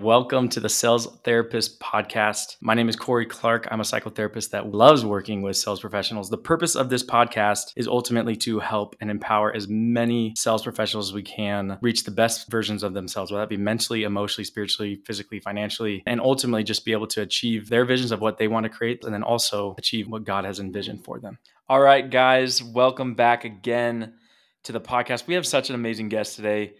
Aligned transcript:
Welcome 0.00 0.48
to 0.50 0.60
the 0.60 0.68
Sales 0.70 1.18
Therapist 1.24 1.78
Podcast. 1.78 2.56
My 2.62 2.72
name 2.72 2.88
is 2.88 2.96
Corey 2.96 3.26
Clark. 3.26 3.68
I'm 3.70 3.80
a 3.80 3.84
psychotherapist 3.84 4.48
that 4.48 4.72
loves 4.72 5.04
working 5.04 5.42
with 5.42 5.58
sales 5.58 5.80
professionals. 5.80 6.30
The 6.30 6.38
purpose 6.38 6.74
of 6.74 6.88
this 6.88 7.04
podcast 7.04 7.74
is 7.76 7.86
ultimately 7.86 8.34
to 8.36 8.60
help 8.60 8.96
and 9.02 9.10
empower 9.10 9.54
as 9.54 9.68
many 9.68 10.32
sales 10.38 10.62
professionals 10.62 11.10
as 11.10 11.12
we 11.12 11.22
can 11.22 11.76
reach 11.82 12.04
the 12.04 12.10
best 12.12 12.50
versions 12.50 12.82
of 12.82 12.94
themselves, 12.94 13.30
whether 13.30 13.42
that 13.42 13.50
be 13.50 13.58
mentally, 13.58 14.04
emotionally, 14.04 14.46
spiritually, 14.46 15.02
physically, 15.04 15.38
financially, 15.38 16.02
and 16.06 16.18
ultimately 16.18 16.64
just 16.64 16.86
be 16.86 16.92
able 16.92 17.06
to 17.08 17.20
achieve 17.20 17.68
their 17.68 17.84
visions 17.84 18.10
of 18.10 18.22
what 18.22 18.38
they 18.38 18.48
want 18.48 18.64
to 18.64 18.70
create 18.70 19.04
and 19.04 19.12
then 19.12 19.22
also 19.22 19.74
achieve 19.76 20.08
what 20.08 20.24
God 20.24 20.46
has 20.46 20.60
envisioned 20.60 21.04
for 21.04 21.20
them. 21.20 21.36
All 21.68 21.80
right, 21.80 22.08
guys, 22.08 22.62
welcome 22.62 23.12
back 23.16 23.44
again 23.44 24.14
to 24.62 24.72
the 24.72 24.80
podcast. 24.80 25.26
We 25.26 25.34
have 25.34 25.46
such 25.46 25.68
an 25.68 25.74
amazing 25.74 26.08
guest 26.08 26.36
today. 26.36 26.72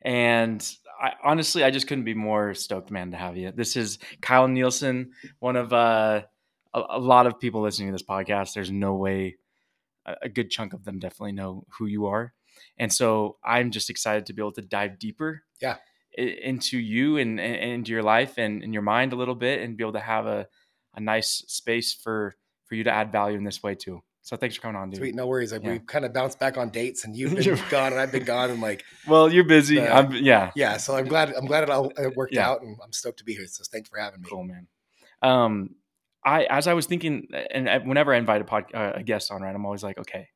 And 0.00 0.64
I, 1.00 1.12
honestly, 1.22 1.62
I 1.62 1.70
just 1.70 1.86
couldn't 1.86 2.04
be 2.04 2.14
more 2.14 2.54
stoked, 2.54 2.90
man, 2.90 3.12
to 3.12 3.16
have 3.16 3.36
you. 3.36 3.52
This 3.52 3.76
is 3.76 3.98
Kyle 4.20 4.48
Nielsen, 4.48 5.12
one 5.38 5.56
of 5.56 5.72
uh, 5.72 6.22
a, 6.74 6.82
a, 6.90 6.98
lot 6.98 7.26
of 7.26 7.38
people 7.38 7.62
listening 7.62 7.88
to 7.88 7.92
this 7.92 8.02
podcast. 8.02 8.54
There's 8.54 8.70
no 8.70 8.94
way 8.94 9.36
a, 10.06 10.16
a, 10.22 10.28
good 10.28 10.50
chunk 10.50 10.72
of 10.72 10.84
them 10.84 10.98
definitely 10.98 11.32
know 11.32 11.64
who 11.78 11.86
you 11.86 12.06
are, 12.06 12.32
and 12.78 12.92
so 12.92 13.36
I'm 13.44 13.70
just 13.70 13.90
excited 13.90 14.26
to 14.26 14.32
be 14.32 14.42
able 14.42 14.52
to 14.52 14.62
dive 14.62 14.98
deeper, 14.98 15.42
yeah, 15.60 15.76
into 16.16 16.78
you 16.78 17.18
and, 17.18 17.38
and 17.38 17.70
into 17.70 17.92
your 17.92 18.02
life 18.02 18.36
and 18.36 18.62
in 18.64 18.72
your 18.72 18.82
mind 18.82 19.12
a 19.12 19.16
little 19.16 19.36
bit, 19.36 19.62
and 19.62 19.76
be 19.76 19.84
able 19.84 19.92
to 19.92 20.00
have 20.00 20.26
a 20.26 20.48
a 20.94 21.00
nice 21.00 21.44
space 21.46 21.92
for 21.92 22.34
for 22.64 22.74
you 22.74 22.84
to 22.84 22.92
add 22.92 23.12
value 23.12 23.38
in 23.38 23.44
this 23.44 23.62
way 23.62 23.74
too. 23.74 24.02
So 24.28 24.36
thanks 24.36 24.56
for 24.56 24.60
coming 24.60 24.76
on, 24.76 24.90
dude. 24.90 24.98
Sweet, 24.98 25.14
no 25.14 25.26
worries. 25.26 25.52
Like, 25.52 25.64
yeah. 25.64 25.72
We 25.72 25.78
kind 25.78 26.04
of 26.04 26.12
bounced 26.12 26.38
back 26.38 26.58
on 26.58 26.68
dates, 26.68 27.06
and 27.06 27.16
you've 27.16 27.34
been 27.34 27.58
gone, 27.70 27.92
and 27.92 28.00
I've 28.00 28.12
been 28.12 28.24
gone, 28.36 28.50
and 28.50 28.60
like. 28.60 28.84
Well, 29.06 29.32
you're 29.32 29.42
busy. 29.42 29.76
The, 29.76 29.90
I'm 29.90 30.12
yeah. 30.12 30.50
Yeah, 30.54 30.76
so 30.76 30.94
I'm 30.94 31.06
glad. 31.06 31.32
I'm 31.32 31.46
glad 31.46 31.62
it 31.62 31.70
all 31.70 31.90
it 31.96 32.14
worked 32.14 32.34
yeah. 32.34 32.46
out, 32.46 32.60
and 32.60 32.76
I'm 32.84 32.92
stoked 32.92 33.20
to 33.20 33.24
be 33.24 33.32
here. 33.32 33.46
So 33.46 33.64
thanks 33.72 33.88
for 33.88 33.98
having 33.98 34.20
me. 34.20 34.28
Cool, 34.28 34.44
man. 34.44 34.66
Um, 35.22 35.76
I 36.22 36.44
as 36.44 36.66
I 36.66 36.74
was 36.74 36.84
thinking, 36.84 37.28
and 37.50 37.88
whenever 37.88 38.12
I 38.12 38.18
invite 38.18 38.42
a, 38.42 38.44
pod, 38.44 38.64
uh, 38.74 38.92
a 38.96 39.02
guest 39.02 39.32
on, 39.32 39.40
right, 39.40 39.54
I'm 39.54 39.64
always 39.64 39.82
like, 39.82 39.96
okay, 39.96 40.28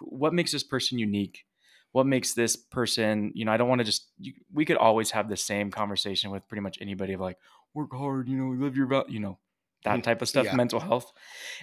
what 0.00 0.34
makes 0.34 0.52
this 0.52 0.62
person 0.62 0.98
unique? 0.98 1.46
What 1.92 2.04
makes 2.04 2.34
this 2.34 2.54
person? 2.54 3.32
You 3.34 3.46
know, 3.46 3.52
I 3.52 3.56
don't 3.56 3.68
want 3.70 3.78
to 3.78 3.86
just. 3.86 4.08
You, 4.18 4.34
we 4.52 4.66
could 4.66 4.76
always 4.76 5.12
have 5.12 5.30
the 5.30 5.38
same 5.38 5.70
conversation 5.70 6.30
with 6.30 6.46
pretty 6.48 6.60
much 6.60 6.76
anybody 6.82 7.14
of 7.14 7.20
like, 7.20 7.38
work 7.72 7.94
hard, 7.94 8.28
you 8.28 8.36
know, 8.36 8.62
live 8.62 8.76
your, 8.76 9.06
you 9.08 9.20
know, 9.20 9.38
that 9.84 10.00
mm, 10.00 10.02
type 10.02 10.20
of 10.20 10.28
stuff, 10.28 10.44
yeah. 10.44 10.54
mental 10.54 10.80
health. 10.80 11.10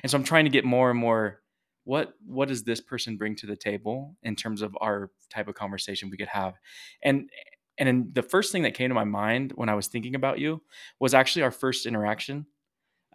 And 0.02 0.10
so 0.10 0.18
I'm 0.18 0.24
trying 0.24 0.46
to 0.46 0.50
get 0.50 0.66
more 0.66 0.90
and 0.90 1.00
more 1.00 1.42
what 1.90 2.14
what 2.24 2.48
does 2.48 2.62
this 2.64 2.80
person 2.80 3.18
bring 3.18 3.36
to 3.36 3.48
the 3.48 3.56
table 3.56 4.16
in 4.22 4.36
terms 4.36 4.62
of 4.62 4.78
our 4.80 5.10
type 5.32 5.48
of 5.48 5.56
conversation 5.56 6.12
we 6.12 6.18
could 6.18 6.28
have? 6.28 6.54
And 7.02 7.32
and 7.80 8.14
the 8.14 8.22
first 8.22 8.52
thing 8.52 8.62
that 8.62 8.76
came 8.76 8.90
to 8.90 8.94
my 8.94 9.06
mind 9.06 9.54
when 9.56 9.70
i 9.70 9.74
was 9.74 9.88
thinking 9.88 10.14
about 10.14 10.38
you 10.38 10.62
was 11.00 11.16
actually 11.16 11.42
our 11.42 11.52
first 11.52 11.88
interaction. 11.88 12.46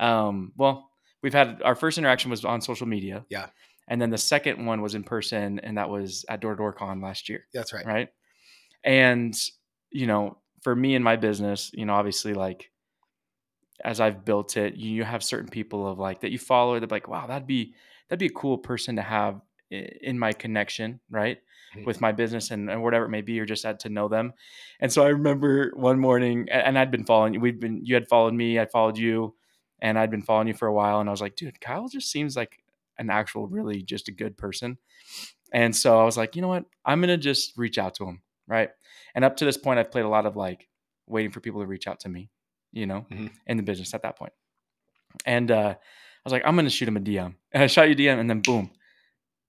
Um 0.00 0.53
well 0.56 0.91
we've 1.22 1.33
had 1.33 1.62
our 1.62 1.77
first 1.77 1.98
interaction 1.98 2.33
was 2.33 2.44
on 2.44 2.61
social 2.61 2.89
media. 2.89 3.25
Yeah. 3.28 3.47
And 3.86 4.03
then 4.03 4.11
the 4.11 4.19
second 4.19 4.66
one 4.66 4.83
was 4.83 4.97
in 4.97 5.05
person 5.05 5.61
and 5.61 5.78
that 5.78 5.88
was 5.88 6.25
at 6.28 6.41
door 6.41 6.55
to 6.55 6.56
door 6.56 6.72
con 6.72 7.00
last 7.00 7.28
year. 7.28 7.44
That's 7.55 7.72
right. 7.72 7.86
Right? 7.86 8.09
And 8.83 9.38
you 9.92 10.09
know 10.09 10.38
for 10.62 10.75
me 10.75 10.97
and 10.97 11.05
my 11.05 11.14
business 11.14 11.70
you 11.75 11.86
know 11.86 11.94
obviously 11.94 12.34
like 12.34 12.72
as 13.84 14.00
I've 14.00 14.25
built 14.25 14.56
it, 14.56 14.75
you 14.77 15.05
have 15.05 15.22
certain 15.22 15.48
people 15.48 15.86
of 15.86 15.98
like 15.98 16.20
that 16.20 16.31
you 16.31 16.38
follow 16.38 16.78
that 16.81 16.91
like, 16.91 17.09
wow, 17.09 17.27
that'd 17.27 17.47
be 17.47 17.75
that'd 18.08 18.19
be 18.19 18.27
a 18.27 18.30
cool 18.38 18.58
person 18.58 18.97
to 18.97 19.02
have 19.02 19.41
in 19.70 20.19
my 20.19 20.33
connection, 20.33 21.00
right? 21.10 21.38
Mm-hmm. 21.74 21.84
With 21.86 22.00
my 22.00 22.12
business 22.12 22.50
and, 22.50 22.70
and, 22.70 22.83
whatever 22.83 23.06
it 23.06 23.10
may 23.10 23.22
be, 23.22 23.41
or 23.41 23.47
just 23.47 23.64
had 23.64 23.80
to 23.80 23.88
know 23.88 24.08
them. 24.08 24.33
And 24.80 24.92
so 24.92 25.02
I 25.05 25.08
remember 25.08 25.72
one 25.74 25.98
morning, 25.98 26.48
and 26.50 26.78
I'd 26.78 26.91
been 26.91 27.05
following 27.05 27.34
you. 27.34 27.41
We'd 27.41 27.58
been, 27.58 27.80
you 27.84 27.94
had 27.94 28.08
followed 28.08 28.34
me, 28.34 28.60
I 28.60 28.66
followed 28.66 28.97
you, 28.97 29.34
and 29.80 29.98
I'd 29.98 30.10
been 30.10 30.22
following 30.22 30.48
you 30.48 30.55
for 30.55 30.69
a 30.69 30.72
while. 30.72 31.00
And 31.00 31.08
I 31.08 31.12
was 31.12 31.20
like, 31.20 31.34
dude, 31.34 31.60
Kyle 31.60 31.88
just 31.88 32.10
seems 32.10 32.36
like 32.36 32.62
an 32.98 33.10
actual, 33.10 33.48
really 33.48 33.82
just 33.82 34.08
a 34.08 34.12
good 34.12 34.36
person. 34.36 34.78
And 35.53 35.75
so 35.75 35.98
I 35.98 36.04
was 36.04 36.16
like, 36.16 36.37
you 36.37 36.43
know 36.43 36.48
what? 36.48 36.64
I'm 36.84 37.00
going 37.00 37.09
to 37.09 37.16
just 37.16 37.56
reach 37.56 37.78
out 37.78 37.94
to 37.97 38.04
him. 38.04 38.22
Right. 38.47 38.70
And 39.14 39.25
up 39.25 39.37
to 39.38 39.44
this 39.44 39.56
point, 39.56 39.78
I've 39.78 39.91
played 39.91 40.04
a 40.04 40.09
lot 40.09 40.26
of 40.26 40.37
like 40.37 40.69
waiting 41.06 41.32
for 41.32 41.41
people 41.41 41.60
to 41.60 41.66
reach 41.66 41.88
out 41.88 42.00
to 42.00 42.09
me, 42.09 42.31
you 42.72 42.87
know, 42.87 43.06
mm-hmm. 43.10 43.28
in 43.47 43.56
the 43.56 43.62
business 43.62 43.94
at 43.94 44.03
that 44.03 44.16
point. 44.16 44.32
And, 45.25 45.50
uh, 45.50 45.75
was 46.25 46.33
like, 46.33 46.43
I'm 46.45 46.57
gonna 46.57 46.71
shoot 46.71 46.89
him 46.89 46.97
a 46.97 47.01
DM. 47.01 47.35
And 47.53 47.62
I 47.62 47.67
shot 47.67 47.89
you 47.89 47.97
DM, 47.97 48.19
and 48.19 48.29
then 48.29 48.41
boom, 48.41 48.71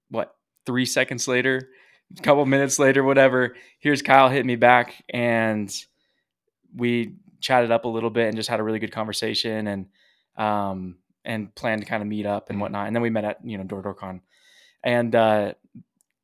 what? 0.09 0.35
Three 0.65 0.85
seconds 0.85 1.27
later, 1.27 1.69
a 2.17 2.21
couple 2.21 2.45
minutes 2.45 2.79
later, 2.79 3.03
whatever. 3.03 3.55
Here's 3.79 4.01
Kyle 4.01 4.29
hit 4.29 4.45
me 4.45 4.55
back, 4.55 5.03
and 5.09 5.71
we 6.75 7.15
chatted 7.39 7.71
up 7.71 7.85
a 7.85 7.89
little 7.89 8.09
bit 8.09 8.27
and 8.27 8.35
just 8.35 8.49
had 8.49 8.59
a 8.59 8.63
really 8.63 8.79
good 8.79 8.91
conversation, 8.91 9.67
and 9.67 9.85
um, 10.37 10.97
and 11.23 11.53
planned 11.55 11.81
to 11.81 11.87
kind 11.87 12.01
of 12.01 12.09
meet 12.09 12.25
up 12.25 12.49
and 12.49 12.55
mm-hmm. 12.55 12.61
whatnot. 12.61 12.87
And 12.87 12.95
then 12.95 13.03
we 13.03 13.09
met 13.09 13.25
at 13.25 13.45
you 13.45 13.57
know 13.57 13.63
Door 13.63 13.83
Door 13.83 13.95
Con, 13.95 14.21
and 14.83 15.15
uh, 15.15 15.53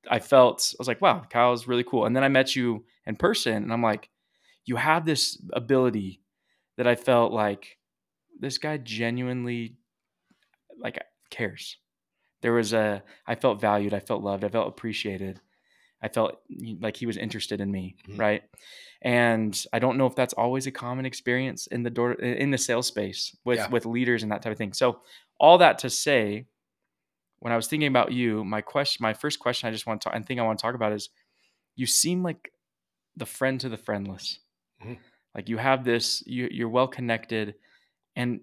I 0.10 0.20
felt 0.20 0.74
I 0.74 0.78
was 0.80 0.88
like, 0.88 1.02
wow, 1.02 1.24
Kyle's 1.30 1.68
really 1.68 1.84
cool. 1.84 2.06
And 2.06 2.16
then 2.16 2.24
I 2.24 2.30
met 2.30 2.56
you 2.56 2.86
in 3.06 3.16
person, 3.16 3.64
and 3.64 3.72
I'm 3.72 3.84
like, 3.84 4.10
you 4.66 4.76
have 4.76 5.06
this 5.06 5.42
ability 5.54 6.22
that 6.78 6.88
I 6.88 6.96
felt 6.96 7.32
like 7.32 7.78
this 8.40 8.58
guy 8.58 8.78
genuinely 8.78 9.76
like 10.81 11.02
cares. 11.30 11.78
There 12.42 12.53
was 12.53 12.74
a 12.74 13.03
I 13.28 13.36
felt 13.36 13.62
valued, 13.62 13.94
I 13.94 14.00
felt 14.00 14.24
loved, 14.24 14.44
I 14.44 14.50
felt 14.50 14.68
appreciated. 14.68 15.40
I 16.03 16.08
felt 16.08 16.42
like 16.80 16.97
he 16.97 17.06
was 17.06 17.18
interested 17.18 17.62
in 17.62 17.72
me, 17.72 17.96
mm-hmm. 18.09 18.19
right? 18.19 18.42
And 19.03 19.64
I 19.72 19.78
don't 19.78 19.97
know 19.97 20.08
if 20.08 20.16
that's 20.16 20.34
always 20.34 20.66
a 20.66 20.72
common 20.72 21.06
experience 21.06 21.68
in 21.68 21.84
the 21.84 21.91
door 21.91 22.14
in 22.14 22.50
the 22.50 22.58
sales 22.58 22.88
space 22.88 23.36
with 23.46 23.59
yeah. 23.59 23.70
with 23.70 23.86
leaders 23.86 24.24
and 24.24 24.31
that 24.31 24.41
type 24.41 24.52
of 24.52 24.58
thing. 24.58 24.74
So 24.74 25.02
all 25.40 25.59
that 25.59 25.80
to 25.80 25.90
say, 25.90 26.47
when 27.40 27.53
I 27.53 27.56
was 27.56 27.68
thinking 27.68 27.88
about 27.88 28.12
you, 28.12 28.44
my 28.44 28.62
question, 28.62 29.03
my 29.03 29.14
first 29.14 29.40
question, 29.40 29.68
I 29.68 29.72
just 29.72 29.88
want 29.88 30.02
to, 30.02 30.12
and 30.12 30.25
thing 30.25 30.40
I 30.40 30.44
want 30.44 30.59
to 30.59 30.64
talk 30.64 30.75
about 30.75 30.94
is, 30.94 31.09
you 31.75 31.88
seem 31.88 32.22
like 32.22 32.52
the 33.16 33.25
friend 33.25 33.59
to 33.59 33.70
the 33.70 33.78
friendless. 33.78 34.40
Mm-hmm. 34.84 34.94
Like 35.34 35.50
you 35.50 35.58
have 35.58 35.84
this, 35.84 36.24
you, 36.28 36.47
you're 36.52 36.70
well 36.70 36.88
connected, 36.88 37.56
and 38.16 38.41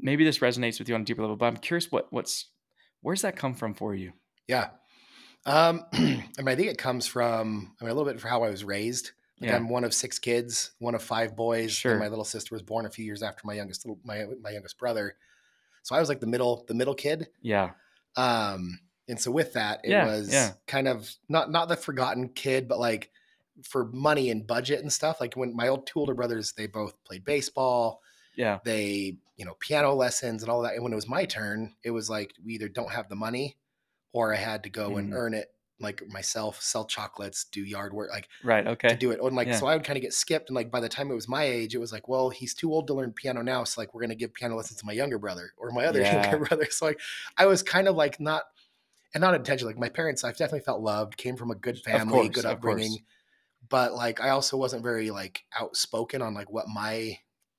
maybe 0.00 0.24
this 0.24 0.38
resonates 0.38 0.78
with 0.78 0.88
you 0.88 0.94
on 0.94 1.02
a 1.02 1.04
deeper 1.04 1.22
level, 1.22 1.36
but 1.36 1.46
I'm 1.46 1.56
curious 1.56 1.90
what 1.90 2.12
what's 2.12 2.46
where's 3.02 3.22
that 3.22 3.36
come 3.36 3.54
from 3.54 3.74
for 3.74 3.94
you? 3.94 4.12
Yeah. 4.46 4.70
Um, 5.46 5.84
I 5.92 5.98
mean, 5.98 6.48
I 6.48 6.54
think 6.54 6.68
it 6.68 6.78
comes 6.78 7.06
from, 7.06 7.72
I 7.80 7.84
mean, 7.84 7.90
a 7.90 7.94
little 7.94 8.10
bit 8.10 8.20
for 8.20 8.28
how 8.28 8.42
I 8.42 8.50
was 8.50 8.64
raised. 8.64 9.12
Like 9.40 9.50
yeah. 9.50 9.56
I'm 9.56 9.68
one 9.68 9.84
of 9.84 9.94
six 9.94 10.18
kids, 10.18 10.72
one 10.78 10.94
of 10.94 11.02
five 11.02 11.36
boys. 11.36 11.72
Sure. 11.72 11.92
And 11.92 12.00
my 12.00 12.08
little 12.08 12.24
sister 12.24 12.54
was 12.54 12.62
born 12.62 12.86
a 12.86 12.90
few 12.90 13.04
years 13.04 13.22
after 13.22 13.42
my 13.44 13.54
youngest, 13.54 13.86
my, 14.04 14.24
my 14.42 14.50
youngest 14.50 14.78
brother. 14.78 15.14
So 15.84 15.94
I 15.94 16.00
was 16.00 16.08
like 16.08 16.20
the 16.20 16.26
middle, 16.26 16.64
the 16.66 16.74
middle 16.74 16.94
kid. 16.94 17.28
Yeah. 17.40 17.70
Um, 18.16 18.80
and 19.08 19.18
so 19.18 19.30
with 19.30 19.52
that, 19.52 19.80
it 19.84 19.90
yeah, 19.90 20.06
was 20.06 20.32
yeah. 20.32 20.52
kind 20.66 20.88
of 20.88 21.08
not, 21.28 21.50
not 21.50 21.68
the 21.68 21.76
forgotten 21.76 22.30
kid, 22.30 22.68
but 22.68 22.80
like 22.80 23.10
for 23.62 23.86
money 23.86 24.30
and 24.30 24.46
budget 24.46 24.80
and 24.80 24.92
stuff. 24.92 25.20
Like 25.20 25.34
when 25.34 25.54
my 25.54 25.68
old 25.68 25.86
two 25.86 26.00
older 26.00 26.14
brothers, 26.14 26.52
they 26.52 26.66
both 26.66 26.92
played 27.04 27.24
baseball. 27.24 28.00
Yeah. 28.36 28.58
They, 28.64 29.18
you 29.38 29.44
know, 29.44 29.56
piano 29.60 29.94
lessons 29.94 30.42
and 30.42 30.50
all 30.50 30.62
that. 30.62 30.74
And 30.74 30.82
when 30.82 30.92
it 30.92 30.96
was 30.96 31.08
my 31.08 31.24
turn, 31.24 31.76
it 31.82 31.92
was 31.92 32.10
like 32.10 32.34
we 32.44 32.54
either 32.54 32.68
don't 32.68 32.90
have 32.90 33.08
the 33.08 33.16
money 33.16 33.56
or 34.12 34.34
I 34.34 34.36
had 34.36 34.64
to 34.64 34.70
go 34.70 34.90
mm. 34.90 34.98
and 34.98 35.14
earn 35.14 35.32
it 35.32 35.48
like 35.80 36.02
myself, 36.08 36.60
sell 36.60 36.84
chocolates, 36.84 37.44
do 37.44 37.62
yard 37.62 37.92
work, 37.92 38.10
like 38.10 38.28
right, 38.42 38.66
okay, 38.66 38.88
to 38.88 38.96
do 38.96 39.12
it. 39.12 39.20
And 39.22 39.36
like, 39.36 39.46
yeah. 39.46 39.56
so 39.56 39.68
I 39.68 39.76
would 39.76 39.84
kind 39.84 39.96
of 39.96 40.02
get 40.02 40.12
skipped. 40.12 40.48
And 40.48 40.56
like, 40.56 40.72
by 40.72 40.80
the 40.80 40.88
time 40.88 41.08
it 41.08 41.14
was 41.14 41.28
my 41.28 41.44
age, 41.44 41.72
it 41.72 41.78
was 41.78 41.92
like, 41.92 42.08
well, 42.08 42.30
he's 42.30 42.52
too 42.52 42.72
old 42.72 42.88
to 42.88 42.94
learn 42.94 43.12
piano 43.12 43.42
now. 43.42 43.62
So 43.62 43.80
like, 43.80 43.94
we're 43.94 44.00
gonna 44.00 44.16
give 44.16 44.34
piano 44.34 44.56
lessons 44.56 44.80
to 44.80 44.86
my 44.86 44.92
younger 44.92 45.18
brother 45.18 45.52
or 45.56 45.70
my 45.70 45.86
other 45.86 46.00
yeah. 46.02 46.30
younger 46.30 46.44
brother. 46.46 46.66
So 46.70 46.86
like, 46.86 47.00
I 47.36 47.46
was 47.46 47.62
kind 47.62 47.86
of 47.86 47.94
like 47.94 48.18
not, 48.18 48.42
and 49.14 49.20
not 49.20 49.34
intentionally. 49.34 49.74
Like 49.74 49.80
my 49.80 49.88
parents, 49.88 50.24
I've 50.24 50.36
definitely 50.36 50.64
felt 50.64 50.80
loved. 50.80 51.16
Came 51.16 51.36
from 51.36 51.52
a 51.52 51.54
good 51.54 51.78
family, 51.78 52.12
course, 52.12 52.28
good 52.30 52.44
upbringing. 52.44 52.98
But 53.68 53.94
like, 53.94 54.20
I 54.20 54.30
also 54.30 54.56
wasn't 54.56 54.82
very 54.82 55.10
like 55.10 55.44
outspoken 55.58 56.22
on 56.22 56.34
like 56.34 56.50
what 56.50 56.66
my 56.66 57.18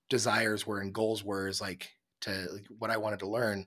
desires 0.09 0.65
were 0.65 0.79
and 0.79 0.93
goals 0.93 1.23
were 1.23 1.47
is 1.47 1.61
like 1.61 1.91
to 2.21 2.47
like, 2.51 2.65
what 2.77 2.89
I 2.89 2.97
wanted 2.97 3.19
to 3.19 3.27
learn. 3.27 3.65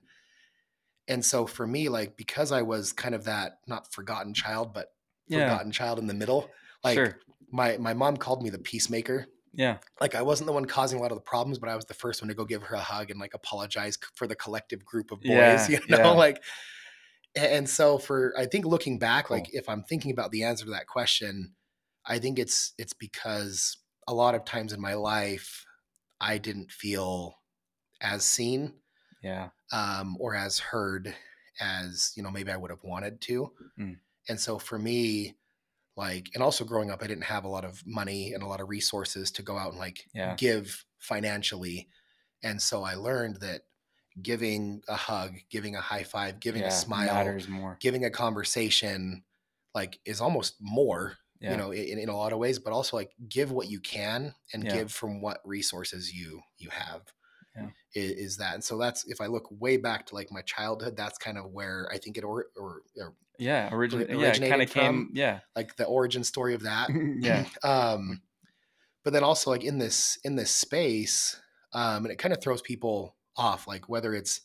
And 1.07 1.23
so 1.23 1.45
for 1.45 1.65
me, 1.65 1.89
like 1.89 2.15
because 2.15 2.51
I 2.51 2.61
was 2.61 2.93
kind 2.93 3.15
of 3.15 3.25
that 3.25 3.59
not 3.67 3.91
forgotten 3.91 4.33
child, 4.33 4.73
but 4.73 4.93
yeah. 5.27 5.49
forgotten 5.49 5.71
child 5.71 5.99
in 5.99 6.07
the 6.07 6.13
middle, 6.13 6.49
like 6.83 6.95
sure. 6.95 7.19
my 7.51 7.77
my 7.77 7.93
mom 7.93 8.17
called 8.17 8.43
me 8.43 8.49
the 8.49 8.59
peacemaker. 8.59 9.27
Yeah. 9.53 9.77
Like 10.01 10.15
I 10.15 10.21
wasn't 10.21 10.47
the 10.47 10.53
one 10.53 10.65
causing 10.65 10.99
a 10.99 11.01
lot 11.01 11.11
of 11.11 11.17
the 11.17 11.23
problems, 11.23 11.59
but 11.59 11.69
I 11.69 11.75
was 11.75 11.85
the 11.85 11.93
first 11.93 12.21
one 12.21 12.29
to 12.29 12.33
go 12.33 12.45
give 12.45 12.63
her 12.63 12.75
a 12.75 12.81
hug 12.81 13.11
and 13.11 13.19
like 13.19 13.33
apologize 13.33 13.97
for 14.15 14.27
the 14.27 14.35
collective 14.35 14.83
group 14.83 15.11
of 15.11 15.21
boys, 15.21 15.29
yeah, 15.69 15.69
you 15.69 15.79
know, 15.89 15.97
yeah. 15.97 16.09
like 16.09 16.41
and 17.35 17.67
so 17.67 17.97
for 17.97 18.33
I 18.37 18.45
think 18.45 18.65
looking 18.65 18.99
back, 18.99 19.27
cool. 19.27 19.37
like 19.37 19.53
if 19.53 19.67
I'm 19.67 19.83
thinking 19.83 20.11
about 20.11 20.31
the 20.31 20.43
answer 20.43 20.65
to 20.65 20.71
that 20.71 20.87
question, 20.87 21.53
I 22.05 22.19
think 22.19 22.39
it's 22.39 22.73
it's 22.77 22.93
because 22.93 23.77
a 24.07 24.13
lot 24.13 24.35
of 24.35 24.45
times 24.45 24.73
in 24.73 24.81
my 24.81 24.93
life 24.93 25.65
I 26.23 26.39
didn't 26.39 26.71
feel 26.71 27.35
as 28.01 28.25
seen, 28.25 28.81
yeah, 29.21 29.49
um, 29.71 30.17
or 30.19 30.35
as 30.35 30.59
heard 30.59 31.15
as 31.59 32.13
you 32.15 32.23
know 32.23 32.31
maybe 32.31 32.51
I 32.51 32.57
would 32.57 32.71
have 32.71 32.83
wanted 32.83 33.21
to. 33.21 33.53
Mm. 33.79 33.99
And 34.29 34.39
so 34.39 34.59
for 34.59 34.79
me, 34.79 35.35
like 35.95 36.29
and 36.33 36.43
also 36.43 36.65
growing 36.65 36.91
up 36.91 37.03
i 37.03 37.07
didn't 37.07 37.23
have 37.25 37.45
a 37.45 37.49
lot 37.49 37.65
of 37.65 37.85
money 37.85 38.33
and 38.33 38.43
a 38.43 38.47
lot 38.47 38.61
of 38.61 38.69
resources 38.69 39.31
to 39.31 39.43
go 39.43 39.57
out 39.57 39.71
and 39.71 39.79
like 39.79 40.07
Yeah. 40.13 40.35
give 40.35 40.85
financially 40.99 41.89
and 42.43 42.61
so 42.61 42.83
i 42.83 42.95
learned 42.95 43.41
that 43.41 43.63
giving 44.21 44.83
a 44.87 44.95
hug 44.95 45.35
giving 45.49 45.75
a 45.75 45.81
high 45.81 46.03
five 46.03 46.39
giving 46.39 46.63
yeah, 46.63 46.69
a 46.69 46.71
smile 46.71 47.37
giving 47.79 48.05
a 48.05 48.11
conversation 48.11 49.23
like 49.75 49.99
is 50.05 50.21
almost 50.21 50.57
more 50.61 51.17
Yeah. 51.43 51.51
you 51.51 51.57
know 51.57 51.71
in, 51.71 51.99
in 51.99 52.09
a 52.09 52.15
lot 52.17 52.31
of 52.33 52.39
ways 52.39 52.57
but 52.57 52.71
also 52.73 52.95
like 52.97 53.11
give 53.29 53.51
what 53.51 53.69
you 53.69 53.79
can 53.81 54.33
and 54.53 54.63
Yeah. 54.63 54.73
give 54.77 54.91
from 54.91 55.21
what 55.21 55.41
resources 55.45 56.13
you 56.13 56.41
you 56.57 56.69
have 56.71 57.01
Yeah. 57.55 57.69
is, 57.93 58.11
is 58.11 58.37
that 58.37 58.53
and 58.55 58.63
so 58.63 58.77
that's 58.77 59.03
if 59.05 59.19
i 59.21 59.27
look 59.27 59.47
way 59.51 59.75
back 59.77 60.05
to 60.07 60.15
like 60.15 60.31
my 60.31 60.41
childhood 60.41 60.95
that's 60.95 61.17
kind 61.17 61.37
of 61.37 61.51
where 61.51 61.87
i 61.91 61.97
think 61.97 62.17
it 62.17 62.23
or 62.23 62.45
or, 62.57 62.81
or 62.97 63.13
yeah, 63.39 63.69
origin- 63.71 64.01
ori- 64.09 64.21
yeah, 64.23 64.37
kind 64.37 64.61
of 64.61 64.69
came. 64.69 65.09
Yeah, 65.13 65.39
like 65.55 65.75
the 65.75 65.85
origin 65.85 66.23
story 66.23 66.53
of 66.53 66.61
that 66.63 66.89
yeah, 67.19 67.45
um 67.63 68.21
but 69.03 69.11
then 69.11 69.23
also 69.23 69.49
like 69.51 69.63
in 69.65 69.79
this 69.79 70.17
in 70.23 70.35
this 70.35 70.51
space 70.51 71.41
um 71.73 72.05
and 72.05 72.11
it 72.13 72.19
kind 72.19 72.33
of 72.33 72.41
throws 72.41 72.61
people 72.61 73.15
off 73.35 73.67
like 73.67 73.89
whether 73.89 74.13
it's 74.13 74.41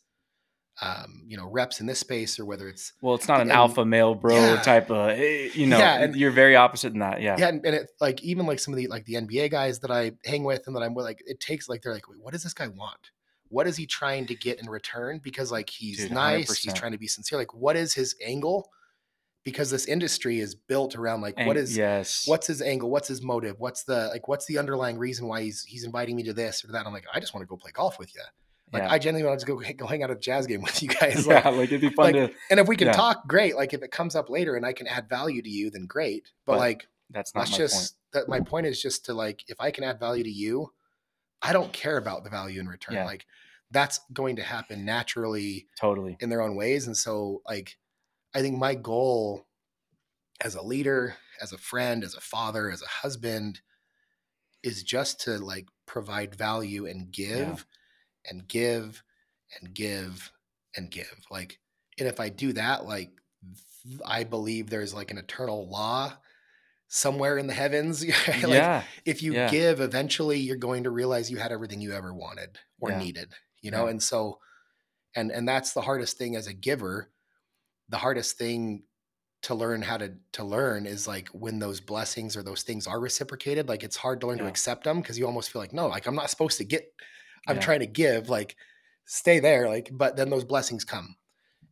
um 0.80 1.22
you 1.26 1.36
know 1.36 1.46
reps 1.50 1.80
in 1.80 1.86
this 1.86 1.98
space 1.98 2.38
or 2.38 2.44
whether 2.44 2.68
it's 2.68 2.92
Well, 3.02 3.14
it's 3.16 3.26
not 3.26 3.40
an 3.40 3.50
And- 3.50 3.52
alpha 3.52 3.84
male 3.84 4.14
bro 4.14 4.36
Yeah. 4.36 4.62
type 4.62 4.90
of, 4.90 5.10
eh, 5.10 5.50
you 5.54 5.66
know, 5.66 5.78
Yeah, 5.78 6.02
and- 6.02 6.14
you're 6.14 6.30
very 6.30 6.54
opposite 6.56 6.92
in 6.92 7.00
that. 7.00 7.20
Yeah. 7.20 7.36
yeah 7.38 7.48
and, 7.48 7.64
and 7.66 7.74
it 7.74 7.90
like 8.00 8.22
even 8.22 8.46
like 8.46 8.60
some 8.60 8.74
of 8.74 8.78
the 8.78 8.86
like 8.86 9.04
the 9.04 9.14
nba 9.14 9.50
guys 9.50 9.80
that 9.80 9.90
i 9.90 10.12
hang 10.24 10.44
with 10.44 10.62
and 10.66 10.76
that 10.76 10.82
i'm 10.82 10.94
with 10.94 11.04
like 11.04 11.22
it 11.26 11.40
takes 11.40 11.68
like 11.68 11.82
they're 11.82 11.92
like 11.94 12.08
Wait, 12.08 12.20
what 12.20 12.32
does 12.32 12.42
this 12.44 12.54
guy 12.54 12.68
want 12.68 13.10
what 13.48 13.66
is 13.66 13.76
he 13.76 13.86
trying 13.86 14.26
to 14.26 14.34
get 14.34 14.60
in 14.60 14.68
return 14.68 15.20
because 15.24 15.50
like 15.50 15.70
he's 15.70 15.98
Dude, 15.98 16.12
nice 16.12 16.56
he's 16.58 16.72
100%. 16.74 16.76
trying 16.76 16.92
to 16.92 16.98
be 16.98 17.08
sincere 17.08 17.38
like 17.38 17.54
what 17.54 17.76
is 17.76 17.94
his 17.94 18.14
angle 18.24 18.68
because 19.44 19.70
this 19.70 19.86
industry 19.86 20.40
is 20.40 20.54
built 20.54 20.94
around 20.94 21.22
like 21.22 21.36
what 21.38 21.56
is 21.56 21.74
yes. 21.76 22.24
what's 22.26 22.46
his 22.46 22.60
angle 22.60 22.90
what's 22.90 23.08
his 23.08 23.22
motive 23.22 23.56
what's 23.58 23.84
the 23.84 24.08
like 24.12 24.28
what's 24.28 24.44
the 24.46 24.58
underlying 24.58 24.98
reason 24.98 25.26
why 25.26 25.42
he's 25.42 25.64
he's 25.64 25.84
inviting 25.84 26.14
me 26.16 26.22
to 26.22 26.32
this 26.34 26.62
or 26.64 26.72
that 26.72 26.86
i'm 26.86 26.92
like 26.92 27.04
i 27.14 27.18
just 27.18 27.32
want 27.34 27.42
to 27.42 27.46
go 27.48 27.56
play 27.56 27.70
golf 27.72 27.98
with 27.98 28.14
you 28.14 28.20
like 28.72 28.82
yeah. 28.82 28.90
i 28.92 28.98
genuinely 28.98 29.28
want 29.28 29.40
to 29.40 29.46
go, 29.46 29.60
go 29.76 29.86
hang 29.86 30.02
out 30.02 30.10
at 30.10 30.16
a 30.16 30.20
jazz 30.20 30.46
game 30.46 30.62
with 30.68 30.82
you 30.82 30.88
guys 30.88 31.26
yeah, 31.28 31.34
like, 31.36 31.44
like 31.44 31.64
it'd 31.72 31.80
be 31.80 31.90
fun 31.90 32.12
like, 32.12 32.14
to. 32.14 32.34
and 32.50 32.60
if 32.60 32.68
we 32.68 32.76
can 32.76 32.88
Yeah. 32.88 32.92
talk 32.92 33.26
great 33.28 33.56
like 33.56 33.72
if 33.74 33.82
it 33.82 33.90
comes 33.90 34.14
up 34.16 34.28
later 34.30 34.56
and 34.56 34.64
i 34.66 34.72
can 34.72 34.86
add 34.86 35.08
value 35.08 35.42
to 35.42 35.48
you 35.50 35.70
then 35.70 35.86
great 35.86 36.30
but, 36.46 36.52
But 36.54 36.58
like 36.58 36.88
That's 37.10 37.34
not 37.34 37.40
that's 37.42 37.52
my 37.52 37.56
just 37.58 37.74
point. 37.74 37.92
that 38.12 38.28
my 38.28 38.40
point 38.40 38.66
is 38.66 38.80
just 38.80 39.04
to 39.06 39.14
like 39.14 39.44
if 39.48 39.60
i 39.60 39.70
can 39.70 39.84
add 39.84 39.98
value 39.98 40.24
to 40.24 40.30
you 40.30 40.72
i 41.42 41.52
don't 41.52 41.72
care 41.72 41.96
about 41.96 42.24
the 42.24 42.30
value 42.30 42.60
in 42.60 42.68
return 42.68 42.96
Yeah. 42.96 43.04
like 43.04 43.26
that's 43.70 44.00
going 44.14 44.36
to 44.36 44.42
happen 44.42 44.84
naturally 44.86 45.66
Totally. 45.78 46.16
in 46.20 46.30
their 46.30 46.40
own 46.40 46.56
ways 46.56 46.86
and 46.86 46.96
so 46.96 47.42
like 47.46 47.76
i 48.34 48.40
think 48.40 48.56
my 48.58 48.74
goal 48.74 49.46
as 50.40 50.54
a 50.54 50.62
leader 50.62 51.16
as 51.42 51.52
a 51.52 51.58
friend 51.58 52.02
as 52.04 52.14
a 52.14 52.20
father 52.20 52.70
as 52.70 52.80
a 52.82 52.86
husband 52.88 53.60
is 54.62 54.82
just 54.82 55.20
to 55.22 55.38
like 55.38 55.66
provide 55.86 56.34
value 56.34 56.86
and 56.86 57.10
give 57.12 57.66
and 58.28 58.46
give 58.48 59.02
and 59.58 59.74
give 59.74 60.32
and 60.76 60.90
give 60.90 61.20
like 61.30 61.58
and 61.98 62.08
if 62.08 62.20
i 62.20 62.28
do 62.28 62.52
that 62.52 62.84
like 62.86 63.10
i 64.06 64.24
believe 64.24 64.68
there's 64.68 64.94
like 64.94 65.10
an 65.10 65.18
eternal 65.18 65.68
law 65.68 66.12
somewhere 66.88 67.38
in 67.38 67.46
the 67.46 67.54
heavens 67.54 68.04
like 68.44 68.72
yeah. 68.72 68.82
if 69.04 69.22
you 69.22 69.34
Yeah. 69.34 69.50
give 69.50 69.80
eventually 69.80 70.38
you're 70.38 70.56
going 70.56 70.84
to 70.84 70.90
realize 70.90 71.30
you 71.30 71.38
had 71.38 71.52
everything 71.52 71.80
you 71.80 71.92
ever 71.92 72.14
wanted 72.14 72.58
or 72.80 72.90
Yeah. 72.90 72.98
needed 72.98 73.34
you 73.62 73.70
know 73.70 73.84
Yeah. 73.84 73.90
and 73.92 74.02
so 74.02 74.40
and 75.16 75.30
and 75.32 75.48
that's 75.48 75.72
the 75.72 75.82
hardest 75.82 76.18
thing 76.18 76.36
as 76.36 76.46
a 76.46 76.54
giver 76.54 77.10
the 77.88 77.98
hardest 77.98 78.38
thing 78.38 78.84
to 79.42 79.54
learn 79.54 79.82
how 79.82 79.96
to 79.98 80.14
to 80.32 80.44
learn 80.44 80.86
is 80.86 81.06
like 81.08 81.28
when 81.30 81.58
those 81.60 81.80
blessings 81.80 82.36
or 82.36 82.42
those 82.42 82.62
things 82.62 82.86
are 82.86 83.00
reciprocated 83.00 83.68
like 83.68 83.84
it's 83.84 83.96
hard 83.96 84.20
to 84.20 84.26
learn 84.26 84.38
to 84.38 84.46
accept 84.46 84.84
them 84.84 85.00
because 85.00 85.18
you 85.18 85.26
almost 85.26 85.50
feel 85.50 85.62
like 85.62 85.72
no 85.72 85.88
like 85.88 86.06
i'm 86.06 86.16
not 86.16 86.30
supposed 86.30 86.58
to 86.58 86.64
get 86.64 86.92
i'm 87.46 87.56
Yeah. 87.56 87.62
trying 87.62 87.80
to 87.80 87.86
give 87.86 88.28
like 88.28 88.56
stay 89.06 89.38
there 89.40 89.68
like 89.68 89.90
but 89.92 90.16
then 90.16 90.28
those 90.30 90.44
blessings 90.44 90.84
come 90.84 91.16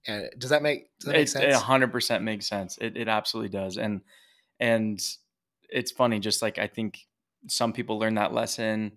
and 0.06 0.30
does 0.38 0.50
that 0.50 0.62
make 0.62 0.88
does 1.00 1.06
that 1.06 1.12
make 1.12 1.20
It- 1.22 1.22
It 1.22 1.28
sense 1.30 1.62
hundred 1.62 1.90
percent 1.92 2.22
makes 2.24 2.46
sense. 2.48 2.78
It 2.80 2.96
it 2.96 3.08
absolutely 3.08 3.50
does. 3.50 3.76
And 3.76 4.02
and 4.60 5.00
it's 5.68 5.90
funny, 5.90 6.20
just 6.20 6.40
like 6.42 6.58
I 6.58 6.68
think 6.68 7.00
some 7.48 7.72
people 7.72 7.98
learn 7.98 8.14
that 8.14 8.32
lesson 8.32 8.92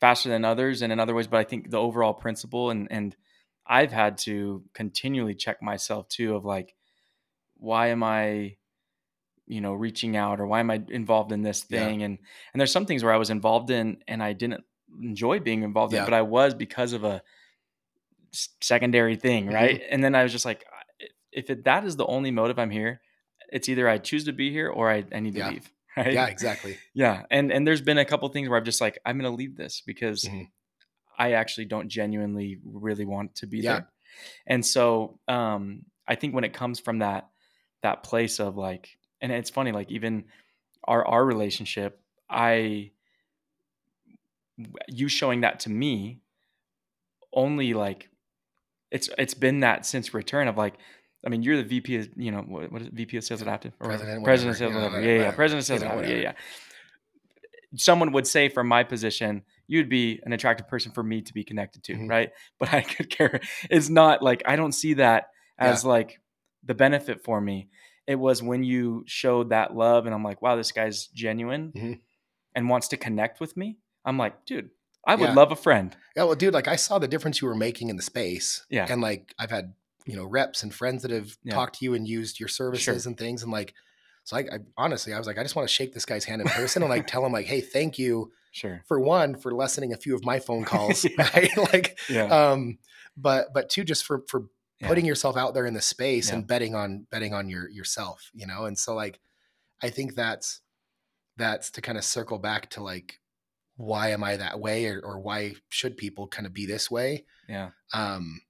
faster 0.00 0.28
than 0.28 0.44
others 0.44 0.80
and 0.82 0.92
in 0.92 1.00
other 1.00 1.12
ways, 1.14 1.26
but 1.26 1.38
I 1.40 1.44
think 1.44 1.70
the 1.70 1.78
overall 1.80 2.14
principle 2.14 2.70
and 2.70 2.86
and 2.90 3.16
I've 3.66 3.90
had 3.92 4.18
to 4.18 4.62
continually 4.74 5.34
check 5.34 5.60
myself 5.62 6.08
too 6.08 6.36
of 6.36 6.44
like, 6.44 6.74
why 7.56 7.88
am 7.88 8.02
I, 8.04 8.56
you 9.46 9.60
know, 9.60 9.72
reaching 9.74 10.16
out 10.16 10.38
or 10.40 10.46
why 10.46 10.60
am 10.60 10.70
I 10.70 10.82
involved 10.88 11.32
in 11.32 11.42
this 11.42 11.66
Yeah. 11.68 11.80
thing? 11.80 12.02
And 12.04 12.18
and 12.52 12.60
there's 12.60 12.72
some 12.72 12.86
things 12.86 13.02
where 13.02 13.12
I 13.12 13.16
was 13.18 13.30
involved 13.30 13.70
in 13.70 14.02
and 14.06 14.22
I 14.22 14.34
didn't 14.34 14.64
enjoy 15.02 15.40
being 15.40 15.62
involved 15.62 15.92
in, 15.92 15.98
Yeah. 15.98 16.02
it, 16.02 16.06
but 16.06 16.14
I 16.14 16.22
was 16.22 16.54
because 16.54 16.92
of 16.92 17.04
a 17.04 17.22
secondary 18.60 19.16
thing, 19.16 19.46
Mhm. 19.46 19.54
right? 19.54 19.82
And 19.90 20.02
then 20.02 20.14
I 20.14 20.22
was 20.22 20.32
just 20.32 20.44
like, 20.44 20.64
if 21.32 21.50
it, 21.50 21.64
that 21.64 21.84
is 21.84 21.96
the 21.96 22.06
only 22.06 22.30
motive 22.30 22.58
I'm 22.58 22.70
here, 22.70 23.00
it's 23.50 23.68
either 23.68 23.88
I 23.88 23.98
choose 23.98 24.24
to 24.24 24.32
be 24.32 24.50
here 24.50 24.68
or 24.68 24.90
I, 24.90 25.04
I 25.12 25.20
need 25.20 25.34
to 25.34 25.40
Yeah. 25.40 25.50
leave. 25.50 25.70
Right? 25.96 26.12
yeah 26.12 26.26
exactly 26.26 26.76
Yeah. 26.92 27.22
And 27.30 27.52
and 27.52 27.64
there's 27.64 27.80
been 27.80 27.98
a 27.98 28.04
couple 28.04 28.28
things 28.28 28.48
where 28.48 28.58
I'm 28.58 28.64
just 28.64 28.80
like, 28.80 28.98
I'm 29.06 29.16
gonna 29.16 29.30
leave 29.30 29.56
this 29.56 29.80
because 29.86 30.24
Mhm. 30.24 30.48
I 31.16 31.34
actually 31.34 31.66
don't 31.66 31.88
genuinely 31.88 32.58
really 32.64 33.04
want 33.04 33.36
to 33.36 33.46
be 33.46 33.60
Yeah. 33.60 33.74
there. 33.74 33.92
And 34.48 34.66
so 34.66 35.20
um 35.28 35.84
I 36.08 36.16
think 36.16 36.34
when 36.34 36.42
it 36.42 36.52
comes 36.52 36.80
from 36.80 36.98
that 36.98 37.30
that 37.82 38.02
place 38.02 38.40
of 38.40 38.56
like 38.56 38.98
and 39.20 39.30
it's 39.30 39.50
funny, 39.50 39.70
like 39.70 39.92
even 39.92 40.24
our 40.82 41.06
our 41.06 41.24
relationship, 41.24 42.00
I 42.28 42.90
you 44.88 45.08
showing 45.08 45.40
that 45.42 45.60
to 45.60 45.70
me 45.70 46.20
only 47.32 47.74
like 47.74 48.08
it's 48.90 49.08
it's 49.18 49.34
been 49.34 49.60
that 49.60 49.84
since 49.86 50.14
return 50.14 50.46
of 50.48 50.56
like 50.56 50.74
I 51.26 51.30
mean, 51.30 51.42
you're 51.42 51.56
the 51.56 51.64
VP 51.64 51.96
of, 51.96 52.08
you 52.16 52.30
know, 52.30 52.42
what, 52.42 52.70
what 52.70 52.82
is 52.82 52.88
it? 52.88 52.92
VP 52.92 53.16
of 53.16 53.24
Sales 53.24 53.40
at 53.40 53.48
Aptive? 53.48 53.72
Or 53.80 53.86
President, 53.86 54.24
President 54.24 54.60
of 54.60 54.74
whatever. 54.74 54.82
Sales 54.82 54.84
Yeah, 54.84 54.98
at 54.98 55.02
Aptive. 55.02 55.06
Yeah, 55.06 55.22
yeah. 55.24 55.30
President 55.30 55.60
of 55.62 55.66
Sales 55.66 55.82
at 55.82 55.90
Aptive. 55.90 56.08
Yeah, 56.10 56.16
yeah. 56.16 56.32
Someone 57.76 58.12
would 58.12 58.26
say 58.26 58.48
from 58.50 58.68
my 58.68 58.84
position, 58.84 59.42
you'd 59.66 59.88
be 59.88 60.20
an 60.24 60.32
attractive 60.34 60.68
person 60.68 60.92
for 60.92 61.02
me 61.02 61.22
to 61.22 61.32
be 61.32 61.42
connected 61.42 61.82
to, 61.84 61.94
Mhm. 61.94 62.10
right? 62.10 62.30
But 62.60 62.72
I 62.74 62.82
could 62.82 63.08
care. 63.10 63.40
It's 63.70 63.88
not 63.88 64.22
like, 64.22 64.42
I 64.46 64.56
don't 64.56 64.72
see 64.72 64.94
that 64.94 65.30
as 65.58 65.84
like 65.84 66.20
the 66.62 66.74
benefit 66.74 67.24
for 67.24 67.40
me. 67.40 67.68
It 68.06 68.16
was 68.16 68.42
when 68.42 68.62
you 68.62 69.02
showed 69.06 69.48
that 69.48 69.74
love 69.74 70.04
and 70.06 70.14
I'm 70.14 70.22
like, 70.22 70.42
wow, 70.42 70.56
this 70.56 70.72
guy's 70.72 71.06
genuine 71.06 71.72
Mhm. 71.74 72.00
and 72.54 72.68
wants 72.68 72.88
to 72.88 72.96
connect 72.98 73.40
with 73.40 73.56
me. 73.56 73.78
I'm 74.04 74.18
like, 74.18 74.44
dude, 74.44 74.70
I 75.06 75.14
would 75.14 75.30
Yeah. 75.30 75.34
love 75.34 75.52
a 75.52 75.56
friend. 75.56 75.96
Yeah, 76.16 76.24
well, 76.24 76.34
dude, 76.34 76.54
like 76.54 76.68
I 76.68 76.76
saw 76.76 76.98
the 76.98 77.08
difference 77.08 77.40
you 77.40 77.48
were 77.48 77.54
making 77.54 77.88
in 77.90 77.96
the 77.96 78.02
space. 78.02 78.64
Yeah. 78.70 78.86
And 78.88 79.00
like 79.00 79.34
I've 79.38 79.50
had, 79.50 79.74
you 80.06 80.16
know, 80.16 80.24
reps 80.24 80.62
and 80.62 80.72
friends 80.74 81.02
that 81.02 81.10
have 81.10 81.36
Yeah. 81.42 81.54
talked 81.54 81.78
to 81.78 81.84
you 81.84 81.94
and 81.94 82.06
used 82.06 82.38
your 82.40 82.48
services 82.48 83.06
and 83.06 83.16
things. 83.18 83.42
And 83.42 83.50
like, 83.52 83.74
so 84.24 84.36
I, 84.36 84.40
I 84.40 84.58
honestly, 84.76 85.12
I 85.12 85.18
was 85.18 85.26
like, 85.26 85.38
I 85.38 85.42
just 85.42 85.56
want 85.56 85.68
to 85.68 85.74
shake 85.74 85.92
this 85.92 86.04
guy's 86.06 86.24
hand 86.24 86.40
in 86.42 86.48
person 86.48 86.82
and 86.82 86.90
like 86.90 87.06
tell 87.06 87.24
him 87.24 87.32
like, 87.32 87.46
hey, 87.46 87.60
thank 87.60 87.98
you 87.98 88.32
Sure. 88.52 88.82
for 88.86 89.00
one 89.00 89.34
for 89.34 89.52
lessening 89.52 89.92
a 89.92 89.96
few 89.96 90.14
of 90.14 90.24
my 90.24 90.38
phone 90.38 90.64
calls, 90.64 91.04
Yeah. 91.18 91.28
right? 91.34 91.50
like, 91.72 91.98
Yeah. 92.08 92.24
um, 92.26 92.78
but 93.16 93.52
but 93.52 93.68
two, 93.68 93.84
just 93.84 94.04
for 94.04 94.22
for 94.28 94.44
putting 94.80 95.04
yourself 95.06 95.36
out 95.36 95.54
there 95.54 95.64
in 95.66 95.72
the 95.74 95.80
space 95.80 96.30
and 96.30 96.46
betting 96.46 96.74
on 96.74 97.06
betting 97.10 97.32
on 97.34 97.48
your 97.48 97.68
yourself, 97.70 98.30
you 98.34 98.46
know. 98.46 98.64
And 98.66 98.78
so 98.78 98.94
like, 98.94 99.18
I 99.82 99.88
think 99.90 100.14
that's 100.14 100.60
that's 101.36 101.70
to 101.72 101.80
kind 101.80 101.98
of 101.98 102.04
circle 102.04 102.38
back 102.38 102.70
to 102.70 102.82
like, 102.82 103.18
why 103.76 104.10
am 104.10 104.24
I 104.24 104.36
that 104.36 104.60
way, 104.60 104.86
or 104.86 105.00
or 105.04 105.20
why 105.20 105.54
should 105.68 105.96
people 105.96 106.28
kind 106.28 106.46
of 106.46 106.52
be 106.54 106.66
this 106.66 106.90
way? 106.90 107.26
yeah. 107.48 107.72
um 107.94 108.40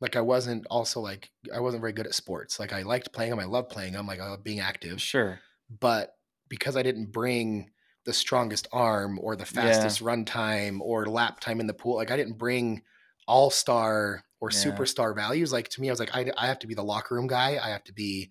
like 0.00 0.16
I 0.16 0.20
wasn't 0.20 0.66
also 0.70 1.00
like 1.00 1.30
I 1.54 1.60
wasn't 1.60 1.80
very 1.82 1.92
good 1.92 2.06
at 2.06 2.14
sports. 2.14 2.60
Like 2.60 2.72
I 2.72 2.82
liked 2.82 3.12
playing 3.12 3.30
them, 3.30 3.40
I 3.40 3.44
loved 3.44 3.70
playing 3.70 3.94
them, 3.94 4.06
like 4.06 4.20
I 4.20 4.28
loved 4.28 4.44
being 4.44 4.60
active. 4.60 5.00
Sure. 5.00 5.44
But 5.70 6.16
because 6.48 6.76
I 6.76 6.82
didn't 6.82 7.12
bring 7.12 7.70
the 8.04 8.12
strongest 8.12 8.68
arm 8.72 9.18
or 9.22 9.34
the 9.36 9.46
Yeah. 9.50 9.96
fastest 9.96 10.00
run 10.00 10.24
time 10.24 10.82
or 10.82 11.06
lap 11.06 11.40
time 11.40 11.60
in 11.60 11.66
the 11.66 11.74
pool, 11.74 11.96
like 11.96 12.10
I 12.10 12.16
didn't 12.16 12.38
bring 12.38 12.82
all 13.26 13.50
star 13.50 14.24
or 14.40 14.50
Yeah. 14.50 14.50
superstar 14.50 15.14
values. 15.14 15.52
Like 15.52 15.68
to 15.70 15.80
me, 15.80 15.88
I 15.88 15.92
was 15.92 16.00
like, 16.00 16.14
I, 16.14 16.30
I 16.36 16.46
have 16.46 16.58
to 16.60 16.66
be 16.66 16.74
the 16.74 16.84
locker 16.84 17.14
room 17.14 17.26
guy. 17.26 17.58
I 17.62 17.70
have 17.70 17.84
to 17.84 17.94
be 17.94 18.30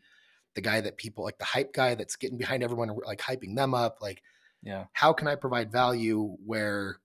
the 0.56 0.62
guy 0.62 0.82
that 0.82 0.98
people 0.98 1.24
like 1.24 1.40
the 1.40 1.46
hype 1.46 1.74
guy 1.74 1.96
that's 1.96 2.16
getting 2.16 2.38
behind 2.38 2.64
everyone, 2.64 2.98
like 3.06 3.20
hyping 3.22 3.56
them 3.56 3.74
up. 3.74 4.00
Like 4.02 4.22
Yeah. 4.64 4.86
how 4.94 5.14
can 5.14 5.28
I 5.28 5.36
provide 5.36 5.72
value 5.72 6.38
where, 6.46 6.98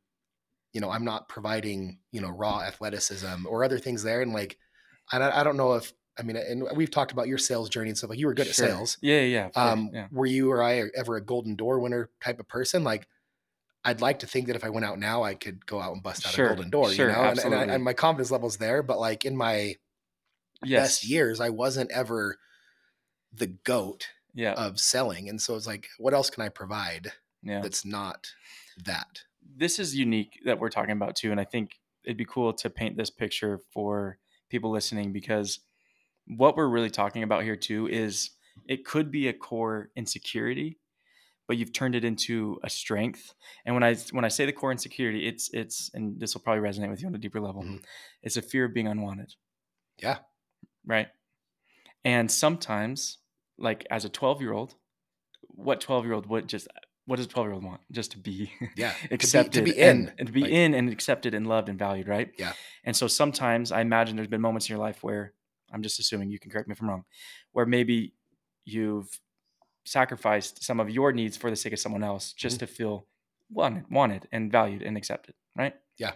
you 0.72 0.80
know, 0.80 0.90
I'm 0.90 1.04
not 1.04 1.28
providing, 1.28 1.98
you 2.12 2.20
know, 2.20 2.28
raw 2.30 2.60
athleticism 2.60 3.46
or 3.46 3.64
other 3.64 3.78
things 3.78 4.02
there. 4.02 4.20
And 4.22 4.32
like, 4.32 4.58
I 5.12 5.18
don't, 5.18 5.32
I 5.32 5.42
don't 5.42 5.56
know 5.56 5.74
if, 5.74 5.92
I 6.18 6.22
mean, 6.22 6.36
and 6.36 6.64
we've 6.76 6.90
talked 6.90 7.12
about 7.12 7.28
your 7.28 7.38
sales 7.38 7.68
journey 7.68 7.88
and 7.90 7.96
stuff 7.98 8.10
like 8.10 8.18
you 8.18 8.26
were 8.26 8.34
good 8.34 8.46
Sure. 8.46 8.64
at 8.66 8.70
sales. 8.70 8.98
Yeah. 9.02 9.20
Yeah. 9.20 9.50
yeah, 9.54 9.62
Um, 9.70 9.90
yeah. 9.92 10.08
were 10.10 10.26
you 10.26 10.50
or 10.50 10.62
I 10.62 10.84
ever 10.96 11.16
a 11.16 11.20
golden 11.24 11.56
door 11.56 11.78
winner 11.80 12.10
type 12.22 12.38
of 12.40 12.48
person? 12.48 12.84
Like, 12.84 13.06
I'd 13.84 14.00
like 14.00 14.18
to 14.20 14.26
think 14.26 14.48
that 14.48 14.56
if 14.56 14.64
I 14.64 14.70
went 14.70 14.84
out 14.84 14.98
now, 14.98 15.22
I 15.22 15.34
could 15.34 15.64
go 15.64 15.80
out 15.80 15.92
and 15.94 16.02
bust 16.02 16.26
out 16.26 16.32
Sure, 16.32 16.46
a 16.46 16.48
golden 16.50 16.70
door, 16.70 16.90
sure, 16.92 17.06
you 17.08 17.12
know, 17.14 17.20
and, 17.22 17.38
and, 17.38 17.54
I, 17.54 17.58
absolutely. 17.58 17.74
and 17.74 17.84
my 17.84 17.92
confidence 17.94 18.30
level's 18.30 18.56
there. 18.58 18.82
But 18.82 18.98
like 18.98 19.24
in 19.24 19.36
my 19.36 19.76
Yes. 20.64 20.82
best 20.82 21.08
years, 21.08 21.40
I 21.40 21.50
wasn't 21.50 21.90
ever 21.92 22.36
the 23.32 23.46
goat 23.46 24.08
yeah 24.34 24.54
of 24.54 24.80
selling. 24.80 25.28
And 25.28 25.40
so 25.40 25.54
it's 25.56 25.66
like, 25.66 25.88
what 25.98 26.14
else 26.14 26.30
can 26.30 26.42
I 26.42 26.48
provide 26.48 27.12
yeah 27.42 27.60
that's 27.62 27.84
not 27.84 28.26
that? 28.84 29.22
this 29.56 29.78
is 29.78 29.94
unique 29.96 30.40
that 30.44 30.58
we're 30.58 30.68
talking 30.68 30.92
about 30.92 31.16
too 31.16 31.30
and 31.30 31.40
i 31.40 31.44
think 31.44 31.78
it'd 32.04 32.16
be 32.16 32.24
cool 32.24 32.52
to 32.52 32.68
paint 32.70 32.96
this 32.96 33.10
picture 33.10 33.60
for 33.72 34.18
people 34.50 34.70
listening 34.70 35.12
because 35.12 35.60
what 36.26 36.56
we're 36.56 36.68
really 36.68 36.90
talking 36.90 37.22
about 37.22 37.42
here 37.44 37.56
too 37.56 37.86
is 37.88 38.30
it 38.66 38.84
could 38.84 39.10
be 39.10 39.28
a 39.28 39.32
core 39.32 39.90
insecurity 39.96 40.78
but 41.46 41.56
you've 41.56 41.72
turned 41.72 41.94
it 41.94 42.04
into 42.04 42.58
a 42.62 42.68
strength 42.68 43.32
and 43.64 43.74
when 43.74 43.82
i 43.82 43.94
when 44.10 44.24
i 44.24 44.28
say 44.28 44.44
the 44.44 44.52
core 44.52 44.72
insecurity 44.72 45.26
it's 45.26 45.48
it's 45.54 45.90
and 45.94 46.20
this 46.20 46.34
will 46.34 46.42
probably 46.42 46.62
resonate 46.68 46.90
with 46.90 47.00
you 47.00 47.08
on 47.08 47.14
a 47.14 47.18
deeper 47.18 47.40
level 47.40 47.62
Mhm. 47.62 47.82
it's 48.22 48.36
a 48.36 48.42
fear 48.42 48.64
of 48.66 48.74
being 48.74 48.86
unwanted 48.88 49.34
Yeah. 50.02 50.18
right 50.84 51.08
and 52.04 52.30
sometimes 52.30 53.18
like 53.58 53.86
as 53.90 54.04
a 54.04 54.08
12 54.08 54.40
year 54.42 54.52
old 54.52 54.74
what 55.48 55.80
12 55.80 56.04
year 56.04 56.14
old 56.14 56.26
would 56.26 56.48
just 56.48 56.68
what 57.08 57.16
does 57.16 57.26
a 57.26 57.28
12 57.28 57.46
year 57.46 57.54
old 57.54 57.64
want 57.64 57.80
just 57.90 58.10
to 58.12 58.18
be 58.18 58.52
Yeah. 58.76 58.92
accepted 59.10 59.64
be 59.64 59.78
and, 59.80 60.08
in, 60.10 60.14
and 60.18 60.26
to 60.28 60.32
be 60.32 60.42
like- 60.42 60.50
in 60.52 60.74
and 60.74 60.90
accepted 60.90 61.32
and 61.34 61.46
loved 61.46 61.68
and 61.70 61.78
valued 61.78 62.06
right 62.06 62.30
Yeah. 62.38 62.52
and 62.84 62.94
so 62.94 63.06
sometimes 63.08 63.72
i 63.72 63.80
imagine 63.80 64.16
there's 64.16 64.28
been 64.36 64.40
moments 64.48 64.68
in 64.68 64.74
your 64.74 64.84
life 64.88 65.02
where 65.02 65.32
i'm 65.72 65.82
just 65.82 65.98
assuming 65.98 66.30
you 66.30 66.38
can 66.38 66.50
correct 66.50 66.68
me 66.68 66.72
if 66.72 66.80
i'm 66.82 66.88
wrong 66.90 67.04
where 67.52 67.66
maybe 67.66 68.12
you've 68.66 69.08
sacrificed 69.86 70.62
some 70.62 70.80
of 70.80 70.90
your 70.90 71.12
needs 71.12 71.36
for 71.36 71.48
the 71.50 71.56
sake 71.56 71.72
of 71.72 71.78
someone 71.78 72.04
else 72.04 72.32
just 72.34 72.56
Mhm. 72.56 72.60
to 72.60 72.66
feel 72.66 73.06
wanted 73.50 73.84
wanted 73.90 74.28
and 74.30 74.52
valued 74.52 74.82
and 74.82 74.96
accepted 74.98 75.34
right 75.56 75.74
Yeah. 75.96 76.12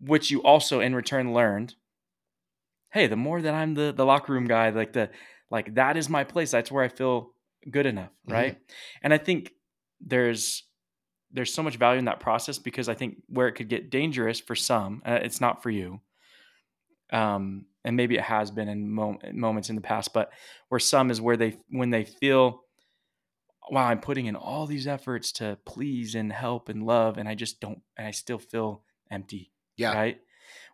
which 0.00 0.30
you 0.30 0.42
also 0.42 0.80
in 0.80 0.94
return 0.94 1.32
learned 1.34 1.74
hey 2.92 3.06
the 3.08 3.16
more 3.16 3.42
that 3.42 3.54
i'm 3.54 3.74
the 3.74 3.92
the 3.92 4.06
locker 4.06 4.32
room 4.32 4.46
guy 4.46 4.70
like 4.70 4.92
the 4.92 5.10
like 5.50 5.74
that 5.74 5.96
is 5.96 6.08
my 6.08 6.22
place 6.22 6.50
that's 6.52 6.70
where 6.70 6.84
i 6.84 6.88
feel 6.88 7.34
good 7.70 7.86
enough 7.86 8.10
Mhm. 8.28 8.32
right 8.32 8.58
and 9.02 9.12
i 9.12 9.18
think 9.18 9.52
there's 10.06 10.64
there's 11.32 11.52
so 11.52 11.62
much 11.62 11.76
value 11.76 11.98
in 11.98 12.04
that 12.04 12.20
process 12.20 12.58
because 12.58 12.88
i 12.88 12.94
think 12.94 13.16
where 13.28 13.48
it 13.48 13.52
could 13.52 13.68
get 13.68 13.90
dangerous 13.90 14.38
for 14.40 14.54
some 14.54 15.02
uh, 15.06 15.18
it's 15.22 15.40
not 15.40 15.62
for 15.62 15.70
you 15.70 16.00
um 17.12 17.66
and 17.84 17.96
maybe 17.96 18.14
it 18.16 18.22
has 18.22 18.50
been 18.50 18.68
in 18.68 18.90
mo- 18.90 19.18
moments 19.32 19.68
in 19.68 19.76
the 19.76 19.80
past 19.82 20.12
but 20.12 20.30
where 20.68 20.78
some 20.80 21.10
is 21.10 21.20
where 21.20 21.36
they 21.36 21.56
when 21.70 21.90
they 21.90 22.04
feel 22.04 22.62
wow 23.70 23.86
i'm 23.86 24.00
putting 24.00 24.26
in 24.26 24.36
all 24.36 24.66
these 24.66 24.86
efforts 24.86 25.32
to 25.32 25.58
please 25.64 26.14
and 26.14 26.32
help 26.32 26.68
and 26.68 26.84
love 26.86 27.18
and 27.18 27.28
i 27.28 27.34
just 27.34 27.60
don't 27.60 27.80
and 27.96 28.06
i 28.06 28.10
still 28.10 28.38
feel 28.38 28.82
empty 29.10 29.52
Yeah. 29.76 29.94
right 29.94 30.18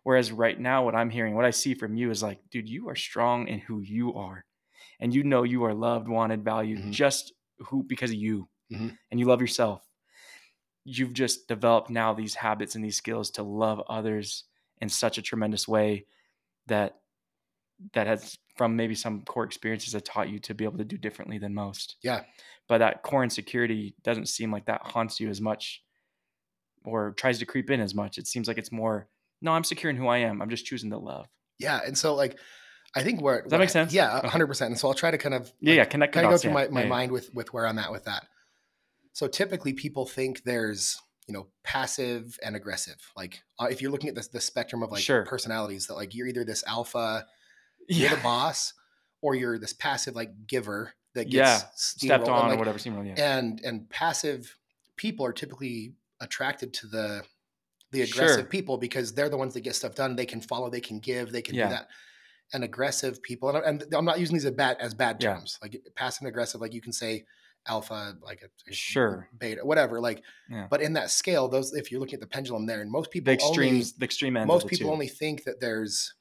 whereas 0.03 0.31
right 0.31 0.59
now 0.59 0.83
what 0.85 0.95
i'm 0.95 1.09
hearing 1.09 1.35
what 1.35 1.45
i 1.45 1.51
see 1.51 1.73
from 1.73 1.95
you 1.95 2.11
is 2.11 2.23
like 2.23 2.39
dude 2.49 2.69
you 2.69 2.89
are 2.89 2.95
strong 2.95 3.47
in 3.47 3.59
who 3.59 3.79
you 3.81 4.13
are 4.15 4.45
and 4.99 5.13
you 5.13 5.23
know 5.23 5.43
you 5.43 5.63
are 5.65 5.73
loved 5.73 6.07
wanted 6.07 6.43
valued 6.43 6.79
Mhm. 6.79 6.91
just 6.91 7.33
who 7.67 7.83
because 7.83 8.11
of 8.11 8.17
you 8.17 8.47
Mhm. 8.71 8.97
and 9.09 9.19
you 9.19 9.25
love 9.25 9.41
yourself 9.41 9.85
you've 10.83 11.13
just 11.13 11.47
developed 11.47 11.89
now 11.91 12.13
these 12.13 12.33
habits 12.35 12.73
and 12.75 12.83
these 12.83 12.95
skills 12.95 13.29
to 13.31 13.43
love 13.43 13.79
others 13.87 14.45
in 14.79 14.89
such 14.89 15.17
a 15.17 15.21
tremendous 15.21 15.67
way 15.67 16.05
that 16.67 16.97
that 17.93 18.07
has 18.07 18.37
from 18.55 18.75
maybe 18.75 18.93
some 18.95 19.23
core 19.23 19.43
experiences 19.43 19.93
that 19.93 20.05
taught 20.05 20.29
you 20.29 20.39
to 20.39 20.53
be 20.53 20.63
able 20.63 20.77
to 20.77 20.83
do 20.85 20.97
differently 20.97 21.37
than 21.37 21.53
most 21.53 21.97
Yeah. 22.01 22.23
but 22.67 22.79
that 22.79 23.03
core 23.03 23.23
insecurity 23.23 23.95
doesn't 24.03 24.27
seem 24.27 24.51
like 24.51 24.65
that 24.65 24.81
haunts 24.83 25.19
you 25.19 25.29
as 25.29 25.39
much 25.41 25.83
or 26.83 27.11
tries 27.11 27.39
to 27.39 27.45
creep 27.45 27.69
in 27.69 27.79
as 27.79 27.93
much 27.93 28.17
it 28.17 28.25
seems 28.27 28.47
like 28.47 28.57
it's 28.57 28.71
more 28.71 29.07
no 29.41 29.51
i'm 29.51 29.63
secure 29.63 29.89
in 29.89 29.95
who 29.97 30.07
i 30.07 30.17
am 30.19 30.41
i'm 30.41 30.49
just 30.49 30.65
choosing 30.65 30.89
to 30.91 30.97
love 30.97 31.27
Yeah. 31.59 31.79
And 31.85 31.95
so 31.97 32.15
like 32.15 32.37
I 32.95 33.03
think 33.03 33.21
where 33.21 33.41
Does 33.43 33.51
that 33.51 33.59
make 33.59 33.69
sense? 33.69 33.93
Yeah, 33.93 34.17
Okay. 34.17 34.27
hundred 34.27 34.47
percent. 34.47 34.71
And 34.71 34.77
so 34.79 34.89
I'll 34.89 34.93
try 34.93 35.11
to 35.11 35.17
kind 35.17 35.33
of 35.33 35.53
yeah 35.61 35.75
yeah 35.75 35.85
connect 35.85 36.11
kind 36.13 36.25
of 36.25 36.31
go 36.31 36.37
through 36.37 36.51
yeah. 36.51 36.55
my, 36.55 36.67
my 36.67 36.81
yeah. 36.83 36.87
mind 36.89 37.11
with 37.13 37.33
with 37.33 37.53
where 37.53 37.65
I'm 37.65 37.77
at 37.79 37.89
with 37.91 38.03
that. 38.05 38.27
So 39.13 39.27
typically 39.27 39.73
people 39.73 40.05
think 40.05 40.43
there's 40.43 40.99
you 41.27 41.33
know 41.33 41.47
passive 41.63 42.37
and 42.43 42.55
aggressive. 42.55 42.97
Like 43.15 43.43
uh, 43.59 43.67
if 43.69 43.81
you're 43.81 43.91
looking 43.91 44.09
at 44.09 44.15
the, 44.15 44.27
the 44.33 44.41
spectrum 44.41 44.83
of 44.83 44.91
like 44.91 45.03
Sure. 45.03 45.25
personalities, 45.25 45.87
that 45.87 45.95
like 45.95 46.15
you're 46.15 46.27
either 46.27 46.43
this 46.43 46.63
alpha, 46.67 47.25
you're 47.87 48.09
the 48.09 48.17
boss, 48.17 48.73
or 49.21 49.35
you're 49.35 49.57
this 49.59 49.73
passive 49.73 50.15
like 50.15 50.47
giver 50.47 50.93
that 51.13 51.25
gets 51.25 51.35
Yeah, 51.35 51.61
stepped. 51.75 52.27
On 52.27 52.47
like, 52.47 52.55
or 52.55 52.59
whatever 52.59 52.79
yeah 53.05 53.15
and 53.17 53.59
and 53.63 53.89
passive 53.89 54.57
people 54.95 55.25
are 55.25 55.33
typically 55.33 55.93
attracted 56.21 56.73
to 56.75 56.87
the 56.87 57.23
the 57.91 58.03
aggressive 58.03 58.37
Sure. 58.37 58.45
people 58.45 58.77
because 58.77 59.13
they're 59.13 59.27
the 59.27 59.35
ones 59.37 59.53
that 59.53 59.61
get 59.61 59.75
stuff 59.75 59.95
done. 59.95 60.15
They 60.15 60.25
can 60.25 60.39
follow, 60.39 60.69
they 60.69 60.79
can 60.79 60.99
give, 60.99 61.33
they 61.33 61.41
can 61.41 61.55
Yeah. 61.55 61.65
do 61.67 61.69
that. 61.75 61.89
And 62.53 62.63
aggressive 62.63 63.21
people, 63.21 63.49
and, 63.49 63.57
I'm- 63.57 63.67
and 63.81 63.93
I'm 63.93 64.05
not 64.05 64.19
using 64.19 64.33
these 64.35 64.45
as 64.45 64.51
bad 64.53 64.77
as 64.79 64.93
bad 64.93 65.21
Yeah. 65.21 65.35
terms, 65.35 65.59
like 65.61 65.75
passive 65.95 66.21
and 66.21 66.29
aggressive. 66.29 66.61
Like 66.61 66.73
you 66.73 66.79
can 66.81 66.93
say 66.93 67.25
alpha, 67.67 68.17
like 68.21 68.41
a, 68.43 68.49
Sure. 68.71 69.29
beta, 69.37 69.65
whatever. 69.65 69.99
Like, 70.01 70.23
Yeah. 70.49 70.67
but 70.69 70.81
in 70.81 70.93
that 70.93 71.11
scale, 71.11 71.47
those 71.47 71.73
if 71.73 71.91
you're 71.91 71.99
looking 71.99 72.15
at 72.15 72.21
the 72.21 72.27
pendulum 72.27 72.65
there, 72.65 72.81
and 72.81 72.91
most 72.91 73.11
people 73.11 73.31
the 73.31 73.33
extremes 73.33 73.93
only, 73.93 73.95
the 73.97 74.05
extreme 74.05 74.37
end 74.37 74.49
most 74.49 74.67
people 74.67 74.89
two. 74.89 74.91
only 74.91 75.07
think 75.07 75.43
that 75.43 75.59
there's 75.59 76.13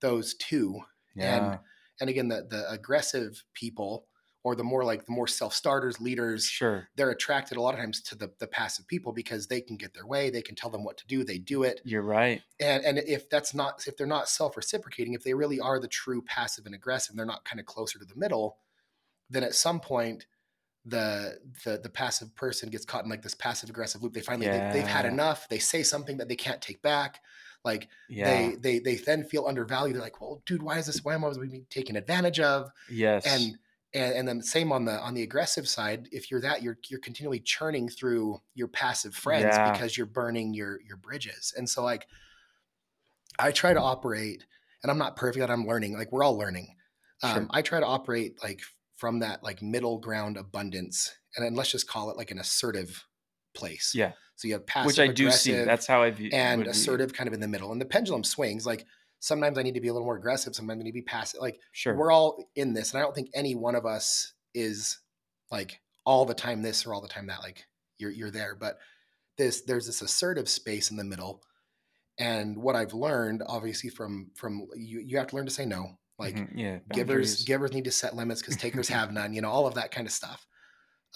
those 0.00 0.34
two, 0.34 0.80
yeah 1.14 1.58
and 2.00 2.10
again, 2.10 2.28
the 2.28 2.46
the 2.48 2.70
aggressive 2.70 3.44
people 3.54 4.08
or 4.44 4.54
the 4.54 4.64
more 4.64 4.84
like 4.84 5.04
the 5.06 5.12
more 5.12 5.26
self 5.26 5.52
starters, 5.54 6.00
leaders, 6.00 6.44
sure 6.44 6.88
they're 6.96 7.10
attracted 7.10 7.58
a 7.58 7.62
lot 7.62 7.74
of 7.74 7.80
times 7.80 8.00
to 8.02 8.14
the, 8.14 8.32
the 8.38 8.46
passive 8.46 8.86
people 8.86 9.12
because 9.12 9.46
they 9.46 9.60
can 9.60 9.76
get 9.76 9.94
their 9.94 10.06
way 10.06 10.30
they 10.30 10.42
can 10.42 10.54
tell 10.54 10.70
them 10.70 10.84
what 10.84 10.96
to 10.98 11.06
do 11.06 11.24
they 11.24 11.38
do 11.38 11.62
it 11.64 11.80
you're 11.84 12.02
right 12.02 12.42
and 12.60 12.84
and 12.84 12.98
if 12.98 13.28
that's 13.30 13.54
not 13.54 13.86
if 13.86 13.96
they're 13.96 14.06
not 14.06 14.28
self-reciprocating 14.28 15.14
if 15.14 15.24
they 15.24 15.34
really 15.34 15.60
are 15.60 15.80
the 15.80 15.88
true 15.88 16.22
passive 16.22 16.66
and 16.66 16.74
aggressive 16.74 17.16
they're 17.16 17.26
not 17.26 17.44
kind 17.44 17.60
of 17.60 17.66
closer 17.66 17.98
to 17.98 18.04
the 18.04 18.16
middle 18.16 18.58
then 19.30 19.44
at 19.44 19.54
some 19.54 19.80
point 19.80 20.26
the 20.84 21.38
the 21.64 21.78
the 21.82 21.88
passive 21.88 22.34
person 22.34 22.70
gets 22.70 22.84
caught 22.84 23.04
in 23.04 23.10
like 23.10 23.22
this 23.22 23.34
passive 23.34 23.68
aggressive 23.68 24.02
loop 24.02 24.14
they 24.14 24.20
finally 24.20 24.46
they, 24.46 24.70
they've 24.72 24.86
had 24.86 25.04
enough 25.04 25.48
they 25.48 25.58
say 25.58 25.82
something 25.82 26.16
that 26.16 26.28
they 26.28 26.36
can't 26.36 26.62
take 26.62 26.80
back 26.82 27.20
like 27.64 27.88
yeah. 28.08 28.24
they 28.30 28.54
they 28.56 28.78
they 28.78 28.94
then 28.96 29.24
feel 29.24 29.46
undervalued 29.46 29.94
they're 29.96 30.02
like 30.02 30.20
well 30.20 30.40
dude 30.46 30.62
why 30.62 30.78
is 30.78 30.86
this 30.86 31.04
why 31.04 31.14
am 31.14 31.24
i 31.24 31.28
always 31.28 31.38
being 31.38 31.66
taken 31.70 31.96
advantage 31.96 32.40
of? 32.40 32.70
Yes. 32.90 33.26
And 33.26 33.58
and 33.94 34.14
and 34.14 34.28
then 34.28 34.42
same 34.42 34.70
on 34.72 34.84
the 34.84 34.98
on 35.00 35.14
the 35.14 35.22
aggressive 35.22 35.68
side 35.68 36.08
if 36.12 36.30
you're 36.30 36.40
that 36.40 36.62
you're 36.62 36.78
you're 36.88 37.00
continually 37.00 37.40
churning 37.40 37.88
through 37.88 38.40
your 38.54 38.68
passive 38.68 39.14
friends 39.14 39.56
Yeah. 39.56 39.72
because 39.72 39.96
you're 39.96 40.06
burning 40.06 40.54
your 40.54 40.80
your 40.86 40.96
bridges. 40.96 41.52
And 41.56 41.68
so 41.68 41.82
like 41.82 42.06
i 43.38 43.50
try 43.50 43.72
to 43.72 43.80
operate 43.80 44.44
and 44.82 44.90
i'm 44.90 44.98
not 44.98 45.16
perfect 45.16 45.40
that 45.40 45.50
i'm 45.50 45.66
learning 45.66 45.96
like 45.96 46.12
we're 46.12 46.24
all 46.24 46.36
learning. 46.38 46.74
Um, 47.22 47.34
Sure. 47.34 47.46
i 47.50 47.62
try 47.62 47.80
to 47.80 47.86
operate 47.86 48.42
like 48.42 48.60
from 48.98 49.20
that 49.20 49.42
like 49.42 49.62
middle 49.62 49.98
ground 49.98 50.36
abundance 50.36 51.14
and 51.36 51.46
then 51.46 51.54
let's 51.54 51.70
just 51.70 51.88
call 51.88 52.10
it 52.10 52.16
like 52.16 52.30
an 52.30 52.38
assertive 52.38 53.06
place. 53.54 53.92
Yeah. 53.94 54.12
So 54.36 54.48
you 54.48 54.54
have 54.54 54.66
passive 54.66 54.86
which 54.86 54.98
i 55.00 55.08
do 55.08 55.30
see. 55.30 55.52
that's 55.52 55.86
how 55.86 56.02
i 56.02 56.10
view 56.10 56.28
it. 56.28 56.34
and 56.34 56.66
assertive 56.66 57.12
kind 57.12 57.26
of 57.26 57.34
in 57.34 57.40
the 57.40 57.48
middle 57.48 57.72
and 57.72 57.80
the 57.80 57.86
pendulum 57.86 58.24
swings. 58.24 58.66
Like 58.66 58.84
sometimes 59.20 59.56
i 59.56 59.62
need 59.62 59.74
to 59.74 59.80
be 59.80 59.88
a 59.88 59.92
little 59.92 60.06
more 60.06 60.16
aggressive 60.16 60.54
sometimes 60.54 60.80
i 60.80 60.82
need 60.82 60.90
to 60.90 60.94
be 60.94 61.02
passive. 61.02 61.40
Like 61.40 61.60
sure. 61.72 61.96
we're 61.96 62.12
all 62.12 62.44
in 62.54 62.74
this 62.74 62.92
and 62.92 63.00
i 63.00 63.02
don't 63.02 63.14
think 63.14 63.30
any 63.34 63.54
one 63.54 63.74
of 63.74 63.86
us 63.86 64.34
is 64.52 64.98
like 65.50 65.80
all 66.04 66.24
the 66.24 66.34
time 66.34 66.62
this 66.62 66.84
or 66.84 66.92
all 66.92 67.00
the 67.00 67.08
time 67.08 67.28
that 67.28 67.40
like 67.40 67.66
you're 67.98 68.10
you're 68.10 68.30
there. 68.30 68.56
But 68.58 68.78
this 69.36 69.62
there's 69.62 69.86
this 69.86 70.02
assertive 70.02 70.48
space 70.48 70.90
in 70.90 70.96
the 70.96 71.04
middle 71.04 71.42
and 72.18 72.58
what 72.58 72.76
i've 72.76 72.92
learned 72.92 73.42
obviously 73.46 73.88
from 73.88 74.30
from 74.34 74.66
you 74.76 75.00
you 75.00 75.16
have 75.16 75.28
to 75.28 75.36
learn 75.36 75.46
to 75.46 75.52
say 75.52 75.64
no 75.64 75.96
like 76.18 76.44
Mhm, 76.44 76.48
yeah 76.56 76.80
givers 76.90 77.36
givers 77.44 77.72
need 77.72 77.84
to 77.84 77.90
set 77.92 78.16
limits 78.16 78.40
because 78.40 78.56
takers 78.56 78.88
have 78.90 79.12
none 79.12 79.32
you 79.34 79.40
know 79.42 79.50
all 79.50 79.66
of 79.66 79.74
that 79.74 79.90
kind 79.90 80.06
of 80.06 80.12
stuff 80.12 80.46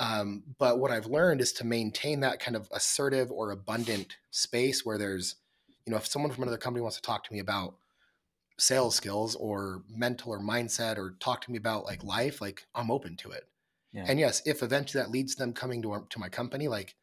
um, 0.01 0.45
but 0.59 0.79
what 0.81 0.91
i've 0.91 1.07
learned 1.07 1.41
is 1.41 1.53
to 1.53 1.65
maintain 1.67 2.21
that 2.21 2.41
kind 2.41 2.57
of 2.57 2.69
assertive 2.73 3.31
or 3.33 3.51
abundant 3.51 4.19
space 4.31 4.85
where 4.85 4.99
there's 4.99 5.37
you 5.87 5.91
know 5.93 5.97
if 5.99 6.07
someone 6.07 6.33
from 6.33 6.45
another 6.45 6.59
company 6.59 6.83
wants 6.83 6.97
to 6.97 7.03
talk 7.03 7.25
to 7.25 7.33
me 7.33 7.41
about 7.41 7.77
sales 8.59 8.95
skills 8.95 9.35
or 9.37 9.83
mental 9.89 10.33
or 10.33 10.39
mindset 10.41 10.97
or 10.99 11.13
talk 11.21 11.41
to 11.41 11.51
me 11.51 11.59
about 11.59 11.85
like 11.85 12.05
life 12.05 12.41
like 12.41 12.67
i'm 12.75 12.91
open 12.91 13.17
to 13.17 13.31
it 13.31 13.45
Yeah. 13.93 14.09
and 14.09 14.21
yes 14.21 14.43
if 14.47 14.63
eventually 14.63 15.03
that 15.03 15.11
leads 15.11 15.37
them 15.37 15.53
coming 15.55 15.83
to 15.83 15.93
our, 15.93 16.03
to 16.07 16.19
my 16.21 16.29
company 16.29 16.69
like 16.69 16.97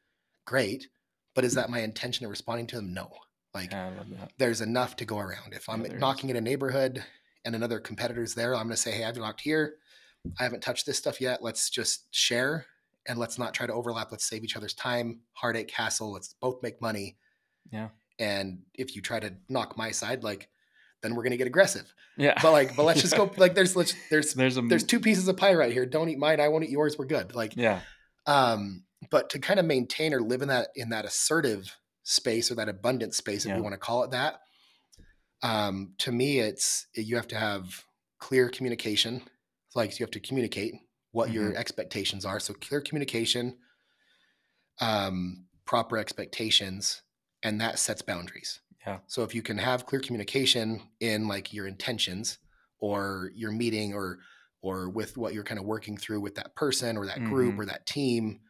great 0.45 0.89
but 1.35 1.45
is 1.45 1.55
that 1.55 1.69
my 1.71 1.81
intention 1.81 2.25
of 2.25 2.31
responding 2.31 2.67
to 2.67 2.77
them 2.77 2.93
no 2.93 3.11
like 3.55 3.71
Yeah, 3.71 3.85
I 3.87 3.89
love 3.89 4.09
that. 4.11 4.33
there's 4.39 4.61
enough 4.61 4.95
to 4.97 5.05
go 5.05 5.19
around. 5.19 5.53
If 5.53 5.69
I'm 5.69 5.81
Yeah, 5.81 5.87
there 5.87 6.01
is. 6.03 6.09
knocking 6.09 6.29
at 6.31 6.35
a 6.37 6.41
neighborhood 6.41 7.05
and 7.45 7.55
another 7.55 7.79
competitor's 7.79 8.33
there, 8.35 8.53
I'm 8.55 8.63
going 8.63 8.71
to 8.71 8.77
say, 8.77 8.91
Hey, 8.91 9.03
I've 9.05 9.17
locked 9.17 9.41
here. 9.41 9.75
I 10.39 10.43
haven't 10.43 10.61
touched 10.61 10.85
this 10.85 10.97
stuff 10.97 11.21
yet. 11.21 11.41
Let's 11.41 11.69
just 11.69 12.07
share 12.13 12.65
and 13.07 13.17
let's 13.17 13.39
not 13.39 13.53
try 13.53 13.65
to 13.67 13.73
overlap. 13.73 14.11
Let's 14.11 14.25
save 14.25 14.43
each 14.43 14.57
other's 14.57 14.73
time, 14.73 15.21
heartache, 15.33 15.71
hassle. 15.71 16.11
Let's 16.11 16.35
both 16.41 16.61
make 16.61 16.81
money. 16.81 17.17
Yeah. 17.71 17.89
And 18.19 18.63
if 18.73 18.95
you 18.95 19.01
try 19.01 19.19
to 19.21 19.33
knock 19.47 19.77
my 19.77 19.91
side, 19.91 20.23
like, 20.23 20.49
then 21.01 21.15
we're 21.15 21.23
going 21.23 21.31
to 21.31 21.37
get 21.37 21.47
aggressive. 21.47 21.93
Yeah. 22.17 22.33
But 22.41 22.51
like, 22.51 22.75
but 22.75 22.83
let's 22.83 22.99
just 23.01 23.15
go, 23.15 23.31
like, 23.37 23.55
there's, 23.55 23.77
let's, 23.77 23.95
there's, 24.09 24.33
there's 24.33 24.57
a 24.57 24.61
there's 24.61 24.83
two 24.83 24.99
pieces 24.99 25.27
of 25.29 25.37
pie 25.37 25.53
right 25.53 25.71
here. 25.71 25.85
Don't 25.85 26.09
eat 26.09 26.19
mine. 26.19 26.41
I 26.41 26.49
won't 26.49 26.65
eat 26.65 26.69
yours. 26.71 26.97
We're 26.97 27.05
good. 27.05 27.33
Like, 27.33 27.55
yeah 27.55 27.79
um, 28.27 28.83
but 29.09 29.29
to 29.31 29.39
kind 29.39 29.59
of 29.59 29.65
maintain 29.65 30.13
or 30.13 30.21
live 30.21 30.41
in 30.41 30.49
that 30.49 30.67
in 30.75 30.89
that 30.89 31.05
assertive 31.05 31.75
space 32.03 32.51
or 32.51 32.55
that 32.55 32.69
abundant 32.69 33.15
space, 33.15 33.45
if 33.45 33.49
Yeah. 33.49 33.57
you 33.57 33.63
want 33.63 33.73
to 33.73 33.79
call 33.79 34.03
it 34.03 34.11
that, 34.11 34.41
um, 35.41 35.93
to 35.99 36.11
me, 36.11 36.39
it's 36.39 36.87
you 36.95 37.15
have 37.15 37.27
to 37.29 37.37
have 37.37 37.85
clear 38.19 38.49
communication. 38.49 39.21
Like 39.75 39.99
you 39.99 40.03
have 40.05 40.11
to 40.11 40.19
communicate 40.19 40.75
what 41.11 41.31
your 41.31 41.53
Mhm. 41.53 41.55
expectations 41.55 42.25
are. 42.25 42.39
So 42.39 42.53
clear 42.53 42.81
communication, 42.81 43.57
um, 44.81 45.45
proper 45.65 45.97
expectations, 45.97 47.01
and 47.43 47.59
that 47.61 47.79
sets 47.79 48.01
boundaries. 48.01 48.61
Yeah. 48.85 48.99
So 49.07 49.23
if 49.23 49.33
you 49.33 49.41
can 49.41 49.57
have 49.57 49.85
clear 49.85 50.01
communication 50.01 50.81
in 50.99 51.27
like 51.27 51.53
your 51.53 51.67
intentions 51.67 52.37
or 52.79 53.31
your 53.35 53.51
meeting 53.51 53.93
or 53.93 54.19
or 54.61 54.89
with 54.89 55.15
what 55.17 55.33
you're 55.33 55.43
kind 55.43 55.59
of 55.59 55.65
working 55.65 55.95
through 55.97 56.19
with 56.19 56.35
that 56.35 56.53
person 56.55 56.97
or 56.97 57.05
that 57.05 57.23
group 57.23 57.57
Mhm. 57.57 57.59
or 57.59 57.65
that 57.65 57.85
team, 57.85 58.41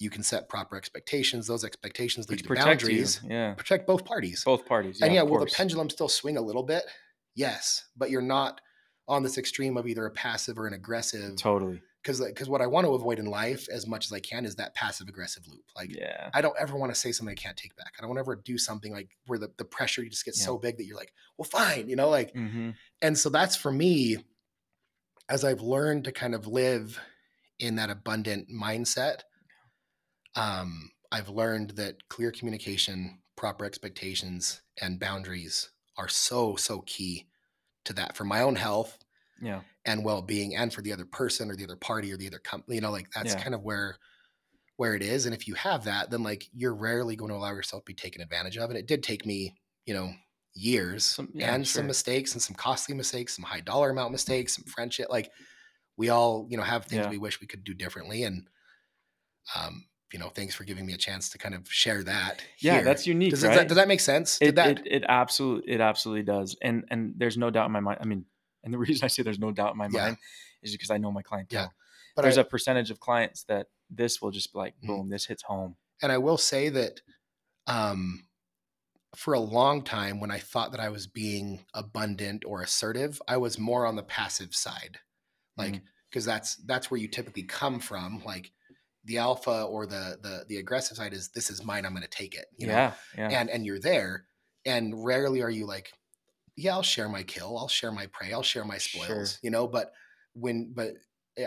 you 0.00 0.10
can 0.10 0.22
set 0.24 0.48
proper 0.48 0.76
expectations. 0.76 1.46
Those 1.46 1.62
expectations 1.64 2.28
lead 2.28 2.36
Which 2.36 2.42
to 2.42 2.48
protect 2.48 2.82
you. 2.82 2.88
boundaries. 2.88 3.20
Yeah. 3.22 3.54
Protect 3.54 3.86
both 3.86 4.04
parties. 4.04 4.42
Both 4.44 4.66
parties. 4.66 4.98
Yeah, 4.98 5.06
and 5.06 5.14
yeah, 5.14 5.22
will 5.22 5.38
the 5.38 5.46
pendulum 5.46 5.88
still 5.90 6.08
swing 6.08 6.36
a 6.36 6.40
little 6.40 6.62
bit? 6.64 6.82
Yes, 7.36 7.84
but 7.96 8.10
you're 8.10 8.22
not 8.22 8.60
on 9.06 9.22
this 9.22 9.38
extreme 9.38 9.76
of 9.76 9.86
either 9.86 10.06
a 10.06 10.10
passive 10.10 10.58
or 10.58 10.66
an 10.66 10.72
aggressive. 10.72 11.36
Totally. 11.36 11.80
Because 12.02 12.20
because 12.20 12.48
what 12.48 12.62
I 12.62 12.66
want 12.66 12.86
to 12.86 12.94
avoid 12.94 13.18
in 13.18 13.26
life 13.26 13.68
as 13.70 13.86
much 13.86 14.06
as 14.06 14.12
I 14.12 14.20
can 14.20 14.46
is 14.46 14.56
that 14.56 14.74
passive 14.74 15.06
aggressive 15.08 15.46
loop. 15.46 15.64
Like 15.76 15.94
Yeah. 15.94 16.30
I 16.32 16.40
don't 16.40 16.56
ever 16.58 16.78
want 16.78 16.92
to 16.94 16.98
say 16.98 17.12
something 17.12 17.32
I 17.38 17.40
can't 17.40 17.56
take 17.58 17.76
back. 17.76 17.92
I 17.98 18.00
don't 18.00 18.08
want 18.08 18.16
to 18.16 18.22
ever 18.22 18.36
do 18.36 18.56
something 18.56 18.90
like 18.92 19.10
where 19.26 19.38
the, 19.38 19.50
the 19.58 19.66
pressure 19.66 20.02
just 20.06 20.24
gets 20.24 20.40
Yeah. 20.40 20.46
so 20.46 20.56
big 20.58 20.78
that 20.78 20.84
you're 20.86 20.96
like, 20.96 21.12
well, 21.36 21.44
fine, 21.46 21.90
you 21.90 21.96
know, 21.96 22.08
like, 22.08 22.32
hmm 22.32 22.70
and 23.02 23.18
so 23.18 23.28
that's 23.28 23.54
for 23.54 23.70
me 23.70 24.16
as 25.28 25.44
I've 25.44 25.60
learned 25.60 26.04
to 26.04 26.12
kind 26.12 26.34
of 26.34 26.46
live 26.46 26.98
in 27.58 27.76
that 27.76 27.90
abundant 27.90 28.48
mindset. 28.50 29.20
Um, 30.36 30.90
I've 31.12 31.28
learned 31.28 31.70
that 31.72 32.08
clear 32.08 32.30
communication, 32.30 33.22
proper 33.36 33.64
expectations, 33.64 34.62
and 34.80 35.00
boundaries 35.00 35.70
are 35.96 36.08
so, 36.08 36.56
so 36.56 36.82
key 36.82 37.28
to 37.84 37.92
that 37.94 38.16
for 38.16 38.24
my 38.24 38.42
own 38.42 38.56
health 38.56 38.98
Yeah. 39.40 39.62
and 39.86 40.04
well-being 40.04 40.56
and 40.56 40.72
for 40.74 40.82
the 40.82 40.92
other 40.92 41.06
person 41.06 41.50
or 41.50 41.56
the 41.56 41.64
other 41.64 41.76
party 41.76 42.12
or 42.12 42.16
the 42.18 42.26
other 42.28 42.38
company 42.40 42.76
you 42.76 42.80
know 42.82 42.90
like 42.90 43.10
that's 43.14 43.34
Yeah. 43.34 43.36
kind 43.36 43.54
of 43.54 43.62
where 43.62 43.98
where 44.76 44.94
it 44.94 45.02
is 45.02 45.26
and 45.26 45.34
if 45.34 45.46
you 45.48 45.54
have 45.54 45.84
that 45.84 46.10
then 46.10 46.22
like 46.22 46.46
you're 46.52 46.74
rarely 46.74 47.16
going 47.16 47.30
to 47.30 47.36
allow 47.36 47.52
yourself 47.52 47.82
to 47.84 47.90
be 47.90 47.94
taken 47.94 48.22
advantage 48.22 48.56
of 48.58 48.70
and 48.70 48.78
it 48.78 48.86
did 48.86 49.02
take 49.02 49.26
me 49.26 49.54
you 49.86 49.94
know 49.94 50.12
years 50.54 51.16
Some- 51.16 51.32
yeah, 51.34 51.56
and 51.56 51.66
sure. 51.66 51.66
some 51.66 51.86
mistakes 51.86 52.32
and 52.32 52.42
some 52.42 52.56
costly 52.56 52.94
mistakes 52.94 53.36
some 53.36 53.44
high 53.44 53.60
dollar 53.60 53.90
amount 53.90 54.12
mistakes 54.12 54.56
some 54.56 54.64
friendship 54.64 55.08
like 55.10 55.30
we 55.96 56.10
all 56.10 56.46
you 56.50 56.56
know 56.56 56.64
have 56.64 56.86
things 56.86 57.06
Yeah. 57.06 57.08
we 57.08 57.18
wish 57.18 57.40
we 57.40 57.46
could 57.48 57.64
do 57.64 57.74
differently 57.74 58.24
and 58.24 58.48
um 59.54 59.84
you 60.12 60.18
know 60.18 60.28
thanks 60.28 60.54
for 60.54 60.64
giving 60.64 60.86
me 60.86 60.92
a 60.92 60.96
chance 60.98 61.28
to 61.30 61.38
kind 61.38 61.54
of 61.54 61.70
share 61.70 62.02
that 62.04 62.42
Yeah. 62.60 62.76
here. 62.76 62.84
That's 62.84 63.06
unique, 63.06 63.30
does, 63.32 63.44
right? 63.44 63.54
that, 63.54 63.68
does 63.68 63.76
that 63.76 63.88
make 63.88 64.00
sense 64.00 64.38
did 64.38 64.48
it, 64.50 64.54
that 64.56 64.78
it 64.80 64.86
it 64.86 65.04
absolutely 65.08 65.72
it 65.72 65.80
absolutely 65.80 66.22
does 66.24 66.56
and 66.62 66.84
and 66.90 67.14
there's 67.16 67.36
no 67.38 67.50
doubt 67.50 67.66
in 67.66 67.72
my 67.72 67.80
mind 67.80 67.98
i 68.00 68.04
mean 68.04 68.24
and 68.64 68.74
the 68.74 68.78
reason 68.78 69.04
i 69.04 69.08
say 69.08 69.22
there's 69.22 69.38
no 69.38 69.50
doubt 69.52 69.72
in 69.72 69.78
my 69.78 69.88
Yeah. 69.88 70.02
mind 70.02 70.16
is 70.62 70.72
because 70.72 70.90
i 70.90 70.98
know 70.98 71.10
my 71.12 71.22
clientele 71.22 71.72
but 72.16 72.22
there's 72.22 72.38
I, 72.38 72.42
a 72.42 72.44
percentage 72.44 72.90
of 72.90 73.00
clients 73.00 73.44
that 73.44 73.68
this 73.88 74.20
will 74.20 74.30
just 74.30 74.52
be 74.52 74.58
like 74.58 74.74
Mhm. 74.82 74.86
boom 74.86 75.08
this 75.08 75.26
hits 75.26 75.42
home 75.42 75.76
and 76.02 76.10
I 76.10 76.18
will 76.18 76.38
say 76.38 76.70
that 76.70 77.02
um, 77.66 78.26
for 79.16 79.34
a 79.34 79.40
long 79.40 79.82
time, 79.82 80.20
when 80.20 80.30
I 80.30 80.38
thought 80.38 80.70
that 80.72 80.80
I 80.80 80.88
was 80.88 81.06
being 81.06 81.66
abundant 81.74 82.44
or 82.46 82.62
assertive, 82.62 83.20
I 83.28 83.36
was 83.38 83.58
more 83.58 83.84
on 83.86 83.96
the 83.96 84.02
passive 84.02 84.54
side, 84.54 84.98
like 85.56 85.82
because 86.10 86.24
that's 86.24 86.56
that's 86.56 86.90
where 86.90 87.00
you 87.00 87.08
typically 87.08 87.42
come 87.42 87.80
from. 87.80 88.22
Like 88.24 88.52
the 89.10 89.18
alpha 89.18 89.64
or 89.64 89.86
the 89.86 90.16
the 90.22 90.44
the 90.48 90.56
aggressive 90.58 90.96
side 90.96 91.12
is 91.12 91.30
this 91.30 91.50
is 91.50 91.64
mine, 91.64 91.84
I'm 91.84 91.92
going 91.92 92.02
to 92.04 92.08
take 92.08 92.36
it. 92.36 92.46
You 92.56 92.68
know? 92.68 92.72
yeah 92.74 92.92
yeah 93.18 93.28
and 93.40 93.50
and 93.50 93.66
you're 93.66 93.80
there, 93.80 94.26
and 94.64 95.04
rarely 95.04 95.42
are 95.42 95.50
you 95.50 95.66
like, 95.66 95.92
yeah, 96.56 96.72
I'll 96.72 96.82
share 96.82 97.08
my 97.08 97.24
kill, 97.24 97.58
I'll 97.58 97.68
share 97.68 97.90
my 97.90 98.06
prey, 98.06 98.32
I'll 98.32 98.44
share 98.44 98.64
my 98.64 98.78
spoils, 98.78 99.06
Sure. 99.06 99.26
you 99.42 99.50
know. 99.50 99.66
But 99.66 99.92
when 100.34 100.72
but 100.72 100.92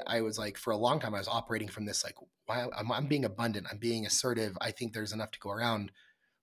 I 0.08 0.20
was 0.22 0.38
like 0.38 0.58
for 0.58 0.72
a 0.72 0.77
long 0.77 1.00
time 1.00 1.15
I 1.15 1.20
was 1.20 1.27
operating 1.29 1.70
from 1.70 1.86
this 1.86 2.03
like 2.03 2.15
why 2.48 2.67
I'm, 2.77 2.91
I'm 2.91 3.08
being 3.08 3.24
abundant, 3.24 3.67
I'm 3.72 3.77
being 3.77 4.05
assertive. 4.05 4.58
I 4.60 4.72
think 4.72 4.93
there's 4.93 5.13
enough 5.13 5.32
to 5.32 5.39
go 5.39 5.50
around. 5.50 5.91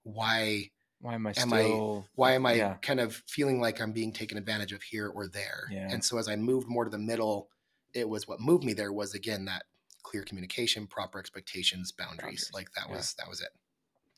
Why 0.05 0.71
why 1.03 1.15
am 1.15 1.27
i 1.27 1.33
am 1.37 1.53
I- 1.53 1.63
still 1.65 2.07
why 2.15 2.33
am 2.33 2.47
I 2.47 2.55
yeah 2.55 2.75
kind 2.81 3.01
of 3.01 3.23
feeling 3.27 3.61
like 3.61 3.79
I'm 3.81 3.93
being 3.93 4.13
taken 4.13 4.39
advantage 4.39 4.73
of 4.73 4.83
here 4.83 5.09
or 5.09 5.29
there? 5.29 5.65
Yeah. 5.71 5.89
And 5.91 6.03
so 6.03 6.17
as 6.17 6.29
I 6.29 6.37
moved 6.37 6.67
more 6.67 6.85
to 6.85 6.91
the 6.91 6.99
middle, 7.13 7.51
it 7.93 8.09
was 8.09 8.27
what 8.27 8.41
moved 8.41 8.65
me 8.65 8.73
there 8.73 8.93
was 8.93 9.15
again 9.15 9.45
that 9.47 9.65
clear 10.03 10.23
communication, 10.23 10.87
proper 10.87 11.19
expectations, 11.19 11.93
boundaries. 11.93 12.19
Boundaries, 12.21 12.51
Like 12.55 12.73
that 12.73 12.87
yeah. 12.89 12.97
was 12.97 13.15
that 13.15 13.29
was 13.29 13.41
it. 13.41 13.51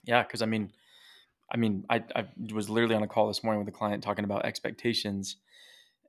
Yeah, 0.04 0.22
because 0.22 0.42
I 0.42 0.46
mean, 0.46 0.72
I 1.50 1.56
mean, 1.56 1.84
I 1.90 2.02
I 2.14 2.26
was 2.52 2.68
literally 2.68 2.94
on 2.94 3.02
a 3.02 3.08
call 3.08 3.28
this 3.28 3.44
morning 3.44 3.64
with 3.64 3.68
a 3.74 3.76
client 3.76 4.02
talking 4.02 4.24
about 4.24 4.44
expectations, 4.44 5.36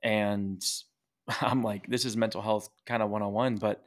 and 0.02 0.64
I'm 1.40 1.62
like, 1.62 1.86
this 1.86 2.04
is 2.04 2.16
mental 2.16 2.42
health 2.42 2.68
kind 2.86 3.02
of 3.02 3.10
one 3.10 3.22
on 3.22 3.32
one, 3.32 3.56
but 3.56 3.84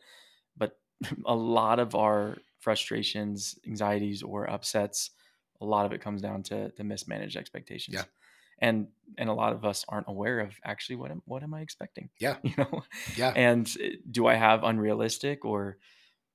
but 0.56 0.78
a 1.26 1.36
lot 1.36 1.80
of 1.80 1.96
our 1.96 2.38
frustrations, 2.60 3.58
anxieties, 3.68 4.24
or 4.24 4.50
upsets, 4.50 5.12
a 5.62 5.66
lot 5.66 5.86
of 5.86 5.94
it 5.94 6.02
comes 6.02 6.22
down 6.22 6.44
to 6.44 6.70
to 6.72 6.84
mismanaged 6.84 7.38
expectations. 7.38 7.96
Yeah. 7.96 8.04
And 8.60 8.88
and 9.18 9.30
a 9.30 9.34
lot 9.34 9.54
of 9.54 9.64
us 9.66 9.86
aren't 9.90 10.08
aware 10.10 10.40
of 10.40 10.56
actually 10.64 10.98
what 10.98 11.12
am 11.12 11.22
what 11.26 11.44
am 11.44 11.54
I 11.54 11.62
expecting? 11.62 12.10
Yeah. 12.20 12.38
You 12.44 12.54
know, 12.58 12.84
Yeah. 13.18 13.34
and 13.36 13.68
uh, 13.84 13.90
do 14.12 14.28
I 14.28 14.36
have 14.36 14.64
unrealistic 14.64 15.46
or 15.46 15.78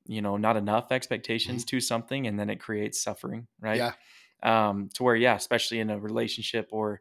you 0.06 0.22
know 0.22 0.37
not 0.37 0.56
enough 0.56 0.92
expectations 0.92 1.64
to 1.66 1.80
something, 1.80 2.26
and 2.26 2.38
then 2.38 2.50
it 2.50 2.61
creates 2.61 3.02
suffering, 3.02 3.46
right? 3.61 3.78
Yeah. 3.78 3.92
um, 4.42 4.88
to 4.94 5.04
where 5.04 5.16
yeah 5.16 5.37
especially 5.37 5.80
in 5.80 5.90
a 5.90 5.98
relationship 5.98 6.68
or 6.72 7.00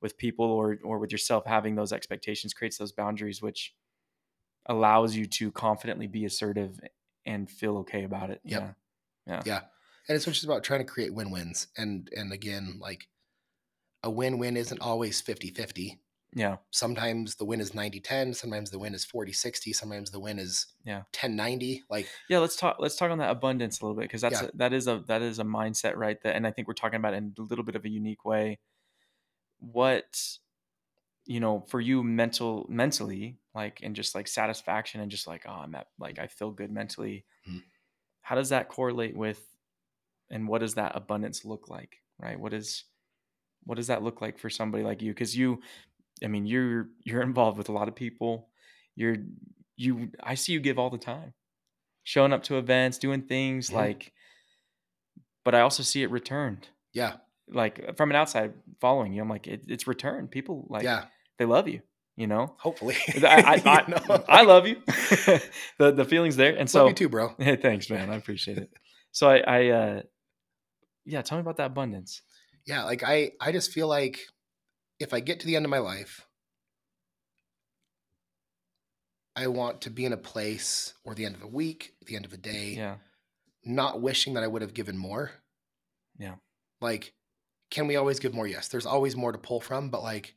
with 0.00 0.16
people 0.18 0.46
or 0.46 0.78
or 0.84 0.98
with 0.98 1.12
yourself 1.12 1.44
having 1.46 1.74
those 1.76 1.92
expectations 1.92 2.54
creates 2.54 2.78
those 2.78 2.92
boundaries 2.92 3.42
which 3.42 3.74
allows 4.66 5.16
you 5.16 5.26
to 5.26 5.50
confidently 5.52 6.06
be 6.06 6.24
assertive 6.24 6.78
and 7.26 7.50
feel 7.50 7.78
okay 7.78 8.04
about 8.04 8.30
it 8.30 8.40
Yep. 8.44 8.74
yeah 9.26 9.42
Yeah. 9.44 9.60
And 10.08 10.16
it's 10.16 10.24
just 10.24 10.44
about 10.44 10.64
trying 10.64 10.80
to 10.80 10.86
create 10.86 11.12
win-wins. 11.12 11.68
And 11.76 12.08
and 12.16 12.32
again, 12.32 12.78
like 12.80 13.08
a 14.02 14.10
win-win 14.10 14.56
isn't 14.56 14.80
always 14.80 15.20
50-50. 15.22 15.98
yeah 16.34 16.56
Sometimes 16.70 17.34
the 17.36 17.44
win 17.44 17.60
is 17.60 17.72
90-10, 17.74 18.34
sometimes 18.34 18.70
the 18.70 18.78
win 18.78 18.94
is 18.94 19.04
40-60, 19.06 19.72
sometimes 19.74 20.10
the 20.10 20.20
win 20.20 20.38
is 20.38 20.66
Yeah. 20.84 21.02
10-90. 21.12 21.82
Like 21.90 22.08
yeah 22.28 22.38
let's 22.38 22.56
talk 22.56 22.76
let's 22.78 22.96
talk 22.96 23.10
on 23.10 23.18
that 23.18 23.30
abundance 23.30 23.80
a 23.80 23.84
little 23.84 23.96
bit 23.96 24.04
because 24.04 24.20
that's 24.20 24.42
Yeah. 24.42 24.48
a, 24.48 24.56
that 24.56 24.72
is 24.72 24.86
a 24.86 25.02
that 25.08 25.22
is 25.22 25.38
a 25.38 25.44
mindset 25.44 25.96
right 25.96 26.20
that 26.22 26.36
and 26.36 26.46
i 26.46 26.50
think 26.50 26.68
we're 26.68 26.74
talking 26.74 26.96
about 26.98 27.14
it 27.14 27.18
in 27.18 27.34
a 27.38 27.42
little 27.42 27.64
bit 27.64 27.74
of 27.76 27.84
a 27.84 27.88
unique 27.88 28.24
way 28.24 28.58
what 29.60 30.38
you 31.26 31.40
know 31.40 31.64
for 31.68 31.80
you 31.80 32.02
mental 32.02 32.66
mentally 32.68 33.38
like 33.54 33.80
and 33.82 33.96
just 33.96 34.14
like 34.14 34.28
satisfaction 34.28 35.00
and 35.00 35.10
just 35.10 35.26
like 35.26 35.42
oh 35.46 35.52
i'm 35.52 35.74
at 35.74 35.88
like 35.98 36.18
i 36.18 36.26
feel 36.26 36.50
good 36.50 36.70
mentally 36.70 37.24
Mhm. 37.48 37.62
how 38.22 38.34
does 38.36 38.50
that 38.50 38.68
correlate 38.68 39.16
with 39.16 39.44
and 40.30 40.46
what 40.46 40.60
does 40.60 40.74
that 40.74 40.94
abundance 40.94 41.44
look 41.44 41.68
like 41.68 41.96
right 42.18 42.38
what 42.38 42.52
is 42.52 42.84
what 43.64 43.76
does 43.76 43.88
that 43.88 44.02
look 44.02 44.20
like 44.20 44.38
for 44.38 44.48
somebody 44.50 44.82
like 44.84 45.02
you? 45.02 45.12
Because 45.12 45.36
you 45.36 45.60
i 46.22 46.26
mean 46.26 46.46
you're 46.46 46.88
you're 47.04 47.22
involved 47.22 47.58
with 47.58 47.68
a 47.68 47.72
lot 47.72 47.88
of 47.88 47.94
people. 47.94 48.48
You're 48.96 49.16
you 49.76 50.10
i 50.22 50.34
see 50.34 50.52
you 50.52 50.60
give 50.60 50.78
all 50.78 50.90
the 50.90 50.98
time. 50.98 51.34
Showing 52.04 52.32
up 52.32 52.42
to 52.44 52.56
events 52.58 52.98
doing 52.98 53.22
things 53.22 53.70
Mhm. 53.70 53.74
like 53.74 54.12
but 55.44 55.54
i 55.54 55.60
also 55.60 55.82
see 55.82 56.02
it 56.02 56.10
returned. 56.10 56.68
Yeah, 56.92 57.14
like 57.48 57.96
from 57.96 58.10
an 58.10 58.16
outside 58.16 58.54
following 58.80 59.12
you 59.12 59.22
i'm 59.22 59.28
like 59.28 59.46
it, 59.46 59.62
it's 59.68 59.86
returned. 59.86 60.30
People 60.30 60.66
like 60.68 60.82
yeah. 60.84 61.04
they 61.38 61.44
love 61.44 61.68
you 61.68 61.82
you 62.16 62.26
know? 62.26 62.56
Hopefully. 62.58 62.96
I, 63.22 63.62
I, 63.64 63.70
I, 63.70 63.90
know? 63.90 64.24
I 64.28 64.42
love 64.42 64.66
you. 64.66 64.82
The 65.78 65.92
the 65.92 66.04
feelings 66.04 66.34
there 66.34 66.56
and 66.56 66.68
so 66.68 66.80
love 66.80 66.88
you 66.88 66.94
too, 66.94 67.08
bro. 67.08 67.34
hey 67.38 67.54
thanks 67.54 67.88
man. 67.88 68.10
I 68.10 68.16
appreciate 68.16 68.58
it. 68.58 68.70
So 69.12 69.28
i 69.30 69.38
i 69.38 69.68
uh 69.68 70.02
yeah 71.04 71.22
tell 71.22 71.38
me 71.38 71.42
about 71.42 71.56
that 71.58 71.66
abundance 71.66 72.22
Yeah, 72.68 72.84
like 72.84 73.02
I 73.02 73.32
I 73.40 73.50
just 73.50 73.72
feel 73.72 73.88
like 73.88 74.20
if 75.00 75.12
I 75.12 75.20
get 75.20 75.40
to 75.40 75.46
the 75.46 75.56
end 75.56 75.64
of 75.64 75.70
my 75.70 75.78
life, 75.78 76.24
I 79.34 79.48
want 79.48 79.80
to 79.82 79.90
be 79.90 80.04
in 80.04 80.12
a 80.12 80.16
place 80.16 80.94
or 81.04 81.14
the 81.14 81.24
end 81.24 81.34
of 81.34 81.42
a 81.42 81.48
week, 81.48 81.94
the 82.06 82.14
end 82.14 82.24
of 82.24 82.32
a 82.32 82.36
day, 82.36 82.74
yeah 82.76 82.96
not 83.68 84.00
wishing 84.00 84.34
that 84.34 84.42
I 84.42 84.46
would 84.46 84.62
have 84.62 84.74
given 84.74 84.96
more. 84.96 85.30
Yeah. 86.18 86.36
Like, 86.80 87.12
can 87.70 87.86
we 87.86 87.96
always 87.96 88.18
give 88.18 88.34
more? 88.34 88.46
Yes. 88.46 88.68
There's 88.68 88.86
always 88.86 89.14
more 89.14 89.30
to 89.30 89.38
pull 89.38 89.60
from, 89.60 89.90
but 89.90 90.02
like 90.02 90.34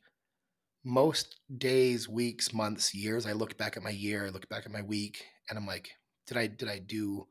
most 0.84 1.40
days, 1.56 2.08
weeks, 2.08 2.52
months, 2.52 2.94
years, 2.94 3.26
I 3.26 3.32
look 3.32 3.56
back 3.56 3.76
at 3.76 3.82
my 3.82 3.90
year, 3.90 4.26
I 4.26 4.30
look 4.30 4.48
back 4.48 4.66
at 4.66 4.72
my 4.72 4.82
week, 4.82 5.24
and 5.48 5.58
I'm 5.58 5.66
like, 5.66 5.90
did 6.26 6.36
I 6.36 6.46
did 6.46 6.68
I 6.68 6.78
do 6.78 7.26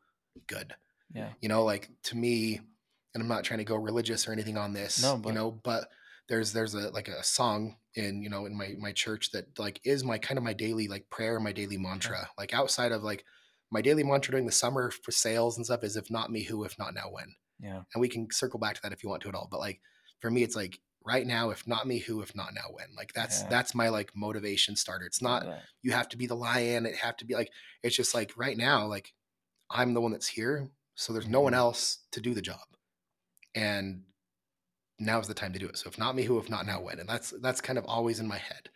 good? 0.47 0.73
yeah 1.13 1.29
You 1.41 1.49
know, 1.49 1.63
like 1.63 1.89
to 2.05 2.17
me, 2.17 2.61
and 3.13 3.21
I'm 3.21 3.27
not 3.29 3.43
trying 3.43 3.59
to 3.59 3.63
go 3.65 3.75
religious 3.75 4.27
or 4.27 4.31
anything 4.31 4.57
on 4.57 4.73
this, 4.73 5.01
No, 5.01 5.21
you 5.25 5.33
know, 5.33 5.51
but 5.51 5.89
there's 6.27 6.53
there's 6.53 6.73
a 6.75 6.89
like 6.91 7.07
a 7.07 7.23
song 7.23 7.77
in 7.95 8.21
you 8.23 8.29
know 8.29 8.45
in 8.45 8.55
my 8.57 8.73
my 8.79 8.91
church 8.93 9.31
that 9.31 9.57
like 9.59 9.81
is 9.83 10.03
my 10.03 10.17
kind 10.17 10.37
of 10.37 10.43
my 10.43 10.53
daily 10.53 10.87
like 10.87 11.09
prayer, 11.09 11.39
my 11.39 11.51
daily 11.51 11.77
mantra. 11.77 12.29
Like 12.37 12.53
outside 12.53 12.91
of 12.91 13.03
like 13.03 13.25
my 13.71 13.81
daily 13.81 14.03
mantra 14.03 14.31
during 14.31 14.45
the 14.45 14.51
summer 14.51 14.91
for 14.91 15.11
sales 15.11 15.57
and 15.57 15.65
stuff 15.65 15.83
is 15.83 15.97
if 15.97 16.09
not 16.11 16.31
me, 16.31 16.43
who? 16.43 16.63
If 16.63 16.77
not 16.79 16.93
now, 16.93 17.09
when? 17.11 17.35
yeah 17.59 17.83
And 17.93 18.01
we 18.01 18.09
can 18.09 18.29
circle 18.31 18.59
back 18.59 18.75
to 18.75 18.81
that 18.83 18.93
if 18.93 19.03
you 19.03 19.09
want 19.09 19.21
to 19.23 19.29
at 19.29 19.35
all. 19.35 19.47
But 19.51 19.59
like 19.59 19.81
for 20.19 20.31
me, 20.31 20.43
it's 20.43 20.55
like 20.55 20.79
right 21.05 21.25
now, 21.25 21.49
if 21.49 21.67
not 21.67 21.87
me, 21.87 21.99
who? 21.99 22.21
If 22.21 22.35
not 22.35 22.53
now, 22.53 22.67
when? 22.71 22.95
Like 22.95 23.13
that's 23.13 23.43
Yeah. 23.43 23.49
that's 23.49 23.75
my 23.75 23.89
like 23.89 24.11
motivation 24.15 24.75
starter. 24.75 25.05
It's 25.05 25.21
not 25.21 25.43
that. 25.43 25.69
you 25.81 25.91
have 25.91 26.09
to 26.09 26.17
be 26.17 26.27
the 26.27 26.35
lion. 26.35 26.85
It 26.85 26.95
have 26.97 27.17
to 27.17 27.25
be 27.25 27.33
like 27.35 27.51
it's 27.83 27.95
just 27.95 28.13
like 28.15 28.33
right 28.37 28.57
now, 28.57 28.85
like 28.87 29.13
I'm 29.69 29.93
the 29.93 30.01
one 30.01 30.11
that's 30.11 30.27
here, 30.27 30.69
so 30.95 31.13
there's 31.13 31.27
no 31.27 31.41
one 31.41 31.53
Mhm. 31.53 31.57
else 31.57 31.99
to 32.11 32.21
do 32.21 32.33
the 32.33 32.41
job, 32.41 32.59
and 33.55 34.03
now's 34.99 35.27
the 35.27 35.33
time 35.33 35.53
to 35.53 35.59
do 35.59 35.67
it. 35.67 35.77
So 35.77 35.89
if 35.89 35.97
not 35.97 36.15
me, 36.15 36.23
who? 36.23 36.37
If 36.39 36.49
not 36.49 36.65
now, 36.65 36.81
when? 36.81 36.99
And 36.99 37.09
that's 37.09 37.31
that's 37.41 37.61
kind 37.61 37.79
of 37.79 37.85
always 37.85 38.19
in 38.19 38.27
my 38.27 38.37
head. 38.37 38.69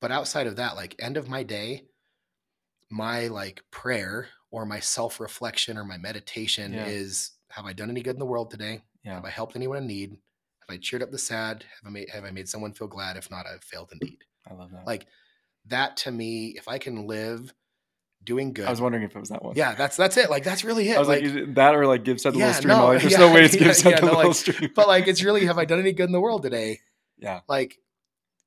But 0.00 0.12
outside 0.12 0.46
of 0.46 0.56
that, 0.56 0.76
like 0.76 0.96
end 0.98 1.16
of 1.16 1.28
my 1.28 1.42
day, 1.42 1.88
my 2.90 3.26
like 3.28 3.62
prayer 3.70 4.28
or 4.50 4.66
my 4.66 4.80
self 4.80 5.20
reflection 5.20 5.76
or 5.76 5.84
my 5.84 5.98
meditation 5.98 6.72
Yeah. 6.72 6.86
is: 6.86 7.32
Have 7.50 7.66
I 7.66 7.72
done 7.72 7.90
any 7.90 8.02
good 8.02 8.14
in 8.16 8.20
the 8.20 8.26
world 8.26 8.50
today? 8.50 8.82
Yeah. 9.04 9.14
Have 9.14 9.24
I 9.24 9.30
helped 9.30 9.56
anyone 9.56 9.78
in 9.78 9.86
need? 9.86 10.10
Have 10.10 10.70
I 10.70 10.78
cheered 10.78 11.02
up 11.02 11.10
the 11.10 11.18
sad? 11.18 11.62
Have 11.62 11.86
I 11.86 11.90
made 11.90 12.10
Have 12.10 12.24
I 12.24 12.30
made 12.30 12.48
someone 12.48 12.72
feel 12.74 12.88
glad? 12.88 13.16
If 13.16 13.30
not, 13.30 13.46
I've 13.46 13.64
failed 13.64 13.90
indeed. 13.92 14.24
I 14.46 14.54
love 14.54 14.70
that. 14.72 14.86
Like 14.86 15.06
that 15.66 15.96
to 15.98 16.10
me, 16.10 16.56
if 16.56 16.68
I 16.68 16.78
can 16.78 17.06
live 17.06 17.54
doing 18.24 18.52
good, 18.52 18.66
I 18.66 18.70
was 18.70 18.80
wondering 18.80 19.04
if 19.04 19.14
it 19.14 19.20
was 19.20 19.28
that 19.28 19.42
one. 19.44 19.54
yeah, 19.56 19.74
that's 19.74 19.96
that's 19.96 20.16
it. 20.16 20.30
Like 20.30 20.44
that's 20.44 20.64
really 20.64 20.88
it. 20.90 20.96
I 20.96 20.98
was 20.98 21.08
like, 21.08 21.22
Like, 21.24 21.54
that 21.54 21.74
or 21.74 21.86
like 21.86 22.04
give 22.04 22.20
send 22.20 22.36
a 22.36 22.38
Yeah, 22.38 22.46
little 22.46 22.60
stream. 22.60 22.76
no, 22.78 22.86
like, 22.86 23.00
there's 23.00 23.12
yeah, 23.12 23.18
no 23.18 23.32
way 23.34 23.44
it's 23.44 23.54
give 23.56 23.66
yeah, 23.84 23.90
yeah, 23.90 23.98
a 23.98 24.00
no, 24.00 24.06
little 24.06 24.24
like- 24.30 24.34
stream. 24.36 24.70
but 24.74 24.88
like 24.88 25.06
it's 25.08 25.22
really 25.22 25.46
have 25.46 25.58
I 25.58 25.64
done 25.64 25.78
any 25.80 25.92
good 25.92 26.06
in 26.06 26.12
the 26.12 26.20
world 26.20 26.42
today? 26.42 26.80
yeah, 27.18 27.40
Like, 27.48 27.78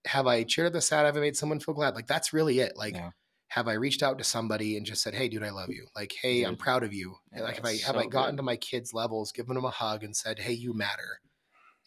have 0.06 0.28
I 0.28 0.44
cheered 0.44 0.74
the 0.74 0.82
sad? 0.82 1.06
Have 1.06 1.18
I 1.18 1.20
made 1.22 1.36
someone 1.38 1.60
feel 1.60 1.74
glad? 1.74 1.96
Like 1.96 2.08
that's 2.08 2.34
really 2.34 2.60
it. 2.60 2.78
Like, 2.78 2.96
Yeah. 2.96 3.12
have 3.50 3.68
I 3.68 3.74
reached 3.74 4.04
out 4.04 4.18
to 4.20 4.24
somebody 4.24 4.78
and 4.78 4.86
just 4.86 5.02
said, 5.02 5.14
"Hey, 5.14 5.28
dude, 5.30 5.44
I 5.44 5.52
love 5.52 5.70
you." 5.70 5.88
Like, 5.96 6.14
"Hey, 6.22 6.44
I'm 6.44 6.56
proud 6.58 6.84
of 6.84 6.94
you." 6.94 7.16
Yeah, 7.36 7.44
like, 7.44 7.56
have 7.58 7.66
I 7.66 7.76
have 7.86 7.96
I 7.98 8.06
gotten 8.06 8.32
good. 8.36 8.38
to 8.38 8.44
my 8.44 8.56
kids' 8.58 8.94
levels, 8.94 9.32
given 9.32 9.56
them 9.56 9.66
a 9.66 9.70
hug, 9.70 10.04
and 10.04 10.16
said, 10.16 10.40
"Hey, 10.40 10.54
you 10.54 10.74
matter," 10.74 11.20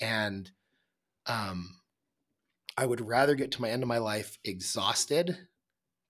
and 0.01 0.51
um, 1.27 1.81
I 2.77 2.87
would 2.87 3.01
rather 3.07 3.35
get 3.35 3.53
to 3.53 3.63
my 3.63 3.71
end 3.71 3.83
of 3.83 3.89
my 3.89 3.99
life 3.99 4.39
exhausted 4.45 5.37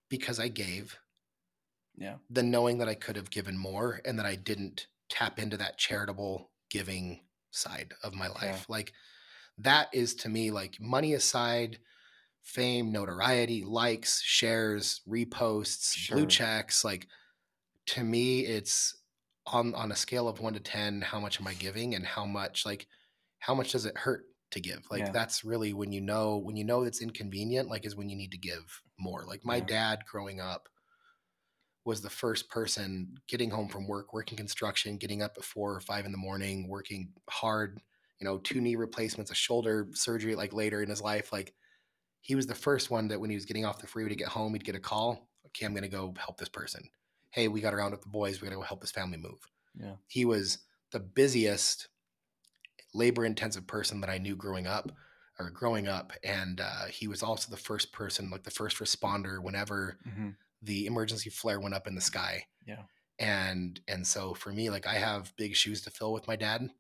because 0.09 0.39
I 0.41 0.49
gave 0.49 0.99
yeah, 2.01 2.19
than 2.31 2.51
knowing 2.51 2.79
that 2.79 2.89
I 2.89 2.95
could 2.97 3.17
have 3.17 3.31
given 3.31 3.59
more 3.59 4.01
and 4.05 4.19
that 4.19 4.27
I 4.27 4.37
didn't 4.37 4.89
tap 5.11 5.39
into 5.39 5.57
that 5.59 5.79
charitable 5.79 6.51
giving 6.71 7.23
side 7.53 7.95
of 8.05 8.15
my 8.15 8.29
life. 8.29 8.67
Yeah. 8.67 8.75
Like 8.77 8.93
that 9.59 9.89
is 9.95 10.15
to 10.17 10.29
me 10.31 10.51
like 10.53 10.81
money 10.81 11.15
aside, 11.15 11.81
fame, 12.43 12.93
notoriety, 12.93 13.65
likes, 13.65 14.23
shares, 14.23 15.03
reposts, 15.09 16.07
blue 16.09 16.27
checks, 16.27 16.85
like 16.85 17.09
to 17.87 18.05
me 18.05 18.47
it's 18.47 18.97
on 19.47 19.75
on 19.75 19.93
a 19.93 19.97
scale 19.97 20.29
of 20.29 20.41
1 20.41 20.55
to 20.55 20.61
10 20.61 21.01
how 21.03 21.21
much 21.21 21.41
am 21.41 21.47
I 21.47 21.55
giving 21.55 21.95
and 21.95 22.07
how 22.07 22.27
much 22.27 22.67
like 22.67 22.87
how 23.41 23.55
much 23.55 23.73
does 23.73 23.87
it 23.87 23.99
hurt 23.99 24.27
to 24.53 24.61
give? 24.61 24.87
Like 24.91 25.07
Yeah. 25.07 25.13
that's 25.13 25.45
really 25.45 25.73
when 25.75 25.93
you 25.93 26.01
know 26.01 26.39
when 26.39 26.57
you 26.57 26.65
know 26.65 26.83
it's 26.85 27.03
inconvenient 27.03 27.69
like 27.69 27.87
is 27.87 27.97
when 27.97 28.09
you 28.11 28.17
need 28.17 28.33
to 28.33 28.39
give 28.39 28.83
more. 28.99 29.25
Like 29.27 29.45
my 29.45 29.61
Yeah. 29.61 29.67
dad 29.67 30.05
growing 30.07 30.41
up 30.41 30.69
was 31.91 32.03
the 32.03 32.11
first 32.11 32.51
person 32.51 33.17
getting 33.29 33.51
home 33.51 33.69
from 33.69 33.89
work, 33.89 34.15
working 34.15 34.39
construction, 34.39 34.99
getting 34.99 35.23
up 35.23 35.35
at 35.39 35.45
four 35.45 35.75
or 35.75 35.81
five 35.81 36.07
in 36.07 36.13
the 36.13 36.19
morning, 36.19 36.69
working 36.69 37.13
hard, 37.31 37.83
you 38.21 38.27
know, 38.27 38.39
two 38.39 38.63
knee 38.63 38.77
replacements, 38.77 39.33
a 39.33 39.37
shoulder 39.37 39.89
surgery 39.95 40.37
like 40.37 40.55
later 40.55 40.83
in 40.83 40.91
his 40.91 41.03
life. 41.03 41.33
Like 41.33 41.55
he 42.23 42.35
was 42.35 42.47
the 42.47 42.55
first 42.55 42.91
one 42.91 43.09
that 43.09 43.21
when 43.21 43.31
he 43.31 43.37
was 43.37 43.47
getting 43.47 43.67
off 43.67 43.81
the 43.81 43.87
freeway 43.89 44.11
to 44.11 44.17
get 44.17 44.29
home, 44.29 44.55
he'd 44.55 44.65
get 44.65 44.75
a 44.77 44.81
call. 44.81 45.29
Okay, 45.49 45.67
I'm 45.67 45.75
gonna 45.75 45.89
go 45.89 46.15
help 46.19 46.39
this 46.39 46.51
person. 46.51 46.89
Hey, 47.31 47.49
we 47.49 47.63
got 47.63 47.75
around 47.75 47.93
with 47.93 48.03
the 48.03 48.09
boys, 48.09 48.41
we 48.41 48.47
gotta 48.47 48.57
go 48.57 48.63
help 48.63 48.83
this 48.83 48.93
family 48.93 49.19
move. 49.19 49.41
yeah, 49.79 49.97
He 50.09 50.25
was 50.27 50.61
the 50.93 51.01
busiest, 51.01 51.89
labor 52.95 53.25
intensive 53.25 53.67
person 53.67 54.01
that 54.01 54.11
I 54.11 54.19
knew 54.19 54.37
growing 54.37 54.67
up 54.67 54.93
or 55.39 55.51
growing 55.51 55.89
up. 55.89 56.13
And 56.25 56.61
uh, 56.61 56.87
he 56.87 57.09
was 57.09 57.23
also 57.23 57.51
the 57.51 57.57
first 57.57 57.93
person, 57.93 58.31
like 58.31 58.43
the 58.45 58.51
first 58.51 58.79
responder 58.79 59.43
whenever 59.43 59.99
hmm 60.05 60.31
the 60.63 60.87
emergency 60.87 61.31
flare 61.31 61.61
went 61.61 61.75
up 61.75 61.87
in 61.87 61.95
the 61.95 62.01
sky. 62.01 62.45
Yeah. 62.67 62.83
And 63.19 63.81
and 63.89 64.07
so 64.07 64.35
for 64.35 64.53
me, 64.53 64.71
like 64.71 64.87
I 64.87 64.95
have 64.95 65.35
big 65.37 65.55
shoes 65.57 65.83
to 65.83 65.91
fill 65.91 66.13
with 66.13 66.27
my 66.29 66.37
dad. 66.37 66.71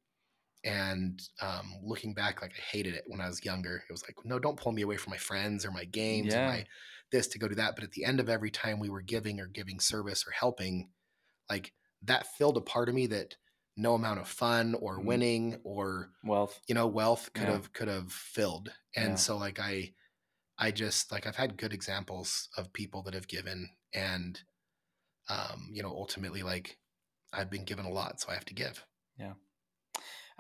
And 0.63 1.21
um, 1.41 1.73
looking 1.83 2.13
back, 2.13 2.43
like 2.43 2.53
I 2.53 2.61
hated 2.61 2.95
it 2.95 3.05
when 3.07 3.21
I 3.21 3.29
was 3.29 3.45
younger. 3.45 3.83
It 3.89 3.93
was 3.93 4.03
like, 4.03 4.17
no, 4.25 4.39
don't 4.39 4.59
pull 4.61 4.73
me 4.73 4.83
away 4.83 4.99
from 4.99 5.13
my 5.13 5.17
friends 5.17 5.65
or 5.65 5.71
my 5.71 5.85
games 5.85 6.35
Yeah. 6.35 6.45
or 6.45 6.49
my 6.53 6.67
this 7.13 7.27
to 7.29 7.39
go 7.39 7.49
do 7.49 7.55
that. 7.57 7.75
But 7.75 7.85
at 7.85 7.93
the 7.93 8.05
end 8.05 8.21
of 8.21 8.29
every 8.29 8.51
time 8.51 8.79
we 8.79 8.91
were 8.91 9.01
giving 9.01 9.41
or 9.41 9.47
giving 9.47 9.81
service 9.81 10.25
or 10.27 10.33
helping, 10.33 10.91
like 11.49 11.73
that 12.03 12.27
filled 12.37 12.57
a 12.59 12.61
part 12.61 12.89
of 12.91 12.95
me 12.95 13.07
that 13.09 13.37
no 13.77 13.95
amount 13.95 14.21
of 14.21 14.29
fun 14.29 14.75
or 14.75 14.99
Mhm. 14.99 15.05
winning 15.05 15.61
or 15.65 16.11
wealth. 16.25 16.61
you 16.69 16.75
know 16.75 16.87
wealth 16.87 17.31
could 17.33 17.45
Yeah. 17.45 17.53
have 17.53 17.73
could 17.73 17.89
have 17.89 18.13
filled 18.13 18.71
and 18.95 19.11
Yeah. 19.11 19.15
so 19.17 19.37
like 19.39 19.59
i 19.59 19.93
i 20.61 20.71
just 20.71 21.11
like 21.11 21.27
i've 21.27 21.37
had 21.37 21.57
good 21.57 21.73
examples 21.73 22.49
of 22.57 22.73
people 22.73 23.03
that 23.03 23.15
have 23.15 23.27
given 23.29 23.69
and 23.95 24.43
um 25.29 25.69
you 25.73 25.83
know 25.83 25.91
ultimately 25.91 26.43
like 26.43 26.79
i've 27.33 27.51
been 27.51 27.65
given 27.65 27.85
a 27.87 27.91
lot 27.91 28.21
so 28.21 28.31
i 28.31 28.35
have 28.35 28.45
to 28.45 28.55
give 28.55 28.85
Yeah. 29.19 29.33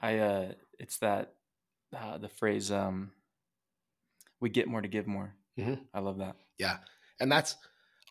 I 0.02 0.18
uh, 0.18 0.52
it's 0.78 0.96
that 0.98 1.34
uh, 1.94 2.16
the 2.18 2.28
phrase 2.30 2.70
um, 2.70 3.10
we 4.40 4.48
get 4.48 4.66
more 4.68 4.80
to 4.80 4.88
give 4.88 5.06
more. 5.06 5.34
Mhm. 5.58 5.80
I 5.92 6.00
love 6.00 6.18
that. 6.18 6.36
yeah 6.58 6.78
and 7.20 7.30
that's 7.30 7.56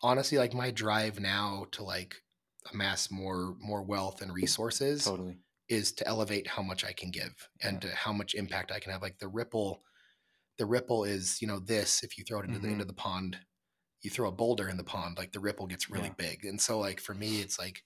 honestly 0.02 0.38
like 0.38 0.54
my 0.54 0.70
drive 0.70 1.18
now 1.18 1.66
to 1.72 1.82
like 1.82 2.14
amass 2.72 3.10
more 3.10 3.56
more 3.58 3.82
wealth 3.82 4.22
and 4.22 4.32
resources 4.32 5.02
Totally. 5.04 5.38
is 5.68 5.90
to 5.92 6.06
elevate 6.06 6.46
how 6.46 6.62
much 6.62 6.84
I 6.84 6.92
can 6.92 7.10
give 7.10 7.34
and 7.62 7.80
to 7.82 7.88
how 7.88 8.12
much 8.12 8.34
impact 8.34 8.70
I 8.70 8.78
can 8.80 8.92
have. 8.92 9.02
Like 9.02 9.18
the 9.18 9.28
ripple, 9.28 9.82
the 10.60 10.66
ripple 10.66 11.04
is, 11.04 11.42
you 11.42 11.48
know, 11.48 11.60
this, 11.60 12.04
if 12.04 12.18
you 12.18 12.24
throw 12.24 12.40
it 12.40 12.46
into 12.46 12.60
the 12.60 12.68
Mhm. 12.68 12.72
into 12.72 12.86
the 12.86 12.94
pond, 12.94 13.40
you 14.02 14.10
throw 14.10 14.28
a 14.28 14.32
boulder 14.32 14.68
in 14.68 14.76
the 14.78 14.84
pond, 14.84 15.18
like 15.18 15.32
the 15.32 15.40
ripple 15.40 15.66
gets 15.66 15.90
really 15.90 16.10
Yeah. 16.10 16.14
big. 16.18 16.44
And 16.46 16.60
so 16.60 16.78
like 16.80 17.00
for 17.00 17.14
me, 17.14 17.40
it's 17.42 17.58
like, 17.58 17.84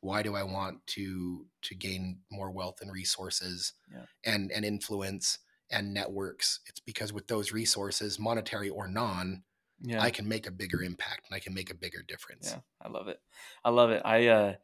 why 0.00 0.22
do 0.22 0.34
I 0.36 0.44
want 0.44 0.86
to 0.88 1.48
to 1.62 1.74
gain 1.76 2.22
more 2.30 2.50
wealth 2.52 2.80
and 2.82 2.92
resources 2.92 3.74
Yeah. 3.88 4.06
and 4.24 4.52
and 4.52 4.64
influence 4.64 5.38
and 5.70 5.94
networks? 5.94 6.60
It's 6.68 6.80
because 6.80 7.12
with 7.12 7.28
those 7.28 7.52
resources, 7.52 8.18
monetary 8.18 8.70
or 8.70 8.88
non, 8.88 9.44
Yeah. 9.80 10.02
I 10.02 10.10
can 10.10 10.28
make 10.28 10.46
a 10.46 10.52
bigger 10.52 10.82
impact 10.82 11.26
and 11.28 11.36
I 11.36 11.40
can 11.40 11.54
make 11.54 11.70
a 11.70 11.74
bigger 11.74 12.02
difference. 12.02 12.52
Yeah, 12.52 12.60
I 12.80 12.88
love 12.88 13.08
it. 13.08 13.20
I 13.64 13.70
love 13.70 13.90
it. 13.90 14.02
I 14.04 14.28
uh 14.28 14.56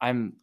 I'm 0.00 0.40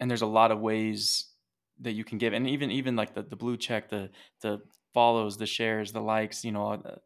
and 0.00 0.10
there's 0.10 0.22
a 0.22 0.26
lot 0.26 0.50
of 0.50 0.60
ways 0.60 1.32
that 1.80 1.92
you 1.92 2.04
can 2.04 2.18
give 2.18 2.32
and 2.32 2.48
even 2.48 2.70
even 2.70 2.96
like 2.96 3.14
the 3.14 3.22
the 3.22 3.36
blue 3.36 3.56
check, 3.56 3.88
the 3.88 4.10
the 4.40 4.60
follows, 4.96 5.36
the 5.38 5.46
shares, 5.46 5.92
the 5.92 6.00
likes, 6.14 6.44
you 6.46 6.52
know, 6.52 6.68
uh, 6.72 6.96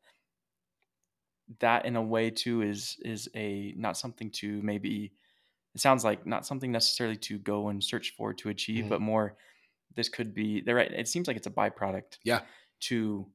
that 1.59 1.85
in 1.85 1.97
a 1.97 2.03
way 2.03 2.31
too 2.31 2.63
is 2.63 2.97
is 3.05 3.29
a 3.35 3.75
not 3.77 3.97
something 3.97 4.31
to 4.31 4.63
maybe 4.63 5.13
it 5.75 5.81
sounds 5.81 6.05
like 6.05 6.27
not 6.27 6.47
something 6.47 6.73
necessarily 6.73 7.17
to 7.17 7.39
go 7.39 7.69
and 7.71 7.83
search 7.85 8.15
for 8.17 8.35
to 8.35 8.51
achieve, 8.51 8.85
Mhm. 8.85 8.91
but 8.91 9.01
more 9.01 9.37
this 9.97 10.09
could 10.09 10.35
be 10.35 10.61
there 10.63 10.79
it 10.79 11.09
seems 11.09 11.29
like 11.29 11.37
it's 11.39 11.49
a 11.49 11.51
byproduct 11.51 12.19
Yeah. 12.25 12.47
to 12.81 13.31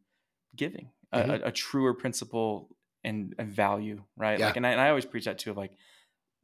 giving 0.56 0.92
Mhm. 1.14 1.36
a, 1.36 1.42
a, 1.46 1.52
truer 1.52 1.94
principle 1.94 2.78
and 3.04 3.36
a 3.40 3.46
value 3.46 4.04
right 4.18 4.40
Yeah. 4.40 4.44
like 4.44 4.58
and 4.58 4.68
I, 4.68 4.72
and 4.72 4.82
I 4.82 4.90
always 4.90 5.06
preach 5.06 5.26
that 5.26 5.40
too 5.40 5.52
of 5.52 5.58
like 5.58 5.74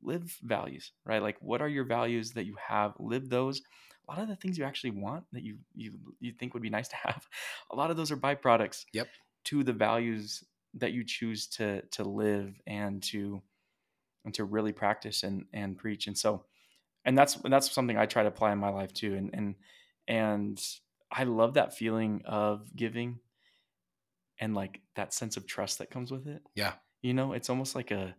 live 0.02 0.32
values 0.44 0.94
right 1.06 1.22
like 1.22 1.38
what 1.42 1.62
are 1.62 1.70
your 1.70 1.86
values 1.86 2.34
that 2.34 2.46
you 2.46 2.56
have 2.58 2.94
live 3.00 3.30
those 3.30 3.62
a 4.12 4.16
lot 4.16 4.24
of 4.24 4.28
the 4.28 4.36
things 4.36 4.58
you 4.58 4.66
actually 4.66 4.92
want 4.92 5.24
that 5.32 5.42
you 5.44 5.58
you 5.74 5.94
you 6.20 6.34
think 6.34 6.54
would 6.54 6.62
be 6.64 6.70
nice 6.70 6.90
to 6.90 6.96
have 6.98 7.26
a 7.72 7.76
lot 7.76 7.90
of 7.92 7.98
those 7.98 8.12
are 8.12 8.18
byproducts 8.18 8.84
Yep. 8.94 9.08
to 9.46 9.64
the 9.64 9.74
values 9.74 10.44
that 10.76 10.92
you 10.92 11.04
choose 11.06 11.48
to 11.48 11.82
to 11.92 12.04
live 12.04 12.60
and 12.68 13.02
to 13.04 13.42
and 14.26 14.34
to 14.34 14.44
really 14.44 14.74
practice 14.74 15.24
and 15.24 15.46
and 15.54 15.78
preach 15.78 16.08
and 16.08 16.18
so 16.18 16.46
and 17.06 17.18
that's 17.18 17.36
that's 17.36 17.72
something 17.72 17.98
I 17.98 18.06
try 18.06 18.24
to 18.24 18.30
apply 18.30 18.52
in 18.52 18.60
my 18.60 18.70
life 18.70 18.94
too 18.94 19.16
and 19.16 19.30
and 19.34 19.56
and 20.08 20.62
I 21.12 21.24
love 21.24 21.54
that 21.56 21.76
feeling 21.76 22.22
of 22.26 22.76
giving 22.76 23.20
and 24.40 24.56
like 24.56 24.82
that 24.96 25.14
sense 25.14 25.38
of 25.38 25.46
trust 25.48 25.78
that 25.80 25.90
comes 25.92 26.12
with 26.12 26.28
it 26.28 26.42
Yeah. 26.56 26.74
you 27.02 27.14
know 27.14 27.34
it's 27.34 27.50
almost 27.50 27.76
like 27.76 27.92
a 27.92 28.16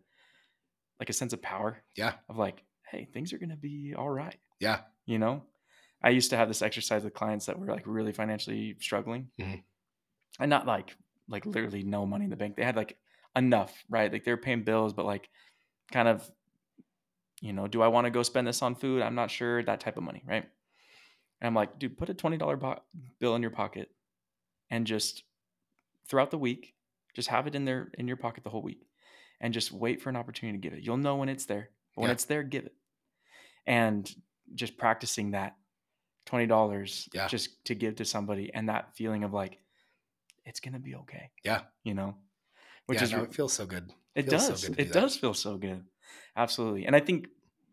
like 1.00 1.10
a 1.10 1.12
sense 1.12 1.32
of 1.32 1.42
power 1.42 1.82
Yeah. 1.96 2.14
of 2.28 2.36
like 2.38 2.62
hey 2.90 3.08
things 3.12 3.32
are 3.32 3.38
going 3.38 3.50
to 3.50 3.56
be 3.56 3.94
all 3.96 4.10
right 4.10 4.36
Yeah. 4.60 4.80
you 5.06 5.18
know 5.18 5.42
i 6.02 6.10
used 6.10 6.30
to 6.30 6.36
have 6.36 6.48
this 6.48 6.62
exercise 6.62 7.04
with 7.04 7.14
clients 7.14 7.46
that 7.46 7.58
were 7.58 7.66
like 7.66 7.84
really 7.86 8.12
financially 8.12 8.76
struggling. 8.80 9.30
Mhm. 9.40 9.62
and 10.40 10.50
not 10.50 10.66
like 10.66 10.96
like 11.28 11.46
literally 11.46 11.82
no 11.84 12.04
money 12.06 12.24
in 12.24 12.30
the 12.30 12.36
bank. 12.36 12.56
They 12.56 12.64
had 12.64 12.76
like 12.76 12.98
enough 13.36 13.72
right? 13.88 14.12
Like 14.12 14.24
they 14.24 14.30
were 14.32 14.36
paying 14.48 14.64
bills 14.64 14.92
but 14.92 15.06
like 15.06 15.28
kind 15.92 16.08
of 16.08 16.28
you 17.40 17.52
know 17.52 17.66
do 17.66 17.82
i 17.82 17.88
want 17.88 18.04
to 18.06 18.10
go 18.10 18.22
spend 18.22 18.46
this 18.46 18.62
on 18.62 18.74
food? 18.74 19.02
I'm 19.02 19.14
not 19.14 19.30
sure 19.30 19.62
that 19.62 19.80
type 19.80 19.96
of 19.96 20.02
money 20.02 20.22
right? 20.26 20.44
And 21.40 21.46
i'm 21.48 21.54
like 21.54 21.78
dude 21.78 21.96
put 21.98 22.10
a 22.10 22.14
$20 22.14 22.60
po- 22.60 22.82
bill 23.20 23.34
in 23.36 23.42
your 23.42 23.50
pocket 23.50 23.90
and 24.70 24.86
just 24.86 25.24
throughout 26.08 26.30
the 26.30 26.38
week 26.38 26.74
just 27.14 27.28
have 27.28 27.46
it 27.46 27.54
in 27.54 27.64
there 27.64 27.90
in 27.98 28.08
your 28.08 28.16
pocket 28.16 28.42
the 28.44 28.50
whole 28.50 28.62
week 28.62 28.86
and 29.40 29.52
just 29.52 29.70
wait 29.72 30.00
for 30.00 30.08
an 30.08 30.16
opportunity 30.16 30.56
to 30.58 30.62
give 30.62 30.72
it. 30.72 30.82
You'll 30.84 30.96
know 30.96 31.16
when 31.16 31.28
it's 31.28 31.46
there. 31.46 31.70
But 31.94 32.00
when 32.02 32.08
Yeah. 32.08 32.12
it's 32.14 32.24
there 32.26 32.42
give 32.42 32.64
it. 32.64 32.74
And 33.66 34.08
just 34.54 34.78
practicing 34.78 35.32
that 35.32 35.56
twenty 36.26 36.46
dollars 36.46 37.08
Yeah. 37.12 37.28
just 37.28 37.64
to 37.66 37.74
give 37.74 37.96
to 37.96 38.04
somebody, 38.04 38.52
and 38.52 38.68
that 38.68 38.94
feeling 38.96 39.24
of 39.24 39.32
like 39.32 39.58
it's 40.44 40.60
gonna 40.60 40.78
be 40.80 40.94
okay. 40.96 41.30
Yeah. 41.44 41.62
you 41.84 41.94
know, 41.94 42.16
which 42.86 42.98
yeah, 42.98 43.04
is 43.04 43.12
no, 43.12 43.22
it 43.22 43.34
feels 43.34 43.52
so 43.52 43.66
good. 43.66 43.92
it 44.14 44.24
so 44.26 44.30
does. 44.30 44.64
good 44.68 44.76
to 44.76 44.82
it 44.82 44.84
that. 44.92 45.00
does 45.00 45.16
feel 45.16 45.34
so 45.34 45.56
good. 45.56 45.84
Absolutely. 46.36 46.86
And 46.86 46.96
I 46.96 47.00
think 47.00 47.28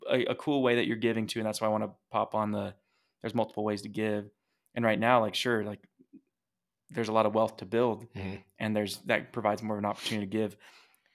a, 0.09 0.25
a 0.25 0.35
cool 0.35 0.61
way 0.61 0.75
that 0.75 0.85
you're 0.87 0.97
giving 0.97 1.27
to, 1.27 1.39
and 1.39 1.45
that's 1.47 1.61
why 1.61 1.67
I 1.67 1.71
want 1.71 1.83
to 1.83 1.91
pop 2.11 2.35
on 2.35 2.51
the 2.51 2.73
there's 3.21 3.35
multiple 3.35 3.63
ways 3.63 3.81
to 3.83 3.89
give. 3.89 4.29
And 4.75 4.85
right 4.85 4.99
now, 4.99 5.19
like 5.21 5.35
sure, 5.35 5.63
like 5.63 5.79
there's 6.91 7.09
a 7.09 7.13
lot 7.13 7.25
of 7.25 7.33
wealth 7.35 7.57
to 7.57 7.65
build 7.65 8.11
Mhm. 8.13 8.41
and 8.59 8.75
there's 8.75 8.97
that 9.05 9.31
provides 9.33 9.61
more 9.61 9.75
of 9.75 9.79
an 9.79 9.85
opportunity 9.85 10.25
to 10.27 10.31
give. 10.31 10.55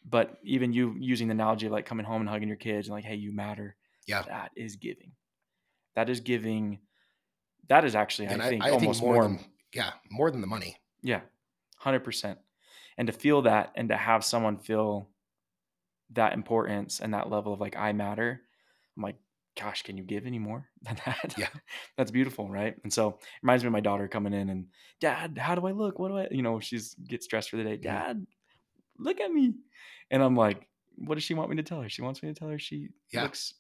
But 0.05 0.39
even 0.43 0.73
you 0.73 0.97
using 0.99 1.29
the 1.29 1.33
analogy 1.33 1.67
of 1.67 1.73
like 1.73 1.87
coming 1.87 2.05
home 2.05 2.21
and 2.21 2.29
hugging 2.29 2.49
your 2.49 2.57
kids 2.59 2.89
and 2.89 2.95
like, 2.95 3.05
hey, 3.05 3.15
you 3.17 3.33
matter. 3.33 3.75
Yeah. 4.07 4.23
That 4.23 4.51
is 4.57 4.77
giving. 4.77 5.13
That 5.95 6.11
is 6.11 6.21
giving. 6.21 6.81
That 7.69 7.85
is 7.85 7.95
actually, 7.95 8.27
And 8.29 8.43
I 8.43 8.49
think, 8.49 8.63
I, 8.63 8.71
think 8.71 8.83
almost 8.83 9.01
more, 9.03 9.15
more. 9.15 9.23
than 9.25 9.45
yeah, 9.73 9.91
more 10.11 10.31
than 10.31 10.41
the 10.41 10.47
money. 10.47 10.77
Yeah, 11.03 11.21
hundred 11.79 12.01
percent. 12.05 12.39
And 12.99 13.07
to 13.09 13.13
feel 13.13 13.43
that, 13.43 13.73
and 13.75 13.89
to 13.89 13.97
have 13.97 14.25
someone 14.25 14.59
feel 14.59 15.09
that 16.11 16.33
importance 16.33 17.01
and 17.01 17.13
that 17.15 17.29
level 17.31 17.53
of 17.53 17.61
like 17.61 17.77
I 17.77 17.93
matter, 17.93 18.41
I'm 18.97 19.03
like, 19.03 19.17
gosh, 19.59 19.83
can 19.83 19.97
you 19.97 20.05
give 20.05 20.27
any 20.27 20.39
more 20.39 20.69
than 20.83 20.97
that? 21.07 21.35
Yeah. 21.37 21.49
that's 21.97 22.11
beautiful, 22.11 22.49
right? 22.49 22.77
And 22.85 22.93
so 22.93 23.09
it 23.09 23.17
reminds 23.43 23.65
me 23.65 23.69
of 23.69 23.73
my 23.73 23.81
daughter 23.81 24.07
coming 24.09 24.33
in 24.33 24.49
and, 24.51 24.67
Dad, 25.01 25.39
how 25.39 25.55
do 25.55 25.67
I 25.67 25.73
look? 25.73 25.99
What 25.99 26.09
do 26.09 26.19
I? 26.19 26.29
You 26.31 26.43
know, 26.43 26.61
she's 26.61 26.95
gets 26.95 27.27
dressed 27.27 27.51
for 27.51 27.57
the 27.57 27.65
day. 27.65 27.77
Dad, 27.77 28.27
look 28.99 29.21
at 29.21 29.33
me, 29.33 29.55
and 30.11 30.23
I'm 30.23 30.37
like, 30.37 30.69
what 30.97 31.17
does 31.17 31.25
she 31.25 31.35
want 31.35 31.51
me 31.51 31.57
to 31.57 31.63
tell 31.65 31.81
her? 31.83 31.89
She 31.89 32.03
wants 32.03 32.23
me 32.23 32.29
to 32.33 32.39
tell 32.39 32.49
her 32.49 32.59
she 32.59 32.89
Yeah. 33.11 33.23
looks 33.23 33.55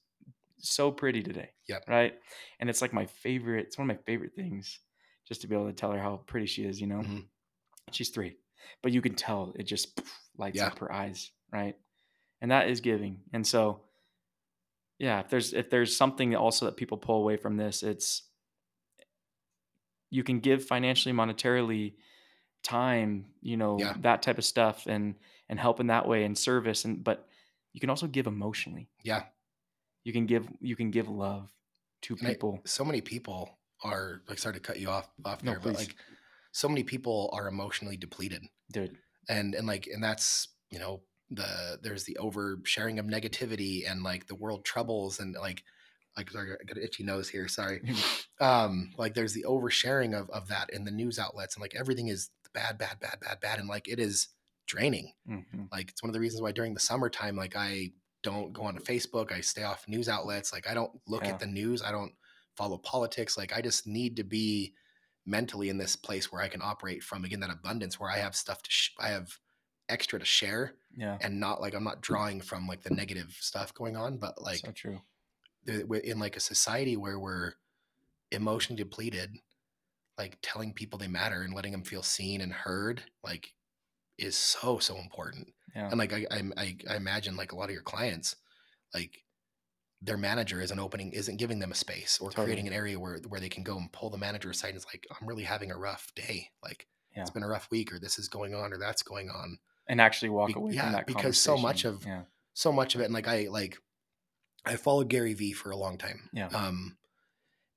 so 0.64 0.90
pretty 0.90 1.22
today. 1.22 1.50
Yep. 1.68 1.85
Right. 1.88 2.14
And 2.61 2.68
it's 2.70 2.83
like 2.83 2.92
my 2.92 3.07
favorite. 3.07 3.66
It's 3.66 3.79
one 3.79 3.88
of 3.90 3.96
my 3.96 4.03
favorite 4.05 4.35
things, 4.35 4.81
just 5.27 5.40
to 5.42 5.46
be 5.46 5.55
able 5.55 5.66
to 5.66 5.72
tell 5.72 5.92
her 5.92 5.98
how 6.00 6.18
pretty 6.27 6.46
she 6.46 6.64
is. 6.64 6.81
You 6.81 6.87
know 6.88 7.00
Mhm. 7.03 7.27
she's 7.92 8.09
three 8.11 8.37
but 8.83 8.92
you 8.92 9.03
can 9.03 9.14
tell 9.14 9.53
it 9.59 9.64
just 9.64 10.00
lights 10.38 10.57
Yeah. 10.57 10.68
up 10.68 10.79
her 10.79 10.90
eyes 10.90 11.31
right 11.53 11.77
and 12.40 12.50
that 12.50 12.68
is 12.70 12.81
giving 12.81 13.20
and 13.35 13.46
so 13.46 13.83
yeah 14.98 15.20
if 15.20 15.29
there's 15.29 15.53
if 15.53 15.68
there's 15.68 15.94
something 15.94 16.35
also 16.35 16.64
that 16.64 16.77
people 16.79 16.96
pull 16.96 17.20
away 17.20 17.37
from 17.37 17.57
this 17.59 17.83
it's 17.83 18.22
you 20.11 20.22
can 20.24 20.40
give 20.40 20.64
financially 20.64 21.14
monetarily 21.14 21.94
time 22.62 23.27
you 23.42 23.57
know 23.59 23.79
Yeah. 23.79 23.94
that 24.00 24.22
type 24.22 24.38
of 24.38 24.44
stuff 24.44 24.87
and 24.87 25.14
and 25.50 25.61
help 25.61 25.79
in 25.81 25.88
that 25.88 26.09
way 26.09 26.24
and 26.24 26.37
service 26.38 26.85
and 26.87 27.05
but 27.05 27.29
you 27.74 27.81
can 27.81 27.90
also 27.90 28.07
give 28.07 28.27
emotionally 28.27 28.88
Yeah. 29.03 29.24
You 30.05 30.12
can 30.12 30.27
give 30.27 30.47
you 30.61 30.77
can 30.77 30.90
give 30.90 31.09
love 31.09 31.51
to 32.03 32.14
And 32.19 32.27
I- 32.29 32.31
people 32.33 32.61
so 32.64 32.85
many 32.85 33.01
people 33.01 33.59
are 33.83 34.23
like 34.29 34.38
sorry 34.38 34.55
to 34.55 34.61
cut 34.61 34.79
you 34.79 34.88
off 34.88 35.09
off 35.25 35.43
No, 35.43 35.53
there, 35.53 35.61
but 35.61 35.75
like 35.75 35.97
so 36.53 36.69
many 36.69 36.85
people 36.85 37.31
are 37.33 37.49
emotionally 37.49 37.97
depleted. 37.97 38.43
dude 38.73 38.97
And 39.29 39.55
and 39.55 39.67
like 39.67 39.87
and 39.87 40.03
that's, 40.03 40.49
you 40.71 40.79
know, 40.79 41.03
the 41.31 41.79
there's 41.83 42.05
the 42.05 42.17
oversharing 42.21 42.99
of 42.99 43.07
negativity 43.07 43.90
and 43.90 44.03
like 44.03 44.27
the 44.27 44.35
world 44.35 44.64
troubles 44.64 45.19
and 45.21 45.35
like 45.35 45.64
like 46.17 46.31
sorry, 46.31 46.53
I 46.53 46.64
got 46.64 46.77
an 46.77 46.85
itchy 46.85 47.03
nose 47.03 47.29
here, 47.29 47.49
sorry. 47.49 47.83
Um, 48.40 48.93
like 48.99 49.14
there's 49.14 49.33
the 49.33 49.45
oversharing 49.45 50.12
of 50.19 50.29
of 50.31 50.49
that 50.49 50.71
in 50.71 50.85
the 50.85 50.90
news 50.90 51.19
outlets 51.21 51.55
and 51.55 51.62
like 51.62 51.75
everything 51.77 52.09
is 52.09 52.31
bad, 52.53 52.79
bad, 52.79 52.99
bad, 53.01 53.21
bad, 53.21 53.40
bad. 53.40 53.59
And 53.61 53.69
like 53.69 53.88
it 53.88 53.99
is 54.01 54.29
draining. 54.67 55.12
Mhm. 55.29 55.69
Like 55.71 55.90
it's 55.90 56.03
one 56.03 56.11
of 56.11 56.14
the 56.14 56.21
reasons 56.21 56.43
why 56.43 56.51
during 56.53 56.75
the 56.75 56.81
summertime, 56.81 57.37
like 57.37 57.55
I 57.57 57.93
don't 58.25 58.53
go 58.53 58.63
onto 58.65 58.83
Facebook. 58.83 59.31
I 59.31 59.41
stay 59.41 59.63
off 59.63 59.87
news 59.87 60.09
outlets. 60.09 60.53
Like 60.53 60.69
I 60.69 60.75
don't 60.75 60.91
look 61.07 61.23
Yeah. 61.25 61.31
at 61.35 61.39
the 61.39 61.47
news. 61.47 61.83
I 61.83 61.93
don't 61.93 62.13
follow 62.57 62.79
politics. 62.79 63.39
Like 63.39 63.57
I 63.57 63.61
just 63.61 63.87
need 63.87 64.17
to 64.17 64.25
be 64.25 64.75
mentally 65.27 65.69
in 65.69 65.79
this 65.79 65.95
place 65.97 66.33
where 66.33 66.43
I 66.43 66.49
can 66.49 66.61
operate 66.63 67.03
from 67.05 67.25
again 67.25 67.41
that 67.41 67.51
abundance 67.51 68.01
where 68.01 68.11
I 68.11 68.19
have 68.19 68.35
stuff 68.35 68.63
to 68.63 68.71
sh- 68.71 68.91
I 68.99 69.09
have 69.09 69.39
extra 69.89 70.19
to 70.19 70.25
share 70.25 70.75
yeah 70.97 71.19
and 71.21 71.39
not 71.39 71.61
like 71.61 71.75
I'm 71.75 71.85
not 71.85 72.01
drawing 72.01 72.41
from 72.41 72.67
like 72.67 72.83
the 72.83 72.95
negative 72.95 73.37
stuff 73.39 73.73
going 73.75 73.97
on, 73.97 74.17
but 74.19 74.41
like 74.43 74.59
so 74.59 74.73
true 74.73 75.01
in 75.67 76.19
like 76.19 76.37
a 76.37 76.41
society 76.41 76.97
where 76.97 77.19
we're 77.19 77.53
emotionally 78.31 78.83
depleted, 78.83 79.39
like 80.19 80.39
telling 80.43 80.73
people 80.73 80.99
they 80.99 81.09
matter 81.09 81.43
and 81.43 81.55
letting 81.55 81.73
them 81.73 81.85
feel 81.85 82.03
seen 82.03 82.41
and 82.41 82.53
heard, 82.53 83.03
like 83.23 83.53
is 84.19 84.37
so 84.37 84.79
so 84.79 84.97
important. 84.99 85.49
Yeah 85.75 85.89
And 85.91 85.99
like 85.99 86.13
I, 86.13 86.27
I 86.57 86.77
I 86.89 86.97
imagine 86.97 87.37
like 87.37 87.53
a 87.53 87.57
lot 87.57 87.65
of 87.69 87.71
your 87.75 87.83
clients, 87.83 88.37
like 88.95 89.25
their 90.03 90.17
manager 90.19 90.61
isn't 90.61 90.79
opening, 90.79 91.13
isn't 91.13 91.39
giving 91.39 91.59
them 91.61 91.73
a 91.73 91.75
space 91.75 92.19
or 92.21 92.29
Totally. 92.31 92.47
creating 92.47 92.67
an 92.69 92.73
area 92.75 92.99
where 93.01 93.19
where 93.29 93.41
they 93.41 93.49
can 93.49 93.63
go 93.65 93.77
and 93.79 93.91
pull 93.93 94.11
the 94.11 94.19
manager 94.19 94.51
aside 94.51 94.69
and 94.69 94.77
it's 94.77 94.87
like, 94.87 95.07
I'm 95.21 95.27
really 95.27 95.45
having 95.45 95.71
a 95.71 95.79
rough 95.79 96.13
day. 96.15 96.51
Like 96.63 96.87
Yeah. 97.15 97.23
it's 97.23 97.31
been 97.31 97.43
a 97.43 97.49
rough 97.49 97.71
week 97.71 97.93
or 97.93 97.99
this 97.99 98.19
is 98.19 98.29
going 98.29 98.55
on 98.55 98.73
or 98.73 98.79
that's 98.79 99.03
going 99.03 99.31
on. 99.31 99.59
and 99.89 100.01
actually 100.01 100.31
walk 100.31 100.49
Be- 100.49 100.55
away 100.55 100.73
yeah, 100.73 100.83
from 100.85 100.93
that 100.93 101.07
because 101.07 101.39
so 101.39 101.57
much 101.57 101.85
of- 101.85 102.05
yeah 102.07 102.23
So 102.55 102.71
much 102.73 102.95
of 102.95 103.01
it. 103.01 103.05
And 103.05 103.15
like 103.15 103.29
I 103.29 103.49
like 103.51 103.79
I 104.65 104.77
followed 104.77 105.09
Gary 105.09 105.35
Vee 105.35 105.53
for 105.53 105.71
a 105.71 105.77
long 105.77 105.97
time. 105.99 106.29
Yeah. 106.33 106.49
Um 106.49 106.97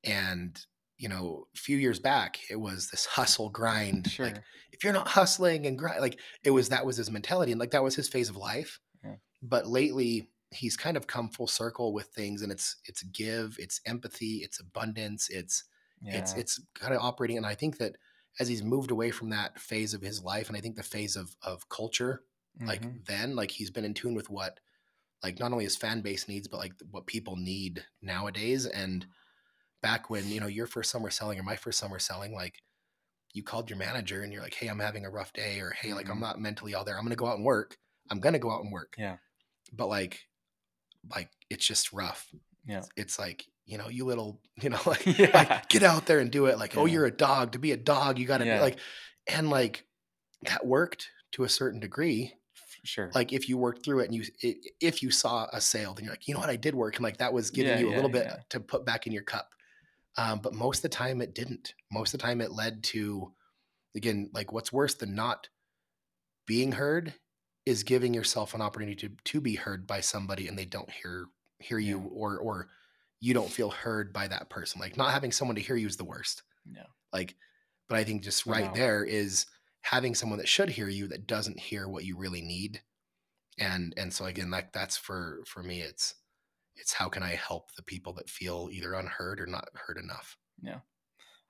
and 0.04 0.60
you 0.98 1.10
know, 1.10 1.48
a 1.56 1.58
few 1.58 1.78
years 1.78 2.00
back, 2.00 2.40
it 2.50 2.56
was 2.58 2.90
this 2.90 3.06
hustle 3.06 3.50
grind. 3.50 4.08
sure 4.08 4.26
Like 4.26 4.42
if 4.72 4.84
you're 4.84 4.94
not 4.94 5.08
hustling 5.08 5.66
and 5.66 5.78
grind, 5.78 6.02
like 6.02 6.20
it 6.44 6.52
was 6.52 6.70
that 6.70 6.86
was 6.86 6.98
his 6.98 7.12
mentality 7.12 7.52
and 7.52 7.60
like 7.60 7.72
that 7.72 7.84
was 7.84 7.96
his 7.96 8.10
phase 8.10 8.30
of 8.30 8.36
life. 8.38 8.80
Yeah. 9.04 9.16
But 9.42 9.68
lately, 9.68 10.32
he's 10.52 10.78
kind 10.78 10.98
of 10.98 11.08
come 11.08 11.30
full 11.30 11.48
circle 11.48 11.94
with 11.94 12.08
things, 12.08 12.42
and 12.42 12.52
it's 12.52 12.78
it's 12.86 13.04
give, 13.04 13.58
it's 13.60 13.82
empathy, 13.86 14.38
it's 14.44 14.60
abundance, 14.60 15.30
it's 15.30 15.64
yeah 16.02 16.18
it's 16.18 16.34
it's 16.36 16.60
kind 16.76 16.94
of 16.94 17.02
operating. 17.02 17.38
And 17.38 17.46
I 17.46 17.56
think 17.56 17.78
that 17.78 17.98
as 18.40 18.48
he's 18.48 18.64
moved 18.64 18.92
away 18.92 19.12
from 19.12 19.30
that 19.30 19.60
phase 19.60 19.94
of 19.94 20.02
his 20.02 20.24
life, 20.24 20.48
and 20.48 20.58
I 20.58 20.62
think 20.62 20.76
the 20.76 20.84
phase 20.84 21.16
of 21.16 21.36
of 21.42 21.70
culture, 21.70 22.24
like 22.66 22.82
Mhm. 22.84 23.06
then, 23.06 23.36
like 23.36 23.52
he's 23.52 23.72
been 23.72 23.86
in 23.86 23.94
tune 23.94 24.16
with 24.16 24.30
what 24.30 24.60
like 25.24 25.40
not 25.40 25.52
only 25.52 25.64
his 25.64 25.76
fan 25.76 26.02
base 26.02 26.28
needs, 26.28 26.48
but 26.48 26.58
like 26.58 26.74
what 26.92 27.08
people 27.08 27.36
need 27.36 27.86
nowadays. 28.02 28.66
And 28.66 29.06
back 29.82 30.10
when 30.10 30.28
you 30.30 30.40
know 30.40 30.48
your 30.48 30.68
first 30.68 30.92
summer 30.92 31.10
selling 31.10 31.40
or 31.40 31.44
my 31.44 31.56
first 31.56 31.80
summer 31.80 32.00
selling, 32.00 32.34
like 32.34 32.62
you 33.34 33.44
called 33.44 33.70
your 33.70 33.80
manager 33.80 34.24
and 34.24 34.34
you're 34.34 34.42
like, 34.44 34.56
hey, 34.56 34.68
I'm 34.68 34.80
having 34.80 35.06
a 35.06 35.10
rough 35.12 35.34
day, 35.34 35.60
or 35.62 35.72
hey, 35.72 35.94
like 35.94 36.10
I'm 36.10 36.20
Mhm. 36.20 36.22
not 36.22 36.40
mentally 36.40 36.74
all 36.76 36.86
there. 36.86 36.98
I'm 36.98 37.06
gonna 37.06 37.16
go 37.16 37.28
out 37.28 37.38
and 37.38 37.46
work. 37.46 37.78
I'm 38.12 38.20
gonna 38.20 38.40
go 38.40 38.52
out 38.52 38.64
and 38.64 38.72
work. 38.74 38.98
Yeah. 38.98 39.18
But 39.74 39.88
like, 39.88 40.28
like 41.10 41.32
it's 41.50 41.66
just 41.66 41.94
rough. 41.94 42.34
Yeah. 42.66 42.88
It's 42.96 43.20
like 43.20 43.46
you 43.66 43.78
know, 43.78 43.90
you 43.90 44.06
little, 44.06 44.42
you 44.62 44.70
know, 44.70 44.80
like, 44.88 45.06
Yeah. 45.06 45.32
like 45.34 45.70
get 45.70 45.84
out 45.84 46.06
there 46.06 46.20
and 46.20 46.32
do 46.32 46.46
it. 46.48 46.58
Like, 46.60 46.78
oh, 46.78 46.86
you're 46.86 47.06
a 47.06 47.12
dog. 47.12 47.52
To 47.54 47.60
be 47.60 47.72
a 47.74 47.78
dog, 47.78 48.20
you 48.20 48.26
got 48.28 48.40
to 48.40 48.46
Yeah. 48.46 48.58
be 48.58 48.62
like, 48.62 48.80
and 49.28 49.50
like 49.50 49.86
that 50.44 50.66
worked 50.66 51.10
to 51.34 51.44
a 51.46 51.50
certain 51.50 51.80
degree 51.80 52.34
sure 52.84 53.12
like 53.16 53.34
if 53.34 53.50
you 53.50 53.58
worked 53.58 53.84
through 53.86 54.00
it 54.02 54.06
and 54.06 54.16
you 54.16 54.24
if 54.82 55.02
you 55.04 55.12
saw 55.12 55.48
a 55.54 55.62
sale 55.62 55.94
then 55.94 56.06
you're 56.06 56.14
like 56.14 56.28
you 56.28 56.34
know 56.34 56.40
what 56.40 56.50
i 56.50 56.56
did 56.56 56.76
work 56.76 56.96
and 56.96 57.04
like 57.04 57.18
that 57.18 57.34
was 57.34 57.52
giving 57.52 57.74
Yeah, 57.74 57.78
you 57.78 57.90
a 57.90 57.92
yeah, 57.92 57.96
little 57.96 58.10
bit 58.10 58.28
yeah. 58.28 58.38
to 58.50 58.60
put 58.60 58.86
back 58.86 59.08
in 59.08 59.14
your 59.14 59.24
cup 59.24 59.50
um, 60.18 60.40
but 60.40 60.54
most 60.54 60.80
of 60.80 60.82
the 60.84 60.90
time 60.90 61.22
it 61.22 61.36
didn't. 61.36 61.74
Most 61.92 62.14
of 62.14 62.20
the 62.20 62.26
time 62.26 62.42
it 62.42 62.52
led 62.52 62.84
to 62.86 63.32
again 63.96 64.30
like 64.34 64.52
what's 64.52 64.74
worse 64.74 64.96
than 64.96 65.16
not 65.16 65.50
being 66.46 66.72
heard 66.74 67.14
is 67.66 67.84
giving 67.84 68.14
yourself 68.14 68.54
an 68.54 68.62
opportunity 68.62 68.96
to 68.96 69.10
to 69.26 69.42
be 69.42 69.56
heard 69.56 69.86
by 69.86 70.00
somebody 70.02 70.48
and 70.48 70.58
they 70.58 70.66
don't 70.66 70.90
hear 70.90 71.28
hear 71.60 71.80
you 71.80 72.00
or 72.14 72.38
or 72.38 72.68
you 73.20 73.34
don't 73.34 73.52
feel 73.52 73.70
heard 73.70 74.12
by 74.14 74.28
that 74.28 74.50
person. 74.50 74.82
Like 74.82 74.98
not 74.98 75.12
having 75.12 75.32
someone 75.32 75.56
to 75.56 75.62
hear 75.62 75.76
you 75.76 75.88
is 75.88 75.98
the 75.98 76.04
worst. 76.04 76.44
Yeah. 76.70 76.84
like 77.14 77.36
but 77.88 77.98
i 77.98 78.04
think 78.04 78.24
just 78.24 78.46
right 78.46 78.66
doubt. 78.66 78.76
there 78.76 79.06
is 79.06 79.46
having 79.84 80.14
someone 80.14 80.40
that 80.40 80.50
should 80.50 80.68
hear 80.68 80.90
you 80.90 81.08
that 81.08 81.28
doesn't 81.28 81.58
hear 81.58 81.88
what 81.88 82.04
you 82.04 82.18
really 82.18 82.42
need. 82.42 82.82
And 83.60 83.94
and 83.96 84.12
so 84.12 84.26
again 84.26 84.52
like 84.52 84.74
that's 84.74 84.98
for 84.98 85.44
for 85.46 85.64
me 85.64 85.82
it's 85.82 86.16
it's 86.80 86.94
how 86.94 87.10
can 87.10 87.24
i 87.24 87.36
help 87.36 87.74
the 87.76 87.84
people 87.84 88.14
that 88.14 88.30
feel 88.30 88.70
either 88.72 88.94
unheard 88.94 89.40
or 89.40 89.48
not 89.48 89.68
heard 89.74 89.98
enough 89.98 90.38
Yeah. 90.62 90.80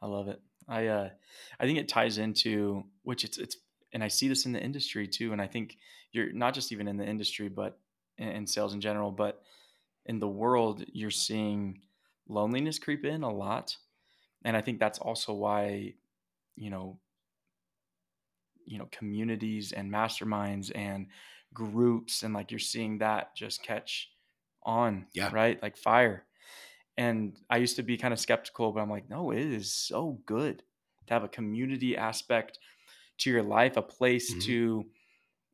I 0.02 0.06
love 0.08 0.28
it. 0.28 0.40
I 0.68 0.88
uh 0.88 1.10
I 1.60 1.66
think 1.66 1.80
it 1.80 1.88
ties 1.88 2.18
into 2.18 2.84
which 3.04 3.24
it's 3.24 3.38
it's 3.38 3.58
and 3.94 4.04
I 4.04 4.10
see 4.10 4.28
this 4.28 4.46
in 4.46 4.52
the 4.52 4.62
industry 4.62 5.08
too. 5.08 5.32
And 5.32 5.42
I 5.42 5.48
think 5.48 5.78
you're 6.12 6.32
not 6.34 6.54
just 6.54 6.72
even 6.72 6.88
in 6.88 6.98
the 6.98 7.06
industry, 7.06 7.50
but 7.50 7.80
in, 8.18 8.28
in 8.30 8.48
sales 8.48 8.74
in 8.74 8.82
general, 8.82 9.12
but 9.12 9.42
in 10.06 10.20
the 10.20 10.28
world, 10.28 10.84
you're 10.94 11.10
seeing 11.10 11.82
loneliness 12.28 12.80
creep 12.80 13.06
in 13.06 13.24
a 13.24 13.34
lot. 13.34 13.76
And 14.46 14.56
I 14.56 14.62
think 14.62 14.80
that's 14.80 15.00
also 15.00 15.34
why, 15.34 15.96
you 16.56 16.70
know, 16.70 17.00
you 18.66 18.78
know, 18.78 18.88
communities 18.92 19.72
and 19.72 19.92
masterminds 19.92 20.72
and 20.76 21.08
groups 21.54 22.24
and 22.24 22.34
like 22.34 22.52
you're 22.52 22.60
seeing 22.60 23.00
that 23.00 23.36
just 23.36 23.63
catch 23.63 24.10
on, 24.63 25.08
Yeah. 25.13 25.30
right? 25.34 25.62
Like 25.62 25.78
fire. 25.78 26.26
And 26.98 27.38
I 27.50 27.58
used 27.58 27.76
to 27.76 27.84
be 27.84 27.98
kind 27.98 28.13
of 28.13 28.20
skeptical, 28.20 28.72
but 28.72 28.82
I'm 28.82 28.89
like, 28.89 29.10
no, 29.10 29.32
it 29.32 29.39
is 29.39 29.72
so 29.72 30.20
good 30.26 30.63
to 31.08 31.13
have 31.13 31.24
a 31.24 31.28
community 31.28 31.96
aspect 31.96 32.60
to 33.20 33.30
your 33.30 33.43
life, 33.43 33.78
a 33.78 33.82
place 33.82 34.34
Mhm. 34.34 34.41
to 34.46 34.86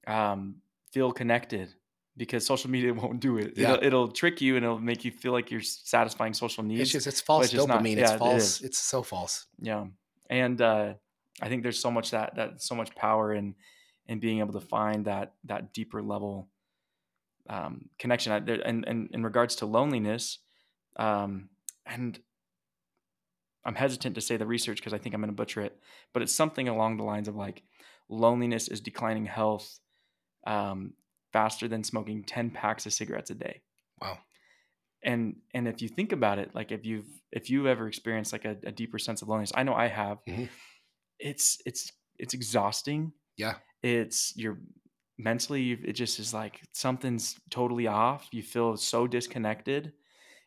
um, 0.08 0.56
feel 0.92 1.12
connected, 1.12 1.74
because 2.18 2.46
social 2.46 2.70
media 2.70 2.94
won't 2.94 3.20
do 3.20 3.38
it. 3.38 3.54
Yeah. 3.58 3.74
It'll, 3.74 3.86
it'll 3.86 4.08
trick 4.12 4.42
you 4.42 4.56
and 4.58 4.66
it'll 4.66 4.80
make 4.80 5.06
you 5.06 5.12
feel 5.12 5.32
like 5.32 5.50
you're 5.52 5.62
satisfying 5.62 6.34
social 6.34 6.64
needs. 6.64 6.82
It's 6.82 6.92
just 6.92 7.08
it's 7.08 7.22
false 7.22 7.46
it's 7.46 7.54
just 7.54 7.68
not- 7.68 7.82
dopamine. 7.82 7.98
yeah, 7.98 8.12
it's 8.12 8.20
false. 8.20 8.44
is. 8.44 8.62
it's 8.62 8.80
so 8.80 9.02
false. 9.04 9.48
Yeah, 9.60 9.86
and 10.30 10.62
uh, 10.62 10.94
I 11.42 11.50
think 11.50 11.64
there's 11.64 11.80
so 11.80 11.90
much 11.92 12.12
that 12.12 12.36
that 12.36 12.62
so 12.62 12.76
much 12.76 12.94
power 12.96 13.34
in 13.34 13.56
in 14.08 14.20
being 14.20 14.40
able 14.40 14.54
to 14.54 14.60
find 14.62 15.06
that 15.06 15.34
that 15.46 15.74
deeper 15.74 16.02
level 16.02 16.50
um, 17.50 17.90
connection. 18.00 18.32
I- 18.32 18.40
there- 18.40 18.66
And, 18.66 18.86
and 18.88 19.10
in 19.12 19.24
regards 19.24 19.56
to 19.58 19.66
loneliness, 19.66 20.40
um, 20.98 21.50
and 21.86 22.20
I'm 23.66 23.76
hesitant 23.76 24.16
to 24.16 24.22
say 24.22 24.38
the 24.38 24.46
research 24.46 24.78
because 24.78 24.94
I 24.94 24.98
think 24.98 25.16
I'm 25.16 25.22
going 25.22 25.30
to 25.30 25.36
butcher 25.36 25.62
it, 25.62 25.80
but 26.14 26.22
it's 26.22 26.36
something 26.36 26.68
along 26.68 26.98
the 26.98 27.04
lines 27.04 27.28
of 27.28 27.36
like 27.36 27.64
loneliness 28.10 28.68
is 28.68 28.82
declining 28.82 29.26
health 29.26 29.80
um, 30.46 30.94
faster 31.32 31.68
than 31.68 31.84
smoking 31.84 32.24
10 32.24 32.52
packs 32.52 32.86
of 32.86 32.94
cigarettes 32.94 33.30
a 33.32 33.36
day 33.36 33.62
Wow. 34.02 34.18
and 35.02 35.38
and 35.54 35.68
if 35.68 35.82
you 35.82 35.88
think 35.88 36.12
about 36.12 36.38
it 36.38 36.54
like 36.54 36.72
if 36.74 36.86
you've 36.86 37.08
if 37.32 37.50
you've 37.50 37.66
ever 37.66 37.88
experienced 37.88 38.34
like 38.34 38.44
a, 38.46 38.58
a 38.66 38.72
deeper 38.72 39.00
sense 39.00 39.22
of 39.22 39.30
loneliness 39.30 39.54
i 39.56 39.64
know 39.64 39.74
i 39.74 39.88
have 39.88 40.18
Mhm. 40.28 40.50
it's 41.20 41.60
it's 41.66 41.92
it's 42.20 42.34
exhausting 42.34 43.14
Yeah. 43.38 43.56
it's 43.82 44.34
you're 44.36 44.60
mentally 45.18 45.72
it 45.72 45.94
just 45.94 46.20
is 46.20 46.34
like 46.34 46.62
something's 46.72 47.36
totally 47.50 47.88
off 47.88 48.28
you 48.32 48.42
feel 48.42 48.76
so 48.76 49.06
disconnected 49.08 49.94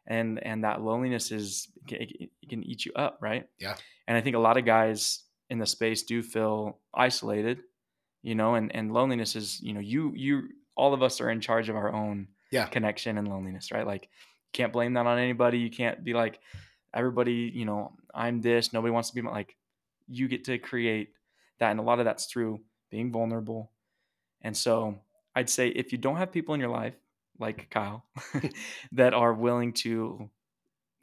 and 0.07 0.43
and 0.45 0.65
that 0.65 0.83
loneliness 0.83 1.31
is 1.31 1.69
it, 1.89 2.11
it 2.11 2.31
it 2.43 2.49
can 2.49 2.63
eat 2.65 2.85
you 2.85 2.93
up 2.97 3.19
right 3.21 3.49
Yeah. 3.61 3.77
and 4.09 4.17
i 4.17 4.21
think 4.21 4.35
a 4.37 4.41
lot 4.41 4.57
of 4.57 4.65
guys 4.65 5.23
in 5.51 5.59
the 5.59 5.67
space 5.67 6.03
do 6.03 6.23
feel 6.23 6.79
isolated 6.93 7.61
you 8.23 8.35
know 8.35 8.55
and 8.57 8.75
and 8.75 8.93
loneliness 8.93 9.37
is 9.37 9.61
you 9.63 9.73
know 9.73 9.81
you 9.81 10.13
you 10.17 10.49
all 10.77 10.93
of 10.93 11.03
us 11.03 11.21
are 11.21 11.31
in 11.31 11.41
charge 11.41 11.69
of 11.69 11.77
our 11.77 11.93
own 11.93 12.29
Yeah. 12.51 12.67
connection 12.67 13.19
and 13.19 13.29
loneliness 13.29 13.71
right 13.71 13.87
like 13.87 14.09
can't 14.53 14.73
blame 14.73 14.95
that 14.95 15.07
on 15.07 15.19
anybody 15.19 15.59
you 15.59 15.71
can't 15.71 16.03
be 16.03 16.13
like 16.13 16.41
everybody 16.93 17.53
you 17.55 17.65
know 17.65 17.93
i'm 18.15 18.41
this 18.41 18.73
nobody 18.73 18.91
wants 18.91 19.11
to 19.11 19.15
be 19.15 19.23
my, 19.23 19.31
like 19.31 19.57
you 20.09 20.27
get 20.29 20.45
to 20.45 20.59
create 20.59 21.11
that 21.59 21.71
and 21.71 21.79
a 21.81 21.83
lot 21.83 21.99
of 22.01 22.05
that's 22.05 22.27
through 22.27 22.61
being 22.91 23.13
vulnerable 23.13 23.71
and 24.43 24.57
so 24.57 24.99
i'd 25.35 25.51
say 25.51 25.69
if 25.69 25.93
you 25.93 25.99
don't 25.99 26.17
have 26.17 26.33
people 26.33 26.55
in 26.55 26.61
your 26.61 26.71
life 26.71 26.95
like 27.39 27.69
kyle 27.71 28.05
that 28.93 29.13
are 29.15 29.33
willing 29.35 29.73
to 29.73 30.29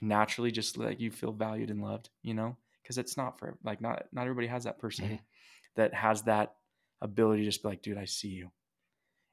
naturally 0.02 0.52
just 0.52 0.78
let 0.78 1.00
you 1.00 1.12
feel 1.12 1.32
valued 1.32 1.70
and 1.70 1.82
loved 1.82 2.10
you 2.24 2.34
know 2.34 2.56
because 2.82 2.98
it's 2.98 3.16
not 3.18 3.40
for 3.40 3.58
like 3.64 3.80
not 3.82 4.06
not 4.12 4.24
everybody 4.24 4.48
has 4.48 4.64
that 4.66 4.80
person 4.80 5.06
Mhm. 5.06 5.20
that 5.76 5.94
has 5.94 6.24
that 6.24 6.56
ability 7.02 7.42
to 7.44 7.46
just 7.50 7.62
be 7.64 7.70
like 7.70 7.82
dude 7.82 7.98
i 7.98 8.06
see 8.06 8.30
you. 8.30 8.52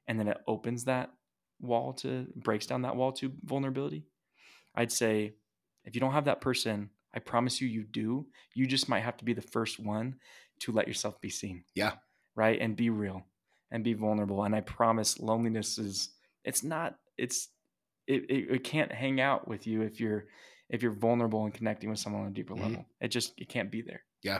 And 0.07 0.19
then 0.19 0.27
it 0.27 0.37
opens 0.47 0.85
that 0.85 1.11
wall 1.59 1.93
to 1.93 2.27
breaks 2.35 2.65
down 2.65 2.81
that 2.81 2.95
wall 2.95 3.11
to 3.13 3.31
vulnerability. 3.45 4.03
I'd 4.75 4.91
say 4.91 5.35
if 5.85 5.95
you 5.95 6.01
don't 6.01 6.11
have 6.13 6.25
that 6.25 6.41
person 6.41 6.89
i 7.13 7.19
promise 7.19 7.61
you 7.61 7.67
you 7.67 7.83
do. 7.83 8.25
You 8.53 8.65
just 8.67 8.89
might 8.89 9.01
have 9.03 9.17
to 9.17 9.25
be 9.25 9.33
the 9.33 9.41
first 9.41 9.79
one 9.79 10.15
to 10.61 10.71
let 10.71 10.87
yourself 10.87 11.19
be 11.21 11.29
seen. 11.29 11.63
Yeah. 11.75 11.93
right? 12.35 12.59
And 12.59 12.75
be 12.75 12.89
real 12.89 13.25
and 13.71 13.83
be 13.83 13.93
vulnerable 13.93 14.43
and 14.43 14.55
i 14.55 14.61
promise 14.61 15.19
loneliness 15.19 15.77
is 15.77 16.09
it's 16.43 16.63
not 16.63 16.99
it's 17.17 17.49
it, 18.07 18.23
it, 18.29 18.51
it 18.55 18.63
can't 18.63 18.91
hang 18.91 19.21
out 19.21 19.47
with 19.47 19.67
you 19.67 19.81
if 19.81 19.99
you're 19.99 20.25
if 20.69 20.81
you're 20.81 20.91
vulnerable 20.93 21.45
and 21.45 21.53
connecting 21.53 21.89
with 21.89 21.99
someone 21.99 22.23
on 22.23 22.27
a 22.29 22.31
deeper 22.33 22.53
Mhm. 22.55 22.61
level 22.61 22.85
it 22.99 23.09
just 23.09 23.33
it 23.37 23.49
can't 23.49 23.71
be 23.71 23.81
there 23.81 24.03
Yeah. 24.23 24.39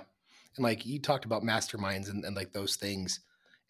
And 0.58 0.64
like 0.64 0.86
you 0.86 1.00
talked 1.00 1.24
about 1.26 1.44
masterminds 1.44 2.10
and, 2.10 2.26
and 2.26 2.36
like 2.36 2.52
those 2.52 2.76
things 2.76 3.22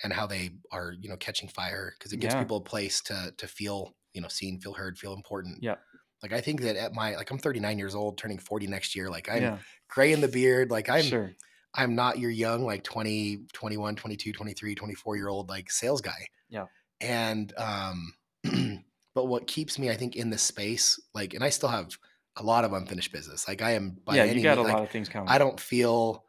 and 0.04 0.12
how 0.12 0.26
they 0.26 0.50
are, 0.72 0.94
you 1.00 1.10
know, 1.10 1.18
catching 1.18 1.48
fire 1.48 1.94
because 1.98 2.12
it 2.12 2.18
gives 2.18 2.34
Yeah. 2.34 2.40
people 2.42 2.58
a 2.58 2.62
place 2.64 3.02
to 3.02 3.34
to 3.38 3.48
feel, 3.48 3.96
you 4.14 4.22
know, 4.22 4.28
seen, 4.30 4.60
feel 4.60 4.74
heard, 4.74 4.98
feel 4.98 5.14
important. 5.14 5.62
Yeah. 5.62 5.76
Like 6.24 6.34
I 6.34 6.42
think 6.42 6.62
that 6.62 6.76
at 6.76 6.94
my 6.94 7.16
like 7.16 7.30
I'm 7.32 7.38
39 7.38 7.78
years 7.78 7.94
old, 7.96 8.18
turning 8.18 8.40
40 8.40 8.66
next 8.68 8.96
year. 8.96 9.10
Like 9.12 9.30
I'm 9.30 9.44
yeah 9.44 9.58
gray 9.90 10.12
in 10.12 10.22
the 10.22 10.28
beard. 10.28 10.72
Like 10.72 10.90
I'm 10.90 11.04
sure 11.04 11.34
I'm 11.74 11.96
not 11.96 12.20
your 12.20 12.32
young, 12.32 12.66
like 12.66 12.84
20, 12.84 13.46
21, 13.54 13.96
22, 13.96 14.34
23, 14.34 14.76
24 14.76 15.16
year 15.16 15.30
old 15.30 15.50
like 15.50 15.72
sales 15.72 16.02
guy. 16.02 16.28
Yeah. 16.50 16.66
And 17.00 17.54
um 17.58 18.14
but 19.16 19.26
what 19.26 19.48
keeps 19.48 19.78
me, 19.78 19.90
I 19.90 19.96
think, 19.96 20.16
in 20.16 20.30
this 20.30 20.42
space, 20.42 21.00
like, 21.14 21.34
and 21.34 21.44
I 21.44 21.50
still 21.50 21.70
have 21.70 21.98
a 22.38 22.44
lot 22.44 22.64
of 22.64 22.74
unfinished 22.74 23.12
business. 23.12 23.48
Like 23.48 23.62
I 23.62 23.72
am 23.72 23.98
by 24.06 24.16
yeah 24.16 24.24
any 24.24 24.38
you 24.38 24.44
got 24.44 24.58
a 24.58 24.62
like, 24.62 24.74
lot 24.74 24.84
of 24.84 24.90
things 24.90 25.10
coming 25.10 25.30
I 25.30 25.38
don't 25.38 25.60
feel 25.60 26.26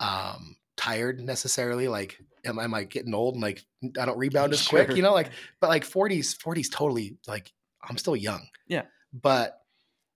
um 0.00 0.56
tired 0.76 1.20
necessarily. 1.20 1.88
Like 1.88 2.18
am, 2.44 2.58
am 2.58 2.74
I 2.74 2.84
getting 2.84 3.14
old 3.14 3.34
and 3.34 3.42
like 3.42 3.64
I 3.98 4.04
don't 4.04 4.18
rebound 4.18 4.52
as 4.52 4.66
quick, 4.68 4.96
you 4.96 5.02
know? 5.02 5.12
Like 5.12 5.30
but 5.60 5.68
like 5.68 5.84
40s, 5.84 6.36
40s 6.36 6.70
totally 6.70 7.16
like 7.26 7.52
I'm 7.88 7.98
still 7.98 8.16
young. 8.16 8.46
Yeah. 8.66 8.82
But 9.12 9.60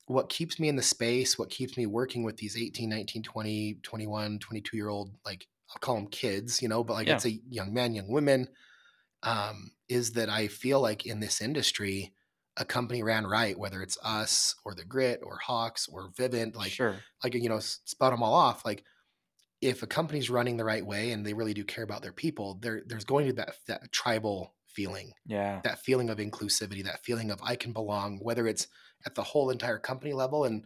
what 0.09 0.29
keeps 0.31 0.59
me 0.61 0.69
in 0.69 0.77
the 0.77 0.83
space, 0.83 1.39
what 1.39 1.51
keeps 1.51 1.77
me 1.77 1.87
working 1.87 2.23
with 2.25 2.37
these 2.39 2.57
18, 2.57 2.89
19, 2.91 3.23
20, 3.23 3.77
21, 3.83 4.39
22 4.39 4.77
year 4.77 4.89
old, 4.89 5.17
like 5.25 5.49
I'll 5.71 5.81
call 5.81 5.97
them 5.97 6.09
kids, 6.09 6.63
you 6.63 6.69
know, 6.69 6.85
but 6.85 6.95
like 6.95 7.09
Yeah. 7.09 7.11
it's 7.11 7.27
a 7.27 7.41
young 7.49 7.75
man, 7.75 7.95
young 7.95 8.09
women, 8.11 8.49
um, 9.23 9.73
is 9.89 10.13
that 10.13 10.29
I 10.29 10.49
feel 10.49 10.81
like 10.81 11.07
in 11.07 11.21
this 11.21 11.41
industry, 11.41 12.15
a 12.57 12.65
company 12.65 13.03
ran 13.03 13.27
right, 13.27 13.59
whether 13.59 13.83
it's 13.83 13.99
us 14.03 14.55
or 14.65 14.75
the 14.75 14.85
Grit 14.85 15.21
or 15.23 15.41
Hawx 15.47 15.89
or 15.93 16.11
Vivint, 16.13 16.55
like 16.57 16.79
sure 16.79 17.07
like 17.25 17.35
you 17.35 17.49
know 17.49 17.57
s- 17.59 17.81
spout 17.85 18.13
them 18.13 18.23
all 18.23 18.35
off 18.35 18.65
like 18.65 18.85
if 19.61 19.83
a 19.83 19.87
company's 19.87 20.31
running 20.31 20.57
the 20.57 20.65
right 20.65 20.85
way 20.87 21.11
and 21.13 21.25
they 21.27 21.35
really 21.35 21.55
do 21.55 21.65
care 21.65 21.85
about 21.85 22.03
their 22.03 22.13
people 22.13 22.55
there 22.63 22.83
there's 22.87 23.05
going 23.05 23.27
to 23.27 23.33
be 23.33 23.37
that 23.37 23.55
that 23.67 23.91
tribal 23.93 24.55
feeling 24.67 25.13
yeah 25.27 25.65
that 25.65 25.81
feeling 25.81 26.11
of 26.11 26.19
inclusivity 26.19 26.85
that 26.85 27.05
feeling 27.05 27.31
of 27.31 27.41
i 27.43 27.57
can 27.57 27.73
belong 27.73 28.19
whether 28.23 28.47
it's 28.47 28.69
at 29.07 29.15
the 29.15 29.23
whole 29.23 29.51
entire 29.51 29.79
company 29.79 30.13
level 30.13 30.45
and 30.45 30.65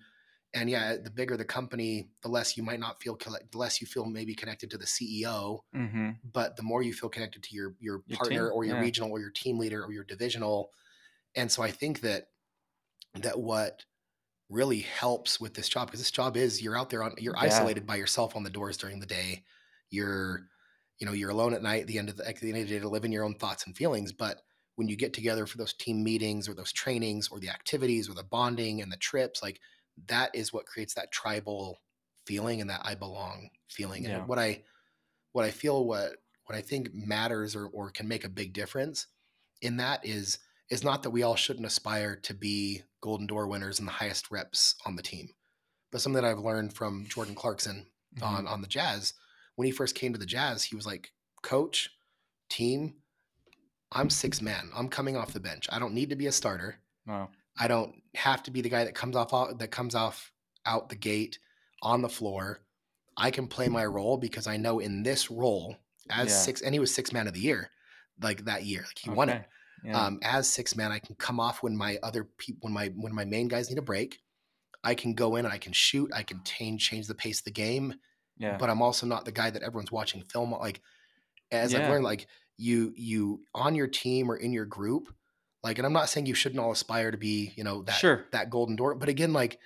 and 0.55 0.69
yeah 0.69 0.97
the 1.03 1.11
bigger 1.11 1.37
the 1.37 1.45
company 1.45 2.09
the 2.23 2.29
less 2.29 2.57
you 2.57 2.63
might 2.63 2.81
not 2.81 3.01
feel 3.03 3.17
the 3.17 3.59
less 3.59 3.81
you 3.81 3.87
feel 3.87 4.05
maybe 4.05 4.35
connected 4.35 4.71
to 4.71 4.79
the 4.79 4.85
ceo 4.85 5.61
mm-hmm. 5.75 6.11
but 6.33 6.57
the 6.57 6.63
more 6.63 6.83
you 6.83 6.93
feel 6.93 7.09
connected 7.09 7.43
to 7.43 7.55
your 7.55 7.75
your, 7.81 8.03
Your 8.07 8.19
partner 8.19 8.49
team, 8.49 8.53
or 8.55 8.65
your 8.65 8.77
yeah. 8.77 8.83
regional 8.83 9.11
or 9.11 9.21
your 9.21 9.31
team 9.31 9.59
leader 9.59 9.83
or 9.85 9.93
your 9.93 10.05
divisional 10.05 10.71
and 11.35 11.51
so 11.51 11.63
i 11.63 11.71
think 11.71 12.01
that 12.01 12.29
that 13.15 13.39
what 13.39 13.85
really 14.49 14.81
helps 14.81 15.41
with 15.41 15.55
this 15.55 15.69
job 15.69 15.87
because 15.89 16.01
this 16.01 16.11
job 16.11 16.37
is 16.37 16.63
you're 16.63 16.77
out 16.77 16.91
there 16.91 17.03
on 17.03 17.15
you're 17.19 17.35
Yeah. 17.35 17.45
isolated 17.45 17.87
by 17.87 17.97
yourself 17.97 18.37
on 18.37 18.43
the 18.43 18.51
doors 18.51 18.77
during 18.77 19.01
the 19.01 19.07
day 19.07 19.45
you're 19.91 20.49
you 20.99 21.07
know 21.07 21.13
you're 21.13 21.31
alone 21.31 21.55
at 21.55 21.63
night 21.63 21.83
at 21.83 21.87
the 21.87 21.99
end 21.99 22.11
of 22.11 22.17
the, 22.19 22.29
at 22.29 22.37
the 22.39 22.49
end 22.51 22.59
of 22.59 22.69
the 22.69 22.75
day 22.75 22.81
to 22.81 22.89
live 22.89 23.05
in 23.05 23.13
your 23.13 23.25
own 23.25 23.35
thoughts 23.35 23.67
and 23.67 23.77
feelings 23.77 24.13
but 24.13 24.43
when 24.83 24.89
you 24.89 24.97
get 24.97 25.13
together 25.13 25.47
for 25.47 25.59
those 25.59 25.73
team 25.75 26.03
meetings 26.03 26.49
or 26.49 26.55
those 26.55 26.73
trainings 26.73 27.29
or 27.29 27.39
the 27.39 27.49
activities 27.49 28.09
or 28.09 28.15
the 28.15 28.25
bonding 28.25 28.83
and 28.83 28.91
the 28.91 28.97
trips 28.97 29.41
like 29.41 29.61
that 30.09 30.35
is 30.35 30.53
what 30.53 30.67
creates 30.67 30.93
that 30.95 31.13
tribal 31.13 31.81
feeling 32.27 32.61
and 32.61 32.69
that 32.69 32.81
i 32.85 32.93
belong 32.97 33.49
feeling 33.69 34.03
Yeah. 34.03 34.19
and 34.19 34.29
what 34.29 34.41
i 34.41 34.65
what 35.31 35.45
i 35.45 35.53
feel 35.53 35.85
what 35.87 36.15
what 36.47 36.57
i 36.59 36.61
think 36.61 36.93
matters 36.93 37.55
or, 37.55 37.67
or 37.69 37.91
can 37.91 38.09
make 38.09 38.25
a 38.25 38.29
big 38.29 38.53
difference 38.53 39.07
in 39.61 39.77
that 39.77 40.05
is 40.05 40.39
is 40.69 40.83
not 40.83 41.05
that 41.05 41.11
we 41.11 41.23
all 41.23 41.37
shouldn't 41.37 41.67
aspire 41.67 42.17
to 42.17 42.35
be 42.35 42.83
golden 43.01 43.29
door 43.29 43.47
winners 43.47 43.79
and 43.79 43.87
the 43.87 43.93
highest 43.93 44.33
reps 44.33 44.75
on 44.85 44.97
the 44.97 45.03
team 45.03 45.29
but 45.93 46.01
something 46.01 46.21
that 46.21 46.29
i've 46.29 46.41
learned 46.41 46.73
from 46.75 47.07
jordan 47.09 47.37
clarkson 47.37 47.87
Mm-hmm. 48.17 48.25
on 48.37 48.47
on 48.47 48.61
the 48.61 48.67
jazz 48.69 49.15
when 49.57 49.65
he 49.65 49.73
first 49.73 49.95
came 49.95 50.13
to 50.13 50.19
the 50.19 50.27
jazz 50.27 50.63
he 50.65 50.77
was 50.77 50.85
like 50.85 51.13
coach 51.43 51.89
team 52.51 52.97
i'm 53.93 54.11
six 54.11 54.41
man 54.43 54.71
i'm 54.75 54.89
coming 54.89 55.17
off 55.17 55.33
the 55.33 55.41
bench 55.41 55.69
i 55.71 55.79
don't 55.79 55.95
need 55.95 56.11
to 56.11 56.17
be 56.17 56.27
a 56.27 56.33
starter 56.33 56.77
wow 57.07 57.29
I 57.59 57.69
don't 57.69 57.95
have 58.15 58.43
to 58.45 58.51
be 58.51 58.63
the 58.63 58.71
guy 58.71 58.85
that 58.85 58.95
comes 58.95 59.15
off 59.15 59.35
out- 59.35 59.59
that 59.59 59.71
comes 59.71 59.95
off 59.95 60.33
out 60.65 60.89
the 60.89 60.97
gate 60.97 61.39
on 61.83 62.01
the 62.01 62.09
floor. 62.09 62.61
I 63.15 63.31
can 63.31 63.47
play 63.47 63.69
my 63.69 63.85
role 63.85 64.17
because 64.17 64.47
I 64.47 64.57
know 64.57 64.79
in 64.79 65.03
this 65.03 65.31
role 65.31 65.77
as 66.09 66.29
Yeah. 66.31 66.35
six 66.35 66.63
and 66.63 66.75
he 66.75 66.79
was 66.81 66.95
six 66.95 67.13
man 67.13 67.27
of 67.29 67.35
the 67.35 67.41
year 67.41 67.71
like 68.23 68.47
that 68.47 68.65
year. 68.65 68.85
Like 68.87 68.99
he 68.99 69.11
won 69.11 69.29
it. 69.29 69.45
Yeah. 69.85 70.01
Um, 70.03 70.19
as 70.23 70.49
six 70.49 70.75
man, 70.75 70.93
I 70.93 70.99
can 70.99 71.15
come 71.17 71.39
off 71.39 71.63
when 71.63 71.77
my 71.77 71.99
other 72.03 72.25
people 72.25 72.61
when 72.63 72.73
my 72.73 72.87
when 72.97 73.15
my 73.15 73.27
main 73.27 73.49
guys 73.49 73.69
need 73.69 73.77
a 73.79 73.83
break. 73.83 74.19
I 74.83 74.95
can 74.95 75.13
go 75.13 75.37
in 75.37 75.45
and 75.45 75.53
I 75.53 75.59
can 75.59 75.75
shoot. 75.75 76.11
I 76.15 76.23
can 76.23 76.43
change 76.45 76.89
change 76.89 77.07
the 77.07 77.15
pace 77.15 77.41
of 77.41 77.45
the 77.45 77.51
game 77.51 77.97
yeah 78.39 78.57
but 78.57 78.71
I'm 78.71 78.81
also 78.81 79.05
not 79.07 79.27
the 79.27 79.33
guy 79.33 79.51
that 79.51 79.63
everyone's 79.63 79.93
watching 79.93 80.23
film. 80.23 80.55
on. 80.55 80.61
Like 80.61 80.81
as 81.51 81.75
I've 81.75 81.83
Yeah. 81.83 81.91
learned, 81.91 82.05
like 82.05 82.27
you 82.59 82.93
you 82.97 83.45
on 83.55 83.75
your 83.75 83.89
team 83.89 84.31
or 84.31 84.37
in 84.37 84.53
your 84.53 84.67
group, 84.67 85.13
like, 85.63 85.79
and 85.79 85.87
I'm 85.87 85.93
not 85.93 86.09
saying 86.09 86.27
you 86.27 86.35
shouldn't 86.35 86.61
all 86.61 86.73
aspire 86.73 87.11
to 87.11 87.17
be, 87.19 87.53
you 87.57 87.65
know, 87.65 87.83
that 87.85 87.97
sure 87.97 88.27
that 88.33 88.51
golden 88.51 88.77
door. 88.77 88.95
But 88.95 89.09
again, 89.09 89.33
like 89.33 89.59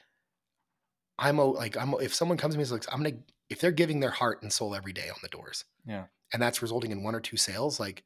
I'm 1.18 1.38
a 1.38 1.44
like 1.44 1.76
I'm 1.76 1.94
if 2.00 2.14
someone 2.14 2.38
comes 2.38 2.54
to 2.54 2.58
me 2.58 2.62
and 2.64 2.72
like 2.72 2.84
I'm 2.92 3.02
gonna 3.02 3.16
if 3.48 3.60
they're 3.60 3.72
giving 3.72 4.00
their 4.00 4.10
heart 4.10 4.42
and 4.42 4.52
soul 4.52 4.74
every 4.74 4.92
day 4.92 5.08
on 5.08 5.16
the 5.22 5.28
doors, 5.28 5.64
Yeah. 5.86 6.06
and 6.32 6.42
that's 6.42 6.62
resulting 6.62 6.90
in 6.90 7.02
one 7.04 7.14
or 7.14 7.20
two 7.20 7.36
sales, 7.36 7.78
like 7.80 8.04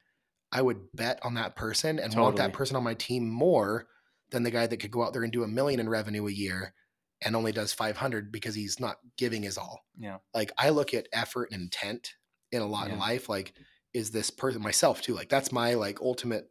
I 0.53 0.63
would 0.63 0.93
bet 0.93 1.19
on 1.25 1.35
that 1.35 1.57
person 1.57 1.99
and 1.99 2.15
want 2.15 2.37
that 2.37 2.53
person 2.53 2.77
on 2.77 2.85
my 2.85 2.95
team 2.95 3.29
more 3.29 3.89
than 4.31 4.43
the 4.43 4.51
guy 4.51 4.67
that 4.67 4.77
could 4.79 4.91
go 4.91 5.03
out 5.03 5.13
there 5.13 5.23
and 5.25 5.33
do 5.33 5.43
a 5.43 5.49
million 5.49 5.81
in 5.81 5.89
revenue 5.89 6.27
a 6.27 6.31
year 6.31 6.75
and 7.23 7.35
only 7.35 7.53
does 7.53 7.73
500 7.73 8.31
because 8.33 8.55
he's 8.55 8.79
not 8.81 8.97
giving 9.19 9.43
his 9.43 9.59
all 9.59 9.85
yeah 9.99 10.19
like 10.35 10.53
I 10.57 10.71
look 10.71 10.95
at 10.95 11.09
effort 11.13 11.49
and 11.53 11.63
intent 11.63 12.15
in 12.53 12.63
a 12.63 12.67
lot 12.67 12.87
in 12.87 12.93
Yeah. 12.95 12.99
life. 12.99 13.29
Like, 13.29 13.55
is 13.95 14.11
this 14.11 14.31
person 14.31 14.63
myself 14.63 15.03
too? 15.03 15.15
Like 15.15 15.29
that's 15.29 15.53
my 15.53 15.75
like 15.75 16.01
ultimate 16.01 16.51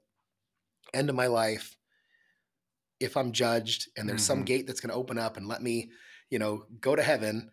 end 0.93 1.09
of 1.09 1.15
my 1.15 1.27
life, 1.27 1.77
if 2.99 3.15
I'm 3.15 3.31
judged 3.31 3.89
and 3.97 4.07
there's 4.07 4.25
some 4.25 4.41
Mhm. 4.41 4.45
gate 4.45 4.67
that's 4.67 4.81
going 4.81 4.89
to 4.89 4.95
open 4.95 5.17
up 5.17 5.37
and 5.37 5.47
let 5.47 5.61
me, 5.61 5.91
you 6.29 6.39
know, 6.39 6.65
go 6.79 6.95
to 6.95 7.03
heaven, 7.03 7.51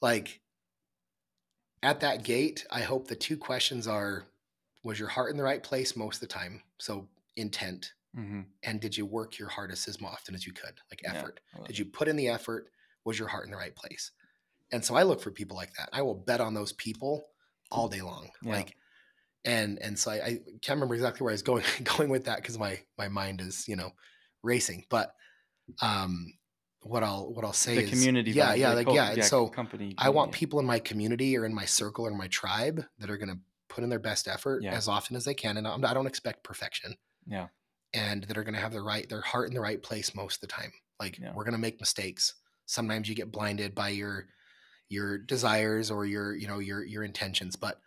like 0.00 0.42
at 1.82 2.00
that 2.00 2.24
gate, 2.24 2.66
I 2.70 2.80
hope 2.82 3.08
the 3.08 3.16
two 3.16 3.36
questions 3.36 3.86
are 3.86 4.26
was 4.82 4.98
your 4.98 5.08
heart 5.08 5.30
in 5.30 5.36
the 5.36 5.42
right 5.42 5.62
place 5.62 5.96
most 5.96 6.16
of 6.16 6.20
the 6.20 6.26
time? 6.34 6.62
So 6.78 7.08
intent. 7.36 7.94
hmm 8.14 8.42
And 8.62 8.80
did 8.80 8.96
you 8.96 9.06
work 9.06 9.38
your 9.38 9.48
hardest 9.48 9.88
as 9.88 9.98
often 10.02 10.34
as 10.34 10.46
you 10.46 10.52
could? 10.52 10.80
Like 10.90 11.02
effort. 11.04 11.40
Love 11.54 11.66
Did 11.66 11.78
you 11.78 11.86
put 11.86 12.08
in 12.08 12.16
the 12.16 12.28
effort? 12.28 12.70
Was 13.04 13.18
your 13.18 13.28
heart 13.28 13.46
in 13.46 13.50
the 13.50 13.56
right 13.56 13.76
place? 13.76 14.12
And 14.72 14.84
so 14.84 14.94
I 14.96 15.04
look 15.04 15.20
for 15.22 15.30
people 15.30 15.56
like 15.56 15.74
that. 15.74 15.90
I 15.92 16.02
will 16.02 16.14
bet 16.14 16.40
on 16.40 16.54
those 16.54 16.72
people 16.74 17.30
all 17.70 17.88
day 17.88 18.02
long. 18.02 18.30
Yeah. 18.42 18.52
Like, 18.52 18.76
and 19.44 19.78
and 19.80 19.98
so 19.98 20.10
I, 20.10 20.14
I 20.14 20.30
can't 20.62 20.76
remember 20.76 20.94
exactly 20.94 21.24
where 21.24 21.30
I 21.32 21.34
was 21.34 21.42
going 21.42 21.64
going 21.84 22.08
with 22.10 22.24
that 22.24 22.36
because 22.36 22.58
my 22.58 22.80
my 22.98 23.08
mind 23.08 23.40
is 23.40 23.66
you 23.68 23.76
know 23.76 23.92
racing. 24.42 24.84
But 24.90 25.14
um, 25.82 26.34
what 26.82 27.02
I'll 27.02 27.32
what 27.32 27.44
I'll 27.44 27.52
say 27.52 27.76
the 27.76 27.82
is 27.84 27.90
community. 27.90 28.32
Yeah, 28.32 28.52
vibe, 28.54 28.58
yeah, 28.58 28.70
the 28.70 28.76
like 28.76 28.86
co- 28.86 28.94
yeah. 28.94 29.10
And 29.12 29.24
so 29.24 29.48
company. 29.48 29.94
I 29.98 30.08
want 30.10 30.28
community. 30.32 30.38
people 30.38 30.60
in 30.60 30.66
my 30.66 30.78
community 30.78 31.36
or 31.36 31.44
in 31.46 31.54
my 31.54 31.64
circle 31.64 32.06
or 32.06 32.10
in 32.10 32.18
my 32.18 32.28
tribe 32.28 32.84
that 32.98 33.10
are 33.10 33.16
going 33.16 33.30
to 33.30 33.38
put 33.68 33.82
in 33.82 33.90
their 33.90 33.98
best 33.98 34.28
effort 34.28 34.62
Yeah. 34.62 34.74
as 34.74 34.88
often 34.88 35.16
as 35.16 35.24
they 35.24 35.34
can. 35.34 35.56
And 35.56 35.66
I'm, 35.66 35.84
I 35.84 35.94
don't 35.94 36.06
expect 36.06 36.44
perfection 36.44 36.94
Yeah, 37.26 37.48
and 37.92 38.24
that 38.24 38.36
are 38.36 38.44
going 38.44 38.54
to 38.54 38.60
have 38.60 38.72
their 38.72 38.84
right 38.84 39.08
their 39.08 39.22
heart 39.22 39.48
in 39.48 39.54
the 39.54 39.60
right 39.60 39.82
place 39.82 40.14
most 40.14 40.36
of 40.36 40.40
the 40.42 40.46
time 40.48 40.72
like 41.00 41.18
Yeah. 41.18 41.32
we're 41.34 41.44
going 41.44 41.54
to 41.54 41.58
make 41.60 41.80
mistakes 41.80 42.34
sometimes 42.66 43.08
you 43.08 43.14
get 43.14 43.32
blinded 43.32 43.74
by 43.74 43.88
your 43.88 44.26
your 44.88 45.18
desires 45.18 45.90
or 45.90 46.04
your 46.06 46.36
you 46.36 46.46
know 46.46 46.58
your 46.58 46.84
your 46.84 47.02
intentions 47.02 47.56
but 47.56 47.80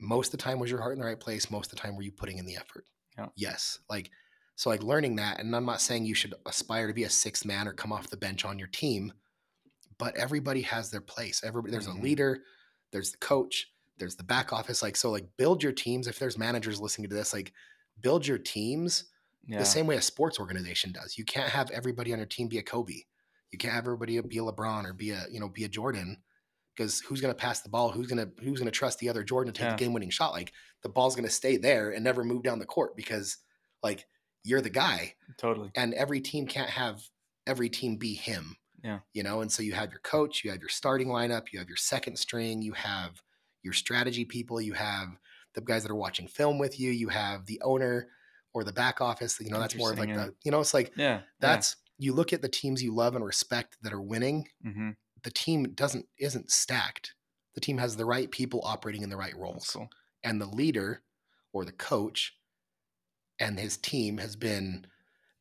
most 0.00 0.28
of 0.28 0.38
the 0.38 0.42
time 0.44 0.58
was 0.58 0.70
your 0.70 0.80
heart 0.80 0.92
in 0.94 0.98
the 1.00 1.04
right 1.06 1.20
place 1.20 1.50
most 1.50 1.72
of 1.72 1.76
the 1.78 1.82
time 1.82 1.96
were 1.96 2.02
you 2.02 2.12
putting 2.12 2.38
in 2.38 2.46
the 2.46 2.56
effort 2.56 2.84
Yeah. 3.18 3.28
yes 3.36 3.78
like 3.88 4.10
so 4.56 4.70
like 4.70 4.82
learning 4.82 5.16
that 5.16 5.40
and 5.40 5.54
i'm 5.54 5.64
not 5.66 5.80
saying 5.80 6.04
you 6.04 6.14
should 6.14 6.34
aspire 6.46 6.86
to 6.88 6.94
be 6.94 7.04
a 7.04 7.10
sixth 7.10 7.44
man 7.44 7.66
or 7.68 7.72
come 7.72 7.92
off 7.92 8.10
the 8.10 8.16
bench 8.16 8.44
on 8.44 8.58
your 8.58 8.68
team 8.68 9.12
but 9.98 10.16
everybody 10.16 10.62
has 10.62 10.90
their 10.90 11.00
place 11.00 11.42
everybody 11.44 11.70
there's 11.72 11.86
Mhm. 11.88 11.98
a 12.00 12.02
leader 12.02 12.42
there's 12.90 13.12
the 13.12 13.18
coach 13.18 13.72
there's 13.98 14.16
the 14.16 14.24
back 14.24 14.52
office 14.52 14.82
like 14.82 14.96
so 14.96 15.10
like 15.10 15.26
build 15.36 15.62
your 15.62 15.72
teams 15.72 16.06
if 16.08 16.18
there's 16.18 16.36
managers 16.38 16.80
listening 16.80 17.08
to 17.08 17.14
this 17.14 17.32
like 17.32 17.52
build 18.00 18.26
your 18.26 18.38
teams 18.38 19.04
yeah, 19.46 19.58
the 19.58 19.64
same 19.66 19.86
way 19.86 19.96
a 19.96 20.00
sports 20.00 20.40
organization 20.40 20.90
does. 20.90 21.18
You 21.18 21.24
can't 21.26 21.50
have 21.50 21.70
everybody 21.70 22.14
on 22.14 22.18
your 22.18 22.24
team 22.26 22.48
be 22.48 22.56
a 22.56 22.62
Kobe. 22.62 23.02
You 23.50 23.58
can't 23.58 23.74
have 23.74 23.84
everybody 23.84 24.18
be 24.22 24.38
a 24.38 24.40
LeBron 24.40 24.86
or 24.86 24.94
be 24.94 25.10
a 25.10 25.26
you 25.30 25.38
know 25.38 25.50
be 25.50 25.64
a 25.64 25.68
Jordan 25.68 26.16
because 26.76 27.00
who's 27.00 27.20
going 27.20 27.32
to 27.34 27.38
pass 27.38 27.60
the 27.62 27.68
ball? 27.68 27.90
Who's 27.90 28.06
going 28.06 28.18
to 28.24 28.42
who's 28.44 28.58
going 28.58 28.70
to 28.70 28.76
trust 28.78 28.98
the 28.98 29.08
other 29.08 29.22
Jordan 29.22 29.52
to 29.52 29.58
take 29.58 29.66
Yeah. 29.68 29.76
the 29.76 29.84
game 29.84 29.92
winning 29.92 30.10
shot? 30.10 30.32
Like 30.32 30.52
the 30.82 30.88
ball's 30.88 31.14
going 31.16 31.26
to 31.28 31.32
stay 31.34 31.56
there 31.56 31.90
and 31.90 32.02
never 32.04 32.24
move 32.24 32.42
down 32.42 32.58
the 32.58 32.66
court 32.66 32.96
because 32.96 33.38
like 33.82 34.06
you're 34.42 34.60
the 34.60 34.70
guy, 34.70 35.14
totally. 35.38 35.70
and 35.74 35.94
every 35.94 36.20
team 36.20 36.46
can't 36.46 36.70
have 36.70 37.02
every 37.46 37.68
team 37.68 37.96
be 37.96 38.14
him. 38.14 38.56
Yeah. 38.82 38.98
You 39.14 39.22
know, 39.22 39.40
and 39.40 39.50
so 39.50 39.62
you 39.62 39.72
have 39.72 39.90
your 39.90 40.00
coach, 40.00 40.44
you 40.44 40.50
have 40.50 40.60
your 40.60 40.68
starting 40.68 41.08
lineup, 41.08 41.44
you 41.52 41.58
have 41.58 41.68
your 41.68 41.76
second 41.78 42.16
string, 42.18 42.60
you 42.60 42.72
have 42.72 43.22
your 43.62 43.72
strategy 43.72 44.26
people, 44.26 44.60
you 44.60 44.74
have 44.74 45.08
the 45.54 45.62
guys 45.62 45.82
that 45.84 45.90
are 45.90 45.94
watching 45.96 46.26
film 46.28 46.58
with 46.58 46.78
you, 46.78 46.90
you 46.90 47.08
have 47.08 47.46
the 47.46 47.60
owner 47.64 48.08
or 48.52 48.62
the 48.64 48.72
back 48.72 49.00
office. 49.00 49.40
You 49.40 49.50
know, 49.50 49.58
that's 49.58 49.74
more 49.76 49.92
of 49.92 49.98
like 49.98 50.08
Interesting, 50.10 50.34
the 50.42 50.44
you 50.44 50.50
know, 50.50 50.60
it's 50.60 50.74
like 50.74 50.92
Yeah, 50.96 51.20
that's 51.40 51.76
you 51.96 52.12
look 52.12 52.32
at 52.34 52.42
the 52.42 52.48
teams 52.48 52.82
you 52.82 52.94
love 52.94 53.14
and 53.16 53.24
respect 53.24 53.78
that 53.82 53.92
are 53.94 54.02
winning, 54.02 54.48
yeah. 54.62 54.90
The 55.24 55.30
team 55.30 55.72
doesn't 55.74 56.06
isn't 56.18 56.50
stacked. 56.50 57.14
The 57.54 57.60
team 57.60 57.78
has 57.78 57.96
the 57.96 58.04
right 58.04 58.30
people 58.30 58.60
operating 58.64 59.02
in 59.02 59.10
the 59.10 59.16
right 59.16 59.36
roles. 59.36 59.70
cool. 59.70 59.88
And 60.22 60.40
the 60.40 60.46
leader 60.46 61.02
or 61.52 61.64
the 61.64 61.72
coach 61.72 62.34
and 63.38 63.58
his 63.58 63.76
team 63.76 64.18
has 64.18 64.36
been 64.36 64.86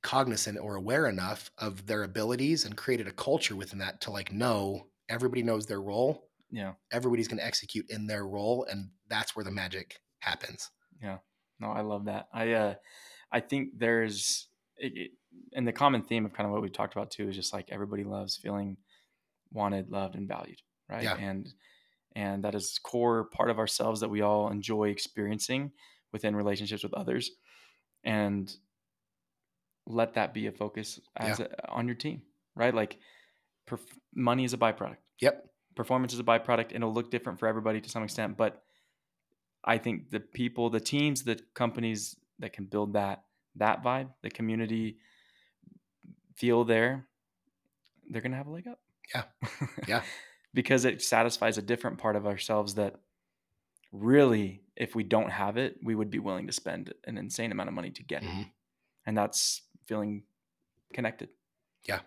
cognizant 0.02 0.60
or 0.60 0.76
aware 0.76 1.08
enough 1.08 1.50
of 1.58 1.86
their 1.88 2.04
abilities 2.04 2.66
and 2.66 2.76
created 2.76 3.08
a 3.08 3.12
culture 3.12 3.56
within 3.56 3.80
that 3.80 4.02
to 4.02 4.12
like 4.12 4.32
know 4.32 4.88
everybody 5.10 5.42
knows 5.44 5.66
their 5.66 5.82
role. 5.82 6.30
Yeah. 6.52 6.74
Everybody's 6.92 7.28
going 7.28 7.40
to 7.40 7.46
execute 7.46 7.90
in 7.90 8.08
their 8.08 8.26
role 8.26 8.66
and 8.70 8.90
that's 9.10 9.36
where 9.36 9.46
the 9.46 9.52
magic 9.52 10.00
happens. 10.20 10.70
Yeah. 11.02 11.18
No, 11.60 11.70
I 11.70 11.82
love 11.82 12.06
that. 12.06 12.28
I 12.34 12.52
uh, 12.52 12.74
I 13.32 13.40
think 13.40 13.70
there's 13.78 14.48
it, 14.78 14.92
it, 14.96 15.12
and 15.54 15.68
the 15.68 15.72
common 15.72 16.04
theme 16.04 16.26
of 16.26 16.34
kind 16.34 16.46
of 16.46 16.54
what 16.54 16.62
we've 16.62 16.74
talked 16.74 16.94
about 16.94 17.12
too 17.12 17.30
is 17.30 17.36
just 17.36 17.54
like 17.54 17.70
everybody 17.72 18.04
loves 18.04 18.38
feeling 18.38 18.78
wanted, 19.54 19.90
loved, 19.90 20.16
and 20.16 20.28
valued, 20.28 20.62
right? 20.90 21.04
Yeah. 21.04 21.16
And 21.16 21.54
and 22.16 22.44
that 22.44 22.56
is 22.56 22.80
core 22.84 23.26
part 23.26 23.50
of 23.50 23.58
ourselves 23.60 24.02
that 24.02 24.10
we 24.10 24.22
all 24.22 24.50
enjoy 24.50 24.90
experiencing 24.90 25.72
within 26.12 26.36
relationships 26.36 26.84
with 26.84 26.94
others, 26.94 27.32
and 28.04 28.54
let 29.88 30.14
that 30.14 30.34
be 30.34 30.48
a 30.48 30.52
focus 30.52 31.00
as 31.16 31.40
a, 31.40 31.70
on 31.70 31.88
your 31.88 31.96
team, 31.96 32.22
right? 32.56 32.74
Like, 32.74 32.98
perf- 33.68 33.80
money 34.14 34.44
is 34.44 34.54
a 34.54 34.58
byproduct 34.58 34.98
Yep. 35.22 35.46
performance 35.76 36.14
is 36.14 36.20
a 36.20 36.24
byproduct 36.24 36.68
and 36.68 36.78
it'll 36.78 36.94
look 36.94 37.10
different 37.12 37.40
for 37.40 37.48
everybody 37.48 37.82
to 37.82 37.90
some 37.90 38.04
extent 38.04 38.38
but 38.38 38.64
i 39.64 39.78
think 39.78 40.10
the 40.12 40.20
people 40.20 40.70
the 40.70 40.80
teams 40.80 41.24
the 41.24 41.40
companies 41.54 42.16
that 42.40 42.54
can 42.54 42.66
build 42.66 42.94
that 42.94 43.24
that 43.56 43.84
vibe 43.84 44.10
the 44.22 44.30
community 44.30 44.98
feel 46.36 46.64
there 46.64 47.08
they're 48.10 48.22
going 48.22 48.32
to 48.32 48.38
have 48.38 48.48
a 48.48 48.52
leg 48.52 48.68
up 48.68 48.80
Yeah. 49.14 49.24
Yeah. 49.88 50.04
because 50.54 50.86
it 50.86 51.02
satisfies 51.02 51.58
a 51.58 51.62
different 51.62 51.98
part 51.98 52.16
of 52.16 52.26
ourselves 52.28 52.76
that 52.76 53.00
really 53.92 54.64
if 54.76 54.96
we 54.96 55.04
don't 55.04 55.30
have 55.30 55.58
it 55.58 55.78
we 55.84 55.94
would 55.96 56.10
be 56.10 56.20
willing 56.20 56.48
to 56.48 56.54
spend 56.54 56.94
an 57.06 57.18
insane 57.18 57.52
amount 57.52 57.70
of 57.70 57.76
money 57.76 57.92
to 57.92 58.04
get 58.04 58.24
it 58.24 58.30
Mhm. 58.30 58.52
and 59.06 59.18
that's 59.18 59.62
feeling 59.86 60.24
connected 60.94 61.30
Yeah. 61.88 62.02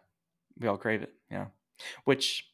we 0.58 0.66
all 0.68 0.78
crave 0.78 1.02
it 1.02 1.14
yeah 1.30 1.48
which 2.04 2.50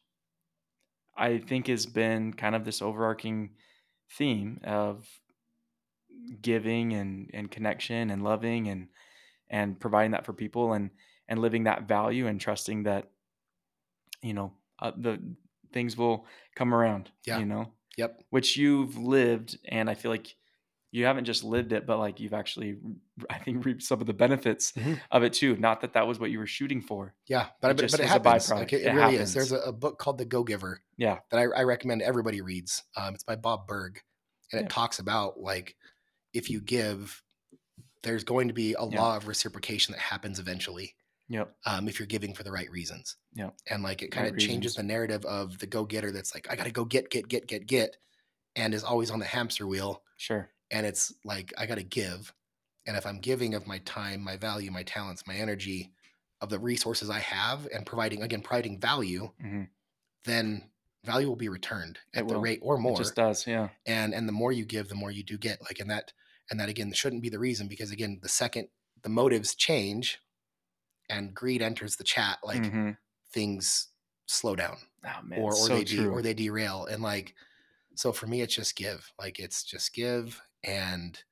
i 1.16 1.38
think 1.38 1.66
has 1.68 1.86
been 1.86 2.32
kind 2.34 2.54
of 2.54 2.64
this 2.64 2.82
overarching 2.82 3.56
theme 4.10 4.60
of 4.64 5.08
giving 6.40 6.92
and 6.92 7.30
and 7.32 7.50
connection 7.50 8.10
and 8.10 8.22
loving 8.22 8.68
and 8.68 8.88
and 9.48 9.78
providing 9.80 10.10
that 10.12 10.26
for 10.26 10.32
people 10.32 10.72
and 10.72 10.90
and 11.28 11.40
living 11.40 11.64
that 11.64 11.88
value 11.88 12.26
and 12.26 12.40
trusting 12.40 12.82
that 12.82 13.11
you 14.22 14.32
know 14.34 14.52
uh, 14.80 14.92
the 14.96 15.18
things 15.72 15.96
will 15.96 16.26
come 16.54 16.74
around 16.74 17.10
Yeah. 17.26 17.38
you 17.38 17.46
know 17.46 17.72
Yep. 17.96 18.22
which 18.30 18.56
you've 18.56 18.96
lived 18.96 19.58
and 19.66 19.88
i 19.90 19.94
feel 19.94 20.10
like 20.10 20.34
you 20.94 21.06
haven't 21.06 21.24
just 21.24 21.42
lived 21.44 21.72
it 21.72 21.86
but 21.86 21.98
like 21.98 22.20
you've 22.20 22.34
actually 22.34 22.76
i 23.30 23.38
think 23.38 23.64
reaped 23.64 23.82
some 23.82 24.00
of 24.00 24.06
the 24.06 24.12
benefits 24.14 24.72
Mhm. 24.72 24.98
of 25.10 25.22
it 25.22 25.32
too 25.32 25.56
not 25.56 25.80
that 25.82 25.92
that 25.94 26.06
was 26.06 26.18
what 26.18 26.30
you 26.30 26.38
were 26.38 26.46
shooting 26.46 26.80
for 26.82 27.14
Yeah. 27.28 27.48
But, 27.60 27.70
It 27.72 27.76
but, 27.76 27.82
just 27.82 27.92
but 27.96 28.00
it 28.04 28.08
happens. 28.08 28.46
byproduct. 28.48 28.58
Like 28.58 28.72
it, 28.72 28.80
It 28.82 28.86
it 28.86 28.90
really 28.94 29.00
happens. 29.16 29.28
is. 29.30 29.34
There's 29.34 29.52
a, 29.52 29.58
a 29.68 29.72
book 29.72 29.98
called 29.98 30.18
The 30.18 30.24
Go 30.26 30.42
Giver 30.44 30.82
yeah 30.98 31.18
that 31.30 31.38
I, 31.38 31.44
I 31.60 31.62
recommend 31.64 32.02
everybody 32.02 32.40
reads. 32.42 32.82
Um, 32.96 33.14
it's 33.14 33.24
by 33.24 33.36
Bob 33.36 33.66
Burg, 33.66 34.00
and 34.52 34.60
it 34.60 34.70
talks 34.70 34.98
about 34.98 35.40
like 35.40 35.76
if 36.34 36.48
you 36.50 36.60
give, 36.60 37.22
there's 38.02 38.24
going 38.24 38.48
to 38.48 38.54
be 38.54 38.74
a 38.78 38.86
Yeah. 38.86 39.00
law 39.00 39.16
of 39.16 39.26
reciprocation 39.28 39.92
that 39.92 40.00
happens 40.00 40.38
eventually 40.38 40.94
yep 41.32 41.56
um, 41.66 41.88
if 41.88 41.98
you're 41.98 42.06
giving 42.06 42.34
for 42.34 42.42
the 42.44 42.52
right 42.52 42.70
reasons. 42.70 43.16
Yeah. 43.34 43.50
and 43.70 43.82
like 43.82 44.02
it 44.02 44.10
kind 44.12 44.26
Right 44.26 44.32
of 44.32 44.38
changes 44.38 44.74
reasons. 44.74 44.76
the 44.76 44.82
narrative 44.94 45.24
of 45.24 45.58
the 45.58 45.66
go 45.66 45.84
getter 45.84 46.12
that's 46.12 46.34
like 46.34 46.50
I 46.50 46.56
got 46.56 46.64
to 46.64 46.72
go 46.72 46.84
get 46.84 47.10
get 47.10 47.28
get 47.28 47.46
get 47.46 47.66
get, 47.66 47.96
and 48.56 48.74
is 48.74 48.84
always 48.84 49.10
on 49.10 49.20
the 49.20 49.26
hamster 49.26 49.66
wheel. 49.66 50.02
sure 50.16 50.50
And 50.70 50.86
it's 50.86 51.12
like 51.24 51.52
I 51.58 51.66
got 51.66 51.76
to 51.76 51.84
give, 51.84 52.34
and 52.86 52.96
if 52.96 53.06
I'm 53.06 53.20
giving 53.20 53.54
of 53.54 53.66
my 53.66 53.78
time, 53.80 54.22
my 54.22 54.36
value, 54.38 54.70
my 54.72 54.84
talents, 54.84 55.26
my 55.26 55.36
energy, 55.36 55.92
of 56.42 56.50
the 56.50 56.58
resources 56.60 57.10
I 57.10 57.20
have, 57.20 57.66
and 57.74 57.86
providing 57.86 58.22
again 58.22 58.42
providing 58.42 58.80
value, 58.80 59.30
Mhm. 59.40 59.68
then 60.24 60.70
value 61.04 61.28
will 61.28 61.36
be 61.36 61.48
returned 61.48 61.98
at 62.14 62.28
the 62.28 62.36
rate 62.36 62.60
or 62.62 62.78
more 62.78 62.94
it 62.94 62.96
just 62.96 63.16
does 63.16 63.46
yeah 63.46 63.70
and 63.86 64.14
and 64.14 64.28
the 64.28 64.32
more 64.32 64.52
you 64.52 64.64
give 64.64 64.88
the 64.88 64.94
more 64.94 65.10
you 65.10 65.24
do 65.24 65.36
get 65.36 65.60
like 65.62 65.80
and 65.80 65.90
that 65.90 66.12
and 66.50 66.60
that 66.60 66.68
again 66.68 66.92
shouldn't 66.92 67.22
be 67.22 67.28
the 67.28 67.38
reason 67.40 67.66
because 67.68 67.90
again 67.90 68.20
the 68.22 68.28
second 68.28 68.68
the 69.02 69.08
motives 69.08 69.54
change 69.56 70.20
and 71.12 71.34
greed 71.34 71.62
enters 71.62 71.96
the 71.96 72.04
chat 72.04 72.38
like 72.42 72.62
Mhm. 72.62 72.96
things 73.32 73.88
slow 74.26 74.54
down 74.56 74.78
oh 75.06 75.22
man 75.22 75.38
or 75.40 75.50
or 75.52 75.54
so 75.54 75.76
they 75.76 75.84
de- 75.84 76.06
or 76.06 76.22
they 76.22 76.34
derail 76.34 76.86
and 76.86 77.02
like 77.02 77.34
so 77.94 78.12
for 78.12 78.26
me 78.26 78.40
it's 78.40 78.54
just 78.54 78.76
give 78.76 79.12
like 79.18 79.38
it's 79.38 79.62
just 79.64 79.92
give 79.94 80.40
and 80.64 81.22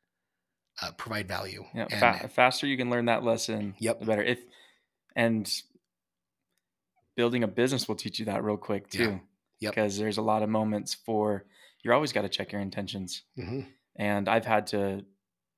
uh, 0.83 0.93
provide 0.93 1.27
value 1.29 1.65
yeah 1.75 1.87
and 1.91 2.21
fa- 2.21 2.29
faster 2.29 2.67
you 2.67 2.77
can 2.77 2.91
learn 2.91 3.07
that 3.07 3.23
lesson 3.23 3.75
Yep. 3.79 4.01
the 4.01 4.07
better 4.07 4.23
if 4.23 4.41
and 5.17 5.63
building 7.17 7.43
a 7.43 7.49
business 7.49 7.89
will 7.89 7.97
teach 7.97 8.19
you 8.19 8.25
that 8.27 8.43
real 8.45 8.57
quick 8.57 8.87
Yeah. 8.93 8.99
too 9.07 9.21
Yep. 9.61 9.75
because 9.75 9.99
there's 9.99 10.19
a 10.19 10.23
lot 10.23 10.43
of 10.43 10.49
moments 10.49 10.95
for 10.95 11.45
you're 11.83 11.95
always 11.95 12.13
got 12.13 12.23
to 12.23 12.29
check 12.29 12.53
your 12.53 12.61
intentions 12.61 13.23
Mhm. 13.39 13.67
and 13.97 14.29
I've 14.29 14.45
had 14.47 14.67
to 14.69 15.05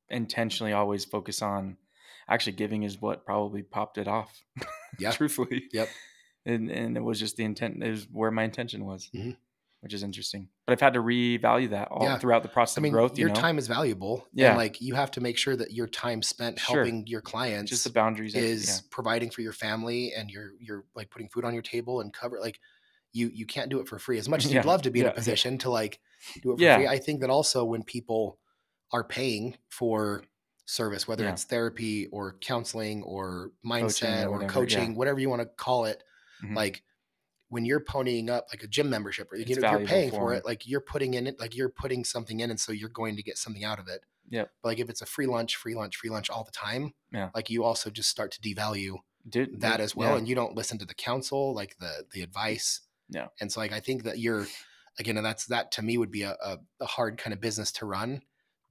intentionally 0.08 0.72
always 0.72 1.04
focus 1.04 1.40
on 1.42 1.76
actually 2.32 2.52
giving 2.54 2.82
is 2.82 3.00
what 3.00 3.24
probably 3.26 3.62
popped 3.62 3.98
it 3.98 4.08
off. 4.08 4.42
Yeah. 4.98 5.10
truthfully. 5.12 5.64
Yep. 5.72 5.88
And 6.44 6.70
and 6.70 6.96
it 6.98 7.00
was 7.02 7.18
just 7.18 7.36
the 7.36 7.44
intent. 7.44 7.82
It 7.82 7.90
was 7.90 8.06
where 8.12 8.30
my 8.30 8.42
intention 8.44 8.84
was. 8.84 9.08
Mhm. 9.14 9.36
which 9.80 9.94
is 9.94 10.04
interesting. 10.04 10.48
But 10.64 10.74
I've 10.74 10.80
had 10.80 10.92
to 10.92 11.00
revalue 11.00 11.70
that 11.70 11.88
all 11.90 12.04
Yeah. 12.04 12.16
throughout 12.18 12.44
the 12.44 12.48
process 12.48 12.78
I 12.78 12.82
mean, 12.82 12.90
of 12.92 12.98
growth. 12.98 13.18
You 13.18 13.22
your 13.22 13.30
know, 13.30 13.40
time 13.40 13.58
is 13.58 13.66
valuable. 13.66 14.28
Yeah. 14.32 14.50
And 14.50 14.56
like 14.58 14.80
you 14.80 14.94
have 14.94 15.10
to 15.12 15.20
make 15.20 15.36
sure 15.36 15.56
that 15.56 15.72
your 15.72 15.88
time 15.88 16.22
spent 16.22 16.60
Sure. 16.60 16.84
helping 16.84 17.04
your 17.08 17.20
clients 17.20 17.70
just 17.70 17.82
the 17.84 17.90
boundaries 17.90 18.34
is 18.36 18.82
providing 18.90 19.30
for 19.30 19.40
your 19.40 19.52
family 19.52 20.12
and 20.14 20.30
you're 20.30 20.52
you're 20.60 20.84
like 20.94 21.10
putting 21.10 21.28
food 21.30 21.44
on 21.44 21.52
your 21.52 21.64
table 21.64 22.00
and 22.00 22.12
cover 22.12 22.38
like 22.38 22.60
you 23.12 23.28
you 23.34 23.44
can't 23.44 23.70
do 23.70 23.80
it 23.80 23.88
for 23.88 23.98
free 23.98 24.18
as 24.18 24.28
much 24.28 24.44
as 24.44 24.52
Yeah, 24.52 24.60
you'd 24.60 24.66
love 24.66 24.82
to 24.82 24.90
be 24.92 25.00
in 25.00 25.04
yeah, 25.06 25.10
a 25.10 25.14
yeah. 25.14 25.16
position 25.18 25.58
to 25.58 25.70
like 25.70 25.98
do 26.42 26.52
it 26.52 26.56
for 26.58 26.62
Yeah. 26.62 26.76
free. 26.76 26.86
I 26.86 26.98
think 26.98 27.20
that 27.22 27.30
also 27.30 27.64
when 27.64 27.82
people 27.82 28.38
are 28.92 29.02
paying 29.02 29.56
for 29.68 30.22
service, 30.64 31.06
whether 31.08 31.24
Yeah. 31.24 31.32
it's 31.32 31.44
therapy 31.44 32.06
or 32.08 32.36
counseling 32.40 33.02
or 33.02 33.50
Coaching 33.64 33.70
mindset 33.70 34.24
or 34.24 34.28
or, 34.28 34.30
whatever, 34.32 34.42
yeah. 34.42 34.48
coaching, 34.48 34.94
whatever 34.94 35.18
you 35.20 35.28
want 35.28 35.42
to 35.42 35.46
call 35.46 35.84
it, 35.86 36.02
Mhm. 36.42 36.56
like 36.56 36.82
when 37.48 37.64
you're 37.66 37.80
ponying 37.84 38.30
up 38.30 38.46
like 38.50 38.62
a 38.62 38.66
gym 38.66 38.88
membership 38.88 39.30
or 39.30 39.36
you 39.36 39.44
know, 39.60 39.70
you're 39.78 39.86
paying 39.86 40.10
for 40.10 40.32
it, 40.32 40.44
like 40.44 40.66
you're 40.66 40.80
putting 40.80 41.14
in 41.14 41.26
it, 41.26 41.38
like 41.38 41.54
you're 41.54 41.68
putting 41.68 42.04
something 42.04 42.40
in, 42.40 42.50
and 42.50 42.58
so 42.58 42.72
you're 42.72 42.88
going 42.88 43.16
to 43.16 43.22
get 43.22 43.36
something 43.36 43.62
out 43.64 43.78
of 43.78 43.88
it. 43.88 44.02
Yeah. 44.30 44.44
But 44.62 44.68
like 44.70 44.78
if 44.78 44.88
it's 44.88 45.02
a 45.02 45.06
free 45.06 45.26
lunch, 45.26 45.56
free 45.56 45.74
lunch, 45.74 45.96
free 45.96 46.08
lunch 46.10 46.30
all 46.30 46.44
the 46.44 46.50
time, 46.52 46.94
Yeah. 47.10 47.30
like 47.34 47.50
you 47.50 47.64
also 47.64 47.90
just 47.90 48.08
start 48.08 48.30
to 48.32 48.40
devalue 48.40 48.98
Dude, 49.28 49.60
that 49.60 49.78
yeah, 49.80 49.84
as 49.84 49.94
well 49.94 50.12
yeah. 50.12 50.18
and 50.18 50.28
you 50.28 50.34
don't 50.34 50.56
listen 50.56 50.78
to 50.78 50.84
the 50.84 50.94
counsel 50.94 51.54
like 51.54 51.76
the 51.78 52.06
the 52.12 52.22
advice 52.22 52.80
Yeah. 53.08 53.28
and 53.40 53.52
so 53.52 53.60
like 53.60 53.70
i 53.70 53.78
think 53.78 54.02
that 54.02 54.18
you're 54.18 54.48
again 54.98 55.16
and 55.16 55.24
that's 55.24 55.46
that 55.46 55.70
to 55.72 55.82
me 55.82 55.96
would 55.96 56.10
be 56.10 56.22
a, 56.22 56.32
a, 56.42 56.58
a 56.80 56.86
hard 56.86 57.18
kind 57.18 57.32
of 57.32 57.40
business 57.40 57.70
to 57.72 57.86
run 57.86 58.22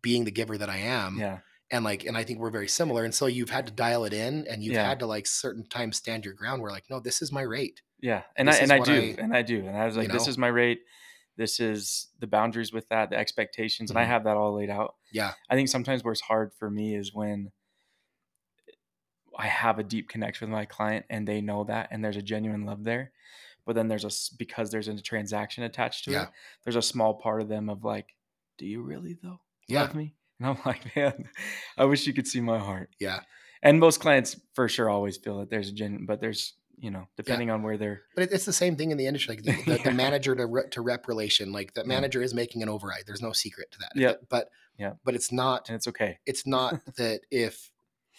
being 0.01 0.25
the 0.25 0.31
giver 0.31 0.57
that 0.57 0.69
i 0.69 0.75
am 0.77 1.17
yeah, 1.19 1.39
and 1.71 1.83
like 1.85 2.05
and 2.05 2.17
i 2.17 2.23
think 2.23 2.39
we're 2.39 2.49
very 2.49 2.67
similar 2.67 3.03
and 3.05 3.13
so 3.15 3.25
you've 3.27 3.49
had 3.49 3.65
to 3.65 3.71
dial 3.73 4.03
it 4.05 4.13
in 4.13 4.45
and 4.47 4.63
you've 4.63 4.73
Yeah. 4.75 4.87
had 4.87 4.99
to 4.99 5.05
like 5.05 5.25
certain 5.25 5.65
times 5.65 5.97
stand 5.97 6.25
your 6.25 6.33
ground 6.33 6.61
where 6.61 6.71
like 6.71 6.89
no 6.89 6.99
this 6.99 7.21
is 7.21 7.31
my 7.31 7.41
rate 7.43 7.81
yeah, 8.03 8.23
and 8.35 8.47
This 8.47 8.57
I 8.57 8.63
and 8.63 8.71
I 8.71 8.79
do, 8.79 8.93
I- 8.93 9.21
and 9.21 9.35
I 9.35 9.41
do, 9.43 9.59
and 9.59 9.77
I 9.77 9.85
was 9.85 9.95
you 9.95 10.01
like, 10.01 10.11
this 10.11 10.27
is 10.27 10.35
my 10.35 10.47
rate. 10.47 10.79
This 11.37 11.59
is 11.59 12.07
the 12.19 12.25
boundaries 12.25 12.73
with 12.73 12.89
that, 12.89 13.11
the 13.11 13.15
expectations, 13.15 13.91
and 13.91 13.99
I 13.99 14.05
Mhm. 14.05 14.07
have 14.07 14.23
that 14.23 14.37
all 14.37 14.53
laid 14.55 14.71
out. 14.71 14.95
yeah 15.11 15.33
I 15.51 15.55
think 15.55 15.69
sometimes 15.69 16.03
where 16.03 16.11
it's 16.11 16.21
hard 16.21 16.51
for 16.51 16.69
me 16.71 16.95
is 16.95 17.13
when 17.13 17.51
I 19.37 19.45
have 19.47 19.77
a 19.79 19.83
deep 19.83 20.09
connection 20.09 20.49
with 20.49 20.53
my 20.55 20.65
client 20.65 21.05
and 21.11 21.27
they 21.27 21.41
know 21.41 21.63
that 21.65 21.89
and 21.91 22.03
there's 22.03 22.17
a 22.17 22.21
genuine 22.21 22.65
love 22.65 22.83
there. 22.83 23.11
But 23.65 23.75
then 23.75 23.87
there's 23.87 24.03
a 24.03 24.11
because 24.37 24.71
there's 24.71 24.87
a 24.87 24.99
transaction 24.99 25.63
attached 25.63 26.05
to 26.05 26.11
Yeah. 26.11 26.23
it. 26.23 26.29
There's 26.63 26.75
a 26.75 26.81
small 26.81 27.13
part 27.13 27.41
of 27.41 27.47
them 27.49 27.69
of 27.69 27.83
like, 27.83 28.15
do 28.57 28.65
you 28.65 28.81
really 28.81 29.13
though 29.21 29.41
Yeah. 29.67 29.81
love 29.83 29.93
me? 29.95 30.15
And 30.41 30.49
I'm 30.49 30.57
like, 30.65 30.95
man, 30.95 31.29
I 31.77 31.85
wish 31.85 32.07
you 32.07 32.13
could 32.13 32.27
see 32.27 32.41
my 32.41 32.57
heart. 32.59 32.89
yeah 32.99 33.19
And 33.61 33.79
most 33.79 33.99
clients 33.99 34.39
for 34.55 34.67
sure 34.67 34.89
always 34.89 35.17
feel 35.17 35.37
that 35.39 35.49
there's 35.49 35.69
a 35.69 35.71
genuine, 35.73 36.05
but 36.05 36.19
there's 36.19 36.55
you 36.79 36.89
know 36.89 37.05
depending 37.15 37.51
on 37.51 37.61
where 37.61 37.77
they're 37.77 38.01
but 38.15 38.31
it's 38.31 38.45
the 38.45 38.53
same 38.53 38.75
thing 38.75 38.89
in 38.89 38.97
the 38.97 39.05
industry 39.05 39.35
like 39.35 39.43
the, 39.43 39.51
the, 39.71 39.77
Yeah. 39.77 39.83
the 39.83 39.91
manager 39.91 40.33
to 40.35 40.47
rep, 40.47 40.71
to 40.71 40.81
rep 40.81 41.07
relation 41.07 41.51
like 41.51 41.75
that 41.75 41.85
Yeah. 41.85 41.89
manager 41.89 42.23
is 42.23 42.33
making 42.33 42.63
an 42.63 42.69
override 42.69 43.03
there's 43.05 43.21
no 43.21 43.33
secret 43.33 43.69
to 43.73 43.77
that 43.79 43.91
Yeah. 43.93 44.13
but 44.29 44.49
yeah. 44.79 44.93
but 45.03 45.13
it's 45.13 45.31
not 45.31 45.69
and 45.69 45.75
it's 45.75 45.87
okay. 45.87 46.17
it's 46.25 46.47
not 46.47 46.83
that 46.97 47.21
if 47.29 47.71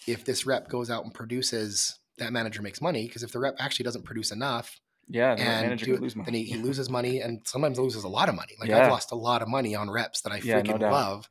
if 0.07 0.23
this 0.23 0.45
rep 0.45 0.69
goes 0.69 0.89
out 0.89 1.03
and 1.03 1.13
produces 1.13 1.99
that 2.19 2.31
manager 2.31 2.61
makes 2.61 2.79
money 2.81 3.05
because 3.05 3.23
if 3.23 3.33
the 3.33 3.39
rep 3.39 3.55
actually 3.59 3.83
doesn't 3.83 4.03
produce 4.05 4.31
enough 4.31 4.79
Yeah, 5.09 5.35
the 5.35 5.41
and 5.41 5.63
manager 5.63 5.85
do 5.87 5.97
lose 5.97 6.15
money. 6.15 6.25
then 6.27 6.35
he, 6.35 6.43
he 6.45 6.55
loses 6.57 6.89
money 6.89 7.19
and 7.19 7.41
sometimes 7.45 7.77
loses 7.79 8.05
a 8.05 8.07
lot 8.19 8.29
of 8.29 8.35
money 8.35 8.53
like 8.61 8.69
Yeah. 8.69 8.79
i've 8.85 8.91
lost 8.91 9.11
a 9.11 9.15
lot 9.15 9.41
of 9.41 9.49
money 9.49 9.75
on 9.75 9.89
reps 9.89 10.21
that 10.21 10.31
i 10.31 10.37
Yeah, 10.37 10.61
no 10.61 10.73
freaking 10.73 10.79
love 10.89 11.29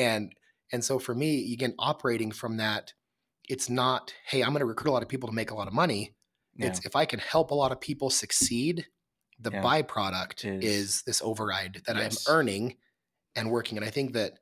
and 0.00 0.32
and 0.72 0.84
so 0.84 0.98
for 0.98 1.14
me 1.14 1.52
again 1.52 1.74
operating 1.78 2.30
from 2.32 2.56
that 2.56 2.92
it's 3.48 3.68
not 3.68 4.12
hey 4.26 4.42
i'm 4.42 4.50
going 4.50 4.60
to 4.60 4.66
recruit 4.66 4.90
a 4.90 4.94
lot 4.94 5.02
of 5.02 5.08
people 5.08 5.28
to 5.28 5.34
make 5.34 5.50
a 5.50 5.54
lot 5.54 5.68
of 5.68 5.74
money 5.74 6.14
Yeah. 6.56 6.66
it's 6.68 6.84
if 6.86 6.96
i 6.96 7.04
can 7.04 7.18
help 7.20 7.50
a 7.50 7.54
lot 7.54 7.72
of 7.72 7.80
people 7.80 8.10
succeed 8.10 8.86
the 9.38 9.50
Yeah. 9.52 9.62
byproduct 9.62 10.44
Is- 10.44 10.64
is, 10.64 11.02
this 11.02 11.22
override 11.22 11.82
that 11.86 11.96
Yes. 11.96 12.28
i'm 12.28 12.34
earning 12.34 12.76
and 13.36 13.50
working 13.50 13.78
and 13.78 13.86
i 13.86 13.90
think 13.90 14.12
that 14.14 14.32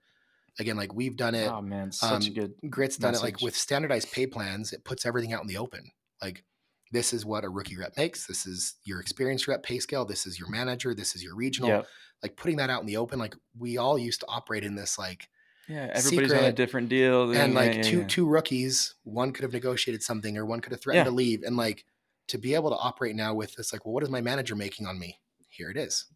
again 0.58 0.76
like 0.76 0.92
we've 0.94 1.16
done 1.16 1.34
it 1.34 1.48
oh 1.48 1.62
man, 1.62 1.92
such 1.92 2.26
a 2.26 2.28
um, 2.28 2.34
good 2.34 2.52
Grit's 2.70 2.96
done 2.96 3.14
it 3.14 3.22
like 3.22 3.40
with 3.40 3.56
standardized 3.56 4.10
pay 4.12 4.26
plans, 4.26 4.72
it 4.72 4.84
puts 4.84 5.06
everything 5.06 5.32
out 5.32 5.42
in 5.42 5.48
the 5.48 5.56
open. 5.58 5.90
Like 6.20 6.42
this 6.90 7.12
is 7.12 7.24
what 7.24 7.44
a 7.44 7.48
rookie 7.48 7.76
rep 7.76 7.96
makes. 7.96 8.26
This 8.26 8.44
is 8.46 8.74
your 8.82 8.98
experienced 8.98 9.46
rep 9.46 9.62
pay 9.62 9.78
scale. 9.78 10.04
This 10.04 10.26
is 10.26 10.36
your 10.38 10.48
manager. 10.50 10.94
This 10.94 11.14
is 11.14 11.22
your 11.22 11.36
regional. 11.36 11.68
Yep. 11.70 11.86
Like 12.24 12.36
putting 12.36 12.56
that 12.56 12.70
out 12.70 12.80
in 12.80 12.86
the 12.86 12.96
open. 12.96 13.18
Like 13.20 13.36
we 13.56 13.76
all 13.76 13.98
used 13.98 14.20
to 14.20 14.26
operate 14.26 14.64
in 14.64 14.74
this 14.74 14.98
like 14.98 15.28
Yeah, 15.68 15.90
everybody's 15.92 16.32
on 16.32 16.44
a 16.44 16.52
different 16.52 16.88
deal. 16.88 17.30
and 17.32 17.52
yeah, 17.52 17.58
like 17.58 17.74
yeah, 17.74 17.82
two 17.82 17.98
yeah. 18.00 18.06
two 18.08 18.26
rookies, 18.26 18.94
one 19.04 19.32
could 19.32 19.42
have 19.42 19.52
negotiated 19.52 20.02
something 20.02 20.36
or 20.38 20.46
one 20.46 20.60
could 20.60 20.72
have 20.72 20.80
threatened 20.80 21.06
to 21.06 21.10
leave. 21.10 21.42
And 21.42 21.56
like 21.56 21.84
to 22.28 22.38
be 22.38 22.54
able 22.54 22.70
to 22.70 22.76
operate 22.76 23.14
now 23.14 23.34
with 23.34 23.54
this, 23.54 23.72
like, 23.72 23.84
well, 23.84 23.92
what 23.92 24.02
is 24.02 24.10
my 24.10 24.20
manager 24.20 24.56
making 24.56 24.86
on 24.86 24.98
me? 24.98 25.18
Here 25.48 25.70
it 25.70 25.76
is. 25.76 26.06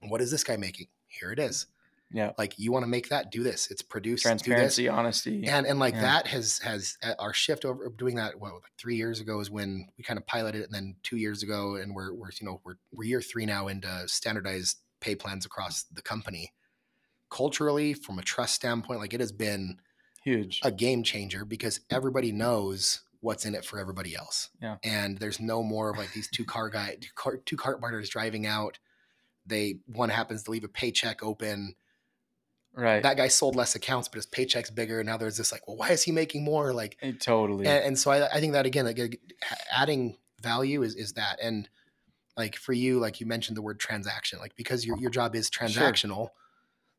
What 0.00 0.20
is 0.20 0.30
this 0.30 0.44
guy 0.44 0.56
making? 0.56 0.86
Here 1.08 1.32
it 1.32 1.38
is. 1.38 1.66
Yeah. 2.12 2.32
Like 2.38 2.58
you 2.58 2.72
want 2.72 2.84
to 2.84 2.88
make 2.88 3.08
that, 3.10 3.30
do 3.30 3.42
this. 3.42 3.70
It's 3.70 3.82
produced. 3.82 4.22
do 4.24 4.30
this 4.30 4.42
transparency, 4.42 4.88
honesty. 4.88 5.44
and 5.46 5.66
and 5.66 5.78
like 5.78 5.94
that 5.94 6.26
has 6.28 6.58
has 6.60 6.96
uh, 7.02 7.14
our 7.18 7.34
shift 7.34 7.64
over 7.64 7.90
doing 7.90 8.14
that 8.14 8.40
what 8.40 8.54
like 8.54 8.62
three 8.78 8.96
years 8.96 9.20
ago 9.20 9.40
is 9.40 9.50
when 9.50 9.88
we 9.98 10.04
kind 10.04 10.18
of 10.18 10.26
piloted 10.26 10.62
it 10.62 10.64
and 10.64 10.74
then 10.74 10.96
two 11.02 11.16
years 11.16 11.42
ago 11.42 11.74
and 11.76 11.94
we're 11.94 12.14
we're 12.14 12.30
you 12.40 12.46
know 12.46 12.60
we're 12.64 12.76
we're 12.92 13.04
year 13.04 13.20
three 13.20 13.44
now 13.44 13.68
into 13.68 14.04
standardized 14.06 14.78
pay 15.00 15.14
plans 15.14 15.44
across 15.44 15.82
the 15.92 16.00
company 16.00 16.52
culturally 17.30 17.94
from 17.94 18.18
a 18.18 18.22
trust 18.22 18.54
standpoint 18.54 19.00
like 19.00 19.12
it 19.14 19.20
has 19.20 19.32
been 19.32 19.78
Huge. 20.24 20.60
a 20.64 20.70
game 20.70 21.02
changer 21.02 21.44
because 21.44 21.80
everybody 21.90 22.32
knows 22.32 23.02
what's 23.20 23.44
in 23.44 23.54
it 23.54 23.64
for 23.64 23.78
everybody 23.78 24.14
else 24.16 24.50
Yeah. 24.62 24.76
and 24.84 25.18
there's 25.18 25.40
no 25.40 25.62
more 25.62 25.90
of 25.90 25.98
like 25.98 26.12
these 26.12 26.28
two 26.28 26.44
car 26.44 26.68
guy 26.70 26.96
two, 27.00 27.08
car, 27.14 27.36
two 27.36 27.56
cart 27.56 27.80
barters 27.80 28.08
driving 28.08 28.46
out 28.46 28.78
they 29.46 29.78
one 29.86 30.08
happens 30.10 30.42
to 30.44 30.50
leave 30.50 30.64
a 30.64 30.68
paycheck 30.68 31.22
open 31.22 31.74
right. 32.74 33.02
that 33.02 33.16
guy 33.16 33.28
sold 33.28 33.56
less 33.56 33.74
accounts, 33.74 34.06
but 34.08 34.16
his 34.16 34.26
paycheck's 34.26 34.70
bigger. 34.70 35.00
And 35.00 35.06
now 35.08 35.16
there's 35.16 35.36
this 35.38 35.50
like, 35.50 35.66
well, 35.66 35.76
why 35.78 35.88
is 35.90 36.02
he 36.02 36.12
making 36.12 36.44
more? 36.44 36.72
Like, 36.72 36.96
Eh, 37.02 37.12
totally. 37.18 37.66
and, 37.66 37.82
and 37.84 37.98
so 37.98 38.10
I, 38.10 38.26
I 38.28 38.40
think 38.40 38.52
that 38.52 38.66
again, 38.66 38.84
like 38.84 39.20
adding 39.74 40.16
value 40.42 40.82
is 40.82 40.94
is 40.94 41.14
that. 41.14 41.38
And 41.42 41.68
like 42.36 42.56
for 42.56 42.72
you, 42.74 42.98
like 43.00 43.20
you 43.20 43.26
mentioned 43.26 43.56
the 43.56 43.62
word 43.62 43.80
transaction, 43.80 44.38
like 44.38 44.54
because 44.54 44.84
your 44.86 44.98
your 44.98 45.10
job 45.10 45.34
is 45.34 45.50
transactional. 45.50 46.28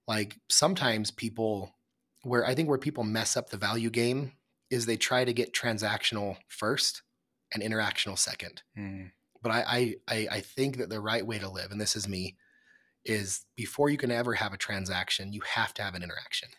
Like 0.10 0.40
sometimes 0.50 1.12
people, 1.12 1.76
where 2.24 2.44
I 2.46 2.56
think 2.56 2.68
where 2.68 2.80
people 2.80 3.04
mess 3.04 3.38
up 3.38 3.52
the 3.52 3.58
value 3.58 3.92
game 3.92 4.32
is 4.72 4.86
they 4.86 4.98
try 4.98 5.24
to 5.24 5.34
get 5.34 5.54
transactional 5.54 6.38
first 6.48 7.04
and 7.54 7.64
interactional 7.64 8.18
second 8.18 8.64
Mm, 8.78 9.12
but 9.42 9.52
I, 9.52 9.96
I 10.08 10.28
I 10.32 10.40
think 10.42 10.78
that 10.78 10.90
the 10.90 11.00
right 11.00 11.26
way 11.26 11.38
to 11.38 11.50
live, 11.50 11.72
and 11.72 11.80
this 11.80 11.96
is 11.96 12.08
me, 12.08 12.36
is 13.06 13.46
before 13.56 13.90
you 13.90 13.98
can 13.98 14.12
ever 14.12 14.34
have 14.34 14.52
a 14.52 14.58
transaction, 14.58 15.32
you 15.32 15.42
have 15.42 15.74
to 15.76 15.84
have 15.84 15.96
an 15.96 16.04
interaction. 16.04 16.50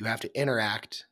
You 0.00 0.06
have 0.06 0.20
to 0.20 0.38
interact, 0.38 1.06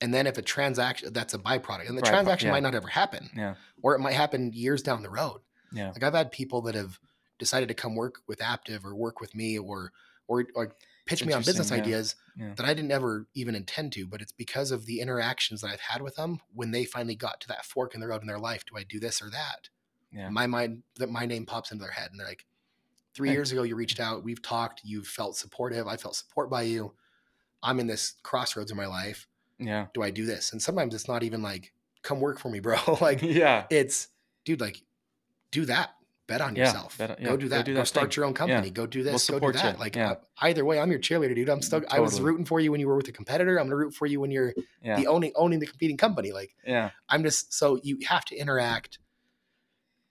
and 0.00 0.14
then 0.14 0.28
if 0.28 0.38
a 0.38 0.42
transaction 0.42 1.12
that's 1.12 1.34
a 1.34 1.38
byproduct, 1.38 1.88
and 1.88 1.98
the 1.98 2.02
Byproduct, 2.02 2.08
transaction 2.08 2.46
yeah. 2.46 2.52
might 2.52 2.62
not 2.62 2.74
ever 2.76 2.88
happen, 2.88 3.30
yeah. 3.36 3.54
or 3.82 3.96
it 3.96 3.98
might 3.98 4.14
happen 4.14 4.52
years 4.52 4.82
down 4.82 5.02
the 5.02 5.10
road. 5.10 5.40
Yeah. 5.72 5.90
Like 5.90 6.04
I've 6.04 6.14
had 6.14 6.30
people 6.30 6.62
that 6.62 6.76
have 6.76 7.00
decided 7.40 7.68
to 7.68 7.74
come 7.74 7.96
work 7.96 8.20
with 8.28 8.38
Aptive 8.38 8.84
or 8.84 8.94
work 8.94 9.20
with 9.20 9.34
me 9.34 9.58
or 9.58 9.90
or 10.28 10.44
like 10.54 10.72
pitch 11.06 11.24
me 11.24 11.32
on 11.32 11.42
business 11.42 11.70
yeah. 11.70 11.76
ideas 11.76 12.16
Yeah. 12.36 12.54
that 12.56 12.64
I 12.66 12.72
didn't 12.74 12.92
ever 12.92 13.26
even 13.34 13.54
intend 13.54 13.92
to, 13.92 14.06
but 14.06 14.22
it's 14.22 14.32
because 14.32 14.70
of 14.70 14.86
the 14.86 15.00
interactions 15.00 15.60
that 15.60 15.70
I've 15.70 15.80
had 15.80 16.00
with 16.02 16.16
them 16.16 16.40
when 16.54 16.70
they 16.70 16.84
finally 16.84 17.14
got 17.14 17.40
to 17.42 17.48
that 17.48 17.64
fork 17.64 17.94
in 17.94 18.00
the 18.00 18.08
road 18.08 18.22
in 18.22 18.26
their 18.26 18.38
life. 18.38 18.64
Do 18.64 18.76
I 18.78 18.84
do 18.84 18.98
this 18.98 19.20
or 19.20 19.28
that? 19.30 19.68
Yeah. 20.12 20.28
my 20.30 20.46
mind 20.46 20.82
that 20.98 21.10
my 21.10 21.26
name 21.26 21.44
pops 21.44 21.72
into 21.72 21.82
their 21.82 21.90
head 21.92 22.10
and 22.12 22.20
they're 22.20 22.26
like 22.28 22.46
three 23.14 23.32
years 23.32 23.50
ago 23.50 23.64
you 23.64 23.74
reached 23.74 23.98
out 23.98 24.22
we've 24.22 24.40
talked 24.40 24.80
you've 24.84 25.08
felt 25.08 25.36
supportive 25.36 25.88
i 25.88 25.96
felt 25.96 26.14
support 26.14 26.48
by 26.48 26.62
you 26.62 26.92
i'm 27.64 27.80
in 27.80 27.88
this 27.88 28.14
crossroads 28.22 28.70
in 28.70 28.76
my 28.76 28.86
life 28.86 29.26
Yeah. 29.58 29.86
do 29.92 30.02
i 30.04 30.10
do 30.12 30.24
this 30.24 30.52
and 30.52 30.62
sometimes 30.62 30.94
it's 30.94 31.08
not 31.08 31.24
even 31.24 31.42
like 31.42 31.72
come 32.02 32.20
work 32.20 32.38
for 32.38 32.48
me 32.48 32.60
bro 32.60 32.76
like 33.00 33.22
yeah. 33.22 33.64
it's 33.70 34.06
dude 34.44 34.60
like 34.60 34.82
do 35.50 35.64
that 35.64 35.94
bet 36.26 36.40
on 36.40 36.56
Yeah, 36.56 36.64
yourself 36.64 36.96
bet 36.98 37.10
on- 37.12 37.16
yeah, 37.20 37.28
go 37.28 37.36
do 37.36 37.48
go 37.48 37.56
that 37.56 37.64
do 37.66 37.74
go, 37.74 37.84
start 37.84 38.10
thing. 38.12 38.16
your 38.16 38.24
own 38.26 38.34
company 38.34 38.70
go 38.70 38.86
do 38.86 39.02
this 39.02 39.28
go 39.28 39.38
do 39.38 39.52
that 39.52 39.74
you. 39.74 39.80
like 39.80 39.94
Yeah. 39.96 40.12
uh, 40.12 40.14
either 40.42 40.64
way 40.64 40.78
i'm 40.80 40.90
your 40.90 40.98
cheerleader 41.00 41.34
dude 41.34 41.50
i'm 41.50 41.60
still 41.60 41.82
i 41.90 42.00
was 42.00 42.20
rooting 42.20 42.46
for 42.46 42.60
you 42.60 42.70
when 42.72 42.80
you 42.80 42.88
were 42.88 42.96
with 42.96 43.08
a 43.08 43.12
competitor 43.12 43.58
i'm 43.60 43.66
gonna 43.66 43.76
root 43.76 43.94
for 43.94 44.06
you 44.06 44.20
when 44.20 44.30
you're 44.30 44.54
Yeah. 44.82 44.96
the 44.96 45.06
owning 45.06 45.32
owning 45.36 45.58
the 45.58 45.66
competing 45.66 45.96
company 45.98 46.32
like 46.32 46.54
yeah. 46.66 46.90
i'm 47.10 47.22
just 47.22 47.52
so 47.52 47.78
you 47.82 47.98
have 48.08 48.24
to 48.26 48.36
interact 48.36 48.98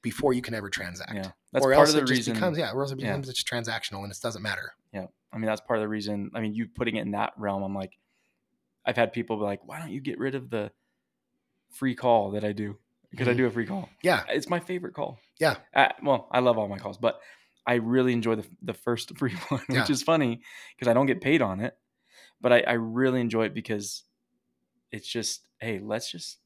before 0.01 0.33
you 0.33 0.41
can 0.41 0.53
ever 0.53 0.69
transact 0.69 1.13
Yeah. 1.13 1.31
That's 1.51 1.65
or 1.65 1.69
part 1.73 1.87
else 1.87 1.89
of 1.89 1.95
the 1.95 2.01
it 2.01 2.07
just 2.07 2.17
reason. 2.19 2.33
becomes 2.33 2.57
yeah, 2.57 2.71
or 2.71 2.81
else 2.81 2.91
it 2.91 2.99
Yeah. 2.99 3.07
becomes 3.07 3.27
just 3.29 3.47
transactional 3.47 4.03
and 4.03 4.11
it 4.11 4.17
doesn't 4.21 4.41
matter. 4.41 4.73
Yeah, 4.91 5.05
I 5.31 5.37
mean, 5.37 5.45
that's 5.45 5.61
part 5.61 5.77
of 5.77 5.83
the 5.83 5.87
reason. 5.87 6.31
I 6.33 6.41
mean, 6.41 6.53
you 6.55 6.67
putting 6.67 6.95
it 6.95 7.01
in 7.03 7.11
that 7.11 7.33
realm, 7.37 7.61
I'm 7.63 7.75
like, 7.75 7.97
I've 8.85 8.95
had 8.97 9.13
people 9.13 9.37
be 9.37 9.43
like, 9.43 9.59
why 9.67 9.79
don't 9.79 9.91
you 9.91 10.01
get 10.01 10.17
rid 10.17 10.33
of 10.35 10.49
the 10.49 10.71
free 11.69 11.93
call 11.95 12.31
that 12.31 12.43
I 12.43 12.53
do? 12.53 12.79
Because 13.11 13.27
I 13.27 13.33
Mhm. 13.33 13.37
do 13.37 13.45
a 13.45 13.51
free 13.51 13.67
call. 13.67 13.87
Yeah, 14.01 14.23
It's 14.29 14.49
my 14.49 14.59
favorite 14.59 14.93
call. 14.95 15.19
Yeah. 15.43 15.55
Uh, 15.75 15.89
well, 16.01 16.27
I 16.31 16.39
love 16.39 16.57
all 16.57 16.67
my 16.67 16.77
calls, 16.79 16.97
but 16.97 17.19
I 17.67 17.75
really 17.75 18.13
enjoy 18.13 18.35
the 18.35 18.45
the 18.61 18.73
first 18.73 19.15
free 19.19 19.35
one, 19.49 19.61
Yeah. 19.69 19.81
which 19.81 19.89
is 19.89 20.01
funny 20.03 20.41
because 20.75 20.87
I 20.89 20.93
don't 20.93 21.05
get 21.05 21.21
paid 21.21 21.41
on 21.41 21.59
it. 21.59 21.77
But 22.41 22.51
I, 22.53 22.59
I 22.61 22.73
really 22.73 23.21
enjoy 23.21 23.45
it 23.45 23.53
because 23.53 24.03
it's 24.91 25.07
just, 25.07 25.41
hey, 25.59 25.79
let's 25.81 26.11
just 26.11 26.39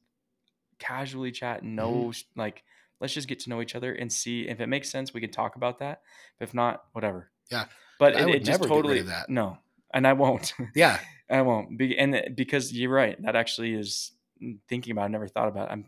casually 0.78 1.32
chat. 1.32 1.62
No, 1.62 1.90
Mm-hmm. 1.92 2.40
like, 2.40 2.62
let's 3.00 3.12
just 3.14 3.28
get 3.28 3.40
to 3.40 3.50
know 3.50 3.60
each 3.60 3.74
other 3.74 3.92
and 3.92 4.12
see 4.12 4.48
if 4.48 4.60
it 4.60 4.68
makes 4.68 4.90
sense. 4.90 5.12
We 5.12 5.20
can 5.20 5.30
talk 5.30 5.56
about 5.56 5.78
that. 5.80 6.02
If 6.40 6.54
not, 6.54 6.84
whatever. 6.92 7.30
Yeah. 7.50 7.64
But 7.98 8.16
I 8.16 8.20
it, 8.22 8.28
it 8.28 8.38
just 8.44 8.60
never 8.60 8.68
totally 8.72 9.02
that. 9.02 9.28
no, 9.28 9.58
and 9.92 10.06
I 10.06 10.12
won't. 10.12 10.54
Yeah. 10.74 10.98
I 11.30 11.42
won't. 11.42 11.76
Be, 11.76 11.98
and 11.98 12.34
because 12.36 12.72
you're 12.72 12.90
right, 12.92 13.20
that 13.22 13.36
actually 13.36 13.74
is 13.74 14.12
mm, 14.42 14.58
thinking 14.68 14.92
about. 14.92 15.02
it, 15.02 15.06
I 15.06 15.08
never 15.08 15.28
thought 15.28 15.48
about. 15.48 15.68
It. 15.68 15.72
I'm 15.72 15.84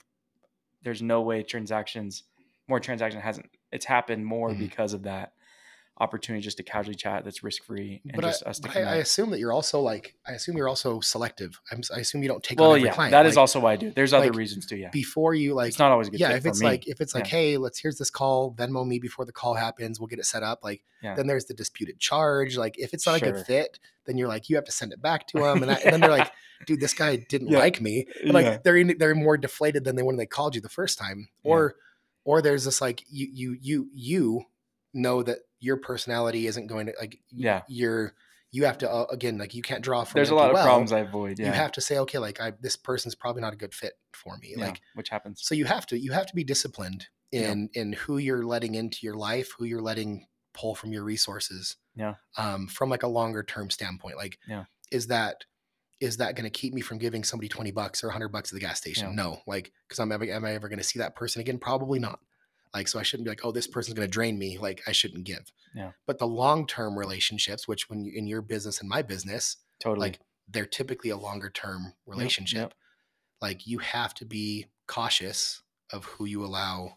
there's 0.83 1.01
no 1.03 1.21
way 1.23 1.43
transactions, 1.43 2.25
more 2.71 2.81
transaction 2.81 3.21
hasn't. 3.21 3.51
It's 3.71 3.85
happened 3.85 4.25
more 4.25 4.51
Mhm. 4.51 4.59
because 4.59 4.95
of 4.95 5.03
that 5.03 5.33
opportunity 5.99 6.43
just 6.43 6.57
to 6.57 6.63
casually 6.63 6.95
chat 6.95 7.25
that's 7.25 7.43
risk 7.45 7.63
free 7.63 8.01
and 8.05 8.15
But, 8.17 8.25
I, 8.25 8.29
just 8.29 8.43
us 8.45 8.59
to 8.61 8.71
I, 8.71 8.93
I 8.93 8.95
assume 8.97 9.29
that 9.33 9.39
you're 9.39 9.53
also 9.53 9.81
like 9.83 10.15
I 10.27 10.33
assume 10.33 10.57
you're 10.57 10.69
also 10.69 11.01
selective. 11.01 11.61
I'm, 11.71 11.83
I 11.95 11.99
assume 11.99 12.23
you 12.23 12.29
don't 12.29 12.43
take 12.43 12.59
well, 12.59 12.75
yeah, 12.79 12.91
client. 12.95 13.11
that 13.13 13.27
is 13.27 13.37
Like, 13.37 13.41
also 13.43 13.61
why 13.61 13.73
I 13.75 13.77
do. 13.77 13.91
There's 13.91 14.15
other 14.15 14.29
like, 14.29 14.35
reasons 14.35 14.65
too. 14.65 14.77
Yeah, 14.77 14.89
before 14.91 15.35
you 15.35 15.53
like 15.53 15.69
it's 15.69 15.79
not 15.79 15.93
always 15.93 16.09
a 16.09 16.13
good 16.13 16.21
yeah 16.21 16.31
if 16.37 16.47
it's 16.47 16.61
me. 16.61 16.67
like 16.69 16.89
if 16.89 17.03
it's 17.03 17.15
like 17.15 17.25
Yeah. 17.25 17.31
hey 17.39 17.57
let's 17.59 17.79
here's 17.79 17.99
this 17.99 18.09
call 18.09 18.55
venmo 18.55 18.87
me 18.87 18.99
before 18.99 19.27
the 19.27 19.33
call 19.33 19.53
happens 19.55 20.01
we'll 20.01 20.07
get 20.07 20.19
it 20.19 20.25
set 20.25 20.43
up 20.43 20.61
like 20.63 20.83
Yeah. 21.03 21.17
then 21.17 21.27
there's 21.27 21.45
the 21.45 21.55
disputed 21.55 21.99
charge 21.99 22.57
like 22.57 22.79
if 22.79 22.95
it's 22.95 23.05
not 23.07 23.21
a 23.21 23.21
good 23.21 23.45
fit 23.45 23.79
then 24.07 24.17
you're 24.17 24.29
like 24.29 24.49
you 24.49 24.57
have 24.57 24.65
to 24.65 24.73
send 24.73 24.95
it 24.95 25.03
back 25.03 25.27
to 25.29 25.39
them 25.45 25.63
and, 25.63 25.71
and 25.71 25.93
then 25.93 26.01
they're 26.01 26.09
like 26.11 26.31
dude 26.67 26.81
this 26.81 26.95
guy 26.95 27.17
didn't 27.17 27.51
like 27.51 27.79
me 27.83 28.07
and 28.23 28.33
like 28.33 28.63
they're 28.63 28.77
in, 28.79 28.97
they're 28.99 29.15
more 29.15 29.37
deflated 29.37 29.85
than 29.85 29.97
they 29.97 30.03
when 30.03 30.17
they 30.17 30.25
called 30.27 30.55
you 30.55 30.63
the 30.63 30.69
first 30.71 30.97
time 30.99 31.29
or 31.43 31.75
or 32.31 32.41
there's 32.43 32.65
this 32.65 32.81
like 32.81 33.03
you 33.11 33.29
you 33.33 33.57
you 33.61 33.89
you 33.93 34.43
know 34.95 35.23
that 35.23 35.39
your 35.59 35.77
personality 35.77 36.47
isn't 36.47 36.67
going 36.69 36.87
to 36.87 36.95
like 37.01 37.19
Yeah. 37.33 37.63
you're 37.69 38.15
you 38.53 38.65
have 38.65 38.79
to 38.79 38.91
uh, 38.91 39.07
again 39.11 39.37
like 39.39 39.55
you 39.55 39.63
can't 39.63 39.83
draw 39.83 40.05
from 40.05 40.19
There's 40.19 40.31
a 40.31 40.35
lot 40.35 40.51
of 40.51 40.55
well. 40.55 40.65
problems 40.65 40.93
I 40.93 41.01
avoid. 41.01 41.39
Yeah, 41.39 41.47
you 41.47 41.53
have 41.53 41.73
to 41.73 41.81
say 41.81 41.99
okay 41.99 42.19
like 42.19 42.41
i 42.41 42.53
this 42.61 42.77
person's 42.77 43.15
probably 43.15 43.43
not 43.43 43.53
a 43.53 43.57
good 43.57 43.75
fit 43.75 43.95
for 44.13 44.37
me 44.39 44.55
yeah, 44.57 44.67
like 44.67 44.81
which 44.95 45.09
happens. 45.09 45.41
so 45.43 45.55
you 45.55 45.65
have 45.65 45.87
to 45.87 45.99
you 45.99 46.13
have 46.13 46.27
to 46.27 46.35
be 46.35 46.45
disciplined 46.45 47.07
Yeah. 47.33 47.51
in 47.53 47.69
in 47.75 47.93
who 47.93 48.19
you're 48.19 48.45
letting 48.55 48.75
into 48.75 48.99
your 49.07 49.15
life 49.31 49.49
who 49.59 49.65
you're 49.65 49.83
letting 49.83 50.27
pull 50.55 50.75
from 50.75 50.93
your 50.93 51.05
resources 51.05 51.77
Yeah. 51.97 52.15
um 52.37 52.67
from 52.69 52.91
like 52.91 53.03
a 53.05 53.09
longer 53.09 53.43
term 53.43 53.71
standpoint 53.71 54.17
like 54.17 54.39
Yeah. 54.49 54.65
is 54.91 55.07
that 55.09 55.45
is 56.01 56.17
that 56.17 56.35
going 56.35 56.51
to 56.51 56.51
keep 56.51 56.73
me 56.73 56.81
from 56.81 56.99
giving 56.99 57.23
somebody 57.25 57.49
20 57.49 57.71
bucks 57.73 58.03
or 58.03 58.09
100 58.09 58.29
bucks 58.29 58.51
at 58.51 58.55
the 58.55 58.61
gas 58.61 58.79
station 58.79 59.09
Yeah. 59.11 59.15
no 59.25 59.41
like 59.47 59.73
because 59.87 59.99
i'm 59.99 60.13
ever 60.13 60.25
am 60.25 60.45
i 60.45 60.53
ever 60.55 60.69
going 60.69 60.79
to 60.79 60.85
see 60.85 60.99
that 60.99 61.15
person 61.17 61.41
again 61.41 61.59
probably 61.59 61.99
not 61.99 62.21
like 62.75 62.89
so 62.89 62.99
i 62.99 63.03
shouldn't 63.03 63.25
be 63.27 63.31
like 63.31 63.45
oh 63.45 63.53
this 63.53 63.67
person's 63.67 63.95
going 63.95 64.09
to 64.09 64.13
drain 64.13 64.39
me 64.39 64.59
like 64.59 64.83
i 64.87 64.93
shouldn't 64.93 65.25
give 65.25 65.51
Yeah. 65.75 65.93
but 66.07 66.19
the 66.19 66.27
long 66.27 66.67
term 66.67 66.99
relationships 66.99 67.69
which 67.69 67.89
when 67.91 68.05
you 68.05 68.13
in 68.17 68.27
your 68.27 68.43
business 68.43 68.81
and 68.81 68.89
my 68.89 69.03
business 69.03 69.57
Totally. 69.81 70.07
like 70.09 70.21
they're 70.49 70.67
typically 70.67 71.11
a 71.11 71.17
longer 71.17 71.51
term 71.51 71.83
Yep, 71.85 71.95
relationship 72.07 72.59
yep. 72.59 72.75
like 73.43 73.67
you 73.67 73.79
have 73.79 74.15
to 74.15 74.25
be 74.25 74.67
cautious 74.87 75.63
of 75.93 76.05
who 76.05 76.25
you 76.25 76.45
allow 76.45 76.97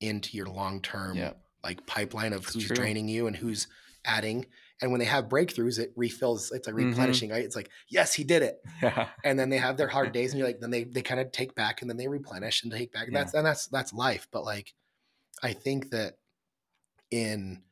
into 0.00 0.36
your 0.36 0.46
long 0.46 0.80
term 0.82 1.16
Yep. 1.16 1.38
like 1.64 1.86
pipeline 1.86 2.32
of 2.32 2.44
who's 2.46 2.66
true. 2.66 2.76
draining 2.76 3.08
you 3.08 3.26
and 3.26 3.36
who's 3.36 3.66
adding 4.04 4.46
and 4.82 4.90
when 4.90 4.98
they 4.98 5.06
have 5.06 5.26
breakthroughs 5.28 5.78
it 5.78 5.92
refills 5.96 6.52
it's 6.52 6.66
like 6.66 6.76
Mhm. 6.76 6.88
replenishing 6.90 7.30
right 7.30 7.44
it's 7.44 7.56
like 7.56 7.70
yes 7.88 8.12
he 8.14 8.24
did 8.24 8.42
it 8.42 8.56
Yeah. 8.82 9.08
and 9.24 9.38
then 9.38 9.48
they 9.50 9.58
have 9.58 9.76
their 9.76 9.88
hard 9.88 10.12
days 10.12 10.32
and 10.32 10.38
you're 10.38 10.46
like 10.48 10.60
then 10.60 10.70
they 10.70 10.84
they 10.84 11.02
kind 11.02 11.20
of 11.20 11.32
take 11.32 11.54
back 11.54 11.80
and 11.80 11.88
then 11.90 11.96
they 11.96 12.08
replenish 12.08 12.62
and 12.62 12.72
take 12.72 12.92
back 12.92 13.04
and 13.04 13.12
Yeah. 13.14 13.20
that's 13.20 13.34
and 13.34 13.46
that's 13.46 13.66
that's 13.68 13.92
life 13.92 14.28
but 14.30 14.44
like 14.44 14.74
i 15.42 15.52
think 15.52 15.90
that 15.90 16.18
in 17.10 17.62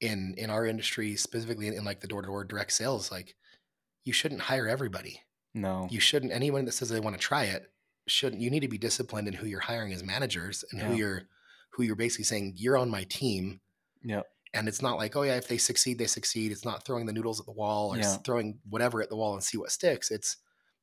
in 0.00 0.34
in 0.38 0.50
our 0.50 0.66
industry 0.66 1.16
specifically 1.16 1.66
in, 1.68 1.74
in 1.74 1.84
like 1.84 2.00
the 2.00 2.06
door-to-door 2.08 2.44
direct 2.44 2.72
sales 2.72 3.10
like 3.10 3.34
you 4.04 4.12
shouldn't 4.12 4.40
hire 4.42 4.66
everybody 4.68 5.20
No. 5.54 5.86
you 5.90 6.00
shouldn't 6.00 6.32
anyone 6.32 6.64
that 6.64 6.72
says 6.72 6.88
they 6.88 7.00
want 7.00 7.16
to 7.16 7.20
try 7.20 7.44
it 7.44 7.70
shouldn't 8.08 8.40
you 8.42 8.50
need 8.50 8.60
to 8.60 8.68
be 8.68 8.78
disciplined 8.78 9.28
in 9.28 9.34
who 9.34 9.46
you're 9.46 9.60
hiring 9.60 9.92
as 9.92 10.02
managers 10.02 10.64
and 10.72 10.80
who 10.80 10.94
you're 10.94 11.22
who 11.70 11.82
you're 11.82 11.96
basically 11.96 12.24
saying 12.24 12.54
you're 12.56 12.76
on 12.76 12.90
my 12.90 13.04
team 13.04 13.60
Yep. 14.04 14.26
And 14.54 14.68
it's 14.68 14.82
not 14.82 14.96
like 14.98 15.16
oh 15.16 15.22
yeah 15.22 15.36
if 15.36 15.48
they 15.48 15.58
succeed 15.58 15.98
they 15.98 16.06
succeed 16.06 16.52
it's 16.52 16.64
not 16.64 16.84
throwing 16.84 17.06
the 17.06 17.12
noodles 17.12 17.40
at 17.40 17.46
the 17.46 17.52
wall 17.52 17.94
or 17.94 17.98
Yeah. 17.98 18.16
throwing 18.24 18.58
whatever 18.68 19.02
at 19.02 19.08
the 19.08 19.16
wall 19.16 19.34
and 19.34 19.42
see 19.42 19.58
what 19.58 19.70
sticks 19.70 20.10
it's 20.10 20.36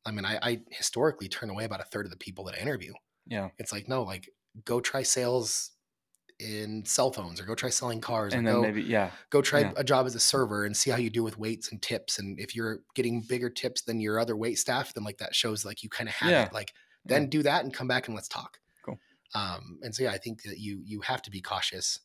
i 0.06 0.12
mean 0.12 0.26
I, 0.26 0.40
I 0.42 0.62
historically 0.72 1.28
turn 1.30 1.50
away 1.50 1.66
about 1.66 1.82
a 1.82 1.86
third 1.86 2.06
of 2.06 2.12
the 2.12 2.18
people 2.18 2.44
that 2.46 2.56
i 2.56 2.62
interview 2.62 2.94
Yeah. 3.28 3.50
it's 3.58 3.72
like 3.72 3.88
no 3.88 4.04
like 4.04 4.30
go 4.66 4.80
try 4.82 5.04
sales 5.04 5.72
in 6.40 6.86
cell 6.86 7.12
phones 7.12 7.42
or 7.42 7.44
go 7.44 7.54
try 7.54 7.70
selling 7.70 8.00
cars 8.00 8.34
And 8.34 8.48
or 8.48 8.52
then 8.52 8.62
go, 8.62 8.68
maybe 8.68 8.82
yeah. 8.84 9.12
go 9.30 9.42
try 9.42 9.60
yeah. 9.60 9.74
a 9.76 9.84
job 9.84 10.06
as 10.06 10.16
a 10.16 10.20
server 10.22 10.64
and 10.66 10.76
see 10.76 10.90
how 10.90 10.96
you 10.98 11.10
do 11.10 11.22
with 11.22 11.38
weights 11.38 11.70
and 11.72 11.82
tips 11.82 12.18
and 12.18 12.40
if 12.40 12.56
you're 12.56 12.80
getting 12.96 13.22
bigger 13.22 13.50
tips 13.50 13.82
than 13.82 14.00
your 14.00 14.20
other 14.20 14.38
wait 14.38 14.58
staff 14.58 14.94
then 14.94 15.04
like 15.04 15.18
that 15.18 15.36
shows 15.36 15.66
like 15.66 15.84
you 15.84 15.90
kind 15.90 16.08
of 16.08 16.16
have 16.16 16.32
Yeah. 16.32 16.46
it 16.46 16.54
like 16.54 16.74
then 17.06 17.28
do 17.30 17.44
that 17.44 17.64
and 17.66 17.74
come 17.74 17.88
back 17.90 18.08
and 18.08 18.16
let's 18.16 18.30
talk 18.30 18.58
Cool. 18.86 18.98
um 19.36 19.80
and 19.84 19.94
so 19.94 20.04
yeah 20.04 20.12
i 20.12 20.18
think 20.18 20.44
that 20.44 20.60
you 20.60 20.82
you 20.86 21.02
have 21.02 21.22
to 21.24 21.30
be 21.32 21.42
cautious 21.42 22.00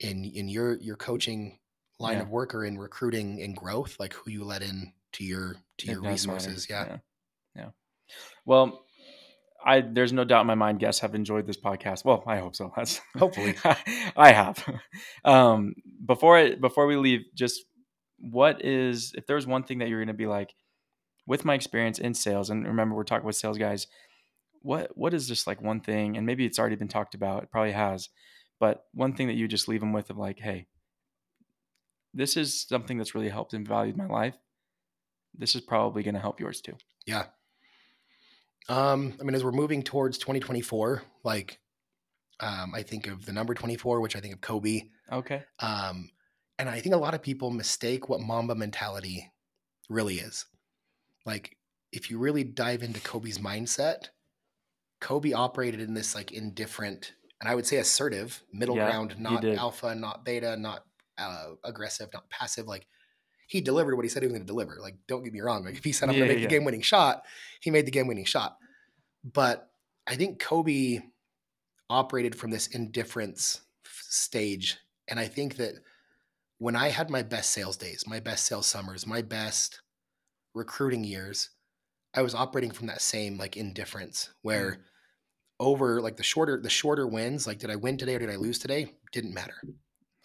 in 0.00 0.24
in 0.24 0.48
your 0.48 0.76
your 0.78 0.96
coaching 0.96 1.58
line 1.98 2.16
Yeah. 2.16 2.22
of 2.22 2.30
work 2.30 2.54
or 2.54 2.64
in 2.64 2.78
recruiting 2.78 3.42
and 3.42 3.56
growth 3.56 3.96
like 3.98 4.12
who 4.14 4.30
you 4.30 4.44
let 4.44 4.62
in 4.62 4.92
to 5.14 5.24
your 5.24 5.56
to 5.78 5.86
It 5.88 5.92
your 5.92 6.02
resources 6.02 6.66
yeah. 6.70 6.84
yeah. 6.86 6.96
Yeah. 7.56 7.68
Well, 8.46 8.84
I 9.64 9.80
there's 9.80 10.12
no 10.12 10.24
doubt 10.24 10.42
in 10.42 10.46
my 10.46 10.54
mind 10.54 10.78
guests 10.78 11.00
have 11.00 11.14
enjoyed 11.16 11.46
this 11.46 11.56
podcast. 11.60 12.04
Well, 12.04 12.22
I 12.26 12.38
hope 12.38 12.54
so. 12.54 12.72
That's 12.76 13.00
Hopefully. 13.16 13.54
I 14.16 14.32
have. 14.32 14.64
Um 15.24 15.74
before 16.06 16.36
I, 16.38 16.54
before 16.54 16.86
we 16.86 16.96
leave, 16.96 17.24
just 17.34 17.62
what 18.20 18.64
is 18.64 19.12
if 19.16 19.26
there's 19.26 19.46
one 19.46 19.64
thing 19.64 19.78
that 19.78 19.88
you're 19.88 19.98
going 20.00 20.08
to 20.08 20.14
be 20.14 20.26
like 20.26 20.54
with 21.26 21.44
my 21.44 21.54
experience 21.54 21.98
in 21.98 22.14
sales 22.14 22.50
and 22.50 22.66
remember 22.66 22.94
we're 22.94 23.04
talking 23.04 23.26
with 23.26 23.36
sales 23.36 23.58
guys, 23.58 23.86
what 24.62 24.96
what 24.96 25.12
is 25.14 25.26
just 25.28 25.46
like 25.46 25.60
one 25.60 25.80
thing 25.80 26.16
and 26.16 26.24
maybe 26.26 26.46
it's 26.46 26.58
already 26.58 26.76
been 26.76 26.88
talked 26.88 27.14
about, 27.14 27.42
it 27.42 27.50
probably 27.50 27.72
has, 27.72 28.08
but 28.60 28.86
one 28.92 29.12
thing 29.14 29.26
that 29.28 29.36
you 29.36 29.48
just 29.48 29.68
leave 29.68 29.80
them 29.80 29.92
with 29.92 30.10
of 30.10 30.18
like, 30.18 30.38
hey, 30.38 30.66
this 32.14 32.36
is 32.36 32.66
something 32.66 32.98
that's 32.98 33.14
really 33.14 33.28
helped 33.28 33.54
and 33.54 33.66
valued 33.66 33.96
my 33.96 34.06
life. 34.06 34.36
This 35.36 35.54
is 35.54 35.60
probably 35.60 36.02
going 36.02 36.14
to 36.14 36.20
help 36.20 36.40
yours 36.40 36.60
too. 36.60 36.76
yeah 37.06 37.26
um 38.68 39.14
i 39.20 39.22
mean 39.22 39.34
as 39.34 39.42
we're 39.44 39.50
moving 39.52 39.82
towards 39.82 40.18
2024 40.18 41.02
like 41.24 41.58
um 42.40 42.74
i 42.74 42.82
think 42.82 43.06
of 43.06 43.24
the 43.24 43.32
number 43.32 43.54
24 43.54 44.00
which 44.00 44.14
i 44.16 44.20
think 44.20 44.34
of 44.34 44.40
kobe 44.40 44.82
Okay. 45.10 45.42
Um, 45.60 46.10
and 46.58 46.68
I 46.68 46.80
think 46.80 46.94
a 46.94 46.98
lot 46.98 47.14
of 47.14 47.22
people 47.22 47.50
mistake 47.50 48.08
what 48.08 48.20
Mamba 48.20 48.54
mentality 48.54 49.30
really 49.88 50.16
is. 50.16 50.46
Like, 51.24 51.56
if 51.92 52.10
you 52.10 52.18
really 52.18 52.44
dive 52.44 52.82
into 52.82 53.00
Kobe's 53.00 53.38
mindset, 53.38 54.08
Kobe 55.00 55.32
operated 55.32 55.80
in 55.80 55.94
this 55.94 56.14
like 56.14 56.32
indifferent 56.32 57.14
and 57.40 57.48
I 57.48 57.54
would 57.54 57.66
say 57.66 57.76
assertive 57.78 58.42
middle 58.52 58.76
Yeah, 58.76 58.78
ground, 58.78 59.18
not 59.18 59.48
alpha, 59.56 59.94
not 59.94 60.24
beta, 60.24 60.56
not 60.56 60.84
uh, 61.18 61.52
aggressive, 61.64 62.10
not 62.12 62.30
passive. 62.30 62.66
Like, 62.66 62.86
he 63.48 63.60
delivered 63.60 63.96
what 63.96 64.04
he 64.04 64.08
said 64.08 64.22
he 64.22 64.26
was 64.26 64.34
going 64.34 64.46
to 64.46 64.52
deliver. 64.52 64.78
Like, 64.80 64.96
don't 65.08 65.24
get 65.24 65.32
me 65.32 65.40
wrong. 65.40 65.64
Like, 65.64 65.76
if 65.76 65.84
he 65.84 65.92
said 65.92 66.08
I'm 66.08 66.16
Yeah, 66.16 66.18
going 66.18 66.28
to 66.28 66.34
make 66.34 66.40
yeah. 66.40 66.48
the 66.48 66.48
game 66.48 66.64
winning 66.64 66.82
shot, 66.82 67.24
he 67.60 67.70
made 67.70 67.86
the 67.86 67.92
game 67.92 68.06
winning 68.06 68.24
shot. 68.24 68.58
But 69.24 69.70
I 70.06 70.16
think 70.16 70.40
Kobe 70.40 71.00
operated 71.90 72.34
from 72.34 72.50
this 72.50 72.66
indifference 72.68 73.62
stage. 73.86 74.78
And 75.08 75.18
I 75.18 75.26
think 75.26 75.56
that 75.56 75.74
when 76.58 76.76
I 76.76 76.88
had 76.88 77.10
my 77.10 77.22
best 77.22 77.50
sales 77.50 77.76
days, 77.76 78.04
my 78.06 78.20
best 78.20 78.44
sales 78.46 78.66
summers, 78.66 79.06
my 79.06 79.22
best 79.22 79.80
recruiting 80.54 81.04
years, 81.04 81.50
I 82.14 82.22
was 82.22 82.34
operating 82.34 82.70
from 82.72 82.88
that 82.88 83.02
same 83.02 83.38
like 83.38 83.56
indifference 83.56 84.30
where 84.42 84.84
over 85.60 86.00
like 86.00 86.16
the 86.16 86.22
shorter 86.22 86.60
the 86.60 86.70
shorter 86.70 87.06
wins, 87.06 87.46
like 87.46 87.58
did 87.58 87.70
I 87.70 87.76
win 87.76 87.96
today 87.96 88.14
or 88.14 88.18
did 88.20 88.30
I 88.30 88.36
lose 88.36 88.58
today? 88.58 88.94
Didn't 89.12 89.34
matter. 89.34 89.54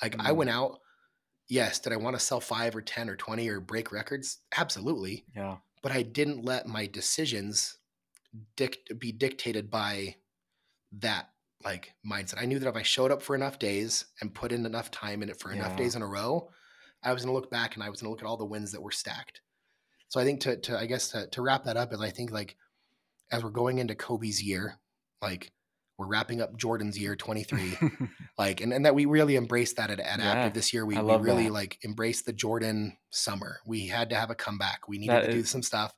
Like 0.02 0.16
I 0.20 0.32
Mm. 0.32 0.36
went 0.38 0.50
out, 0.50 0.80
yes, 1.48 1.80
did 1.80 1.94
I 1.94 1.98
want 1.98 2.16
to 2.16 2.20
sell 2.20 2.40
5 2.40 2.76
or 2.76 2.82
10 2.82 3.10
or 3.10 3.16
20 3.16 3.48
or 3.50 3.60
break 3.60 3.92
records? 3.92 4.40
Absolutely. 4.58 5.26
Yeah. 5.36 5.58
But 5.82 5.92
I 5.92 6.02
didn't 6.04 6.46
let 6.46 6.68
my 6.68 6.86
decisions 6.88 7.78
dict- 8.56 8.98
be 9.00 9.12
dictated 9.12 9.70
by 9.70 10.16
that 11.00 11.30
like 11.64 11.94
mindset. 12.06 12.40
I 12.42 12.46
knew 12.46 12.60
that 12.60 12.70
if 12.70 12.76
I 12.76 12.82
showed 12.84 13.12
up 13.12 13.22
for 13.22 13.36
enough 13.36 13.58
days 13.58 14.06
and 14.22 14.34
put 14.34 14.52
in 14.52 14.66
enough 14.66 14.92
time 14.92 15.24
in 15.24 15.30
it 15.30 15.40
for 15.40 15.52
enough 15.52 15.76
days 15.78 15.96
in 15.96 16.02
a 16.02 16.08
row, 16.08 16.50
I 17.04 17.14
was 17.14 17.24
going 17.24 17.34
to 17.34 17.40
look 17.40 17.50
back 17.50 17.76
and 17.76 17.84
I 17.84 17.90
was 17.90 18.02
going 18.02 18.08
to 18.08 18.12
look 18.12 18.22
at 18.22 18.28
all 18.28 18.38
the 18.38 18.46
wins 18.46 18.72
that 18.74 18.82
were 18.82 18.92
stacked. 18.92 19.42
So 20.10 20.20
I 20.20 20.26
think 20.26 20.42
to, 20.42 20.58
to 20.58 20.78
I 20.78 20.86
guess 20.86 21.10
to, 21.12 21.28
to 21.28 21.42
wrap 21.42 21.64
that 21.64 21.78
up 21.78 21.92
is 21.94 22.02
I 22.02 22.10
think 22.12 22.32
like 22.32 22.56
as 23.32 23.44
we're 23.44 23.50
going 23.50 23.80
into 23.80 23.96
Kobe's 23.96 24.44
year, 24.44 24.78
like 25.24 25.52
we're 25.98 26.08
wrapping 26.08 26.42
up 26.42 26.58
Jordan's 26.58 26.98
year 27.00 27.16
23, 27.16 27.78
like 28.38 28.62
and, 28.62 28.74
and 28.74 28.86
that 28.86 28.96
we 28.96 29.06
really 29.06 29.36
embraced 29.36 29.78
that 29.78 29.90
at, 29.92 30.00
at 30.00 30.20
Yeah, 30.20 30.50
Aptive 30.50 30.54
this 30.54 30.74
year. 30.74 30.86
We, 30.86 30.98
we 30.98 31.16
really 31.18 31.44
that. 31.46 31.54
like 31.54 31.80
embraced 31.86 32.26
the 32.26 32.34
Jordan 32.34 32.98
summer. 33.12 33.58
We 33.66 33.88
had 33.88 34.10
to 34.10 34.16
have 34.16 34.30
a 34.32 34.36
comeback. 34.36 34.88
We 34.88 34.98
needed 34.98 35.14
That 35.16 35.26
to 35.28 35.32
do 35.32 35.44
some 35.44 35.62
stuff. 35.62 35.94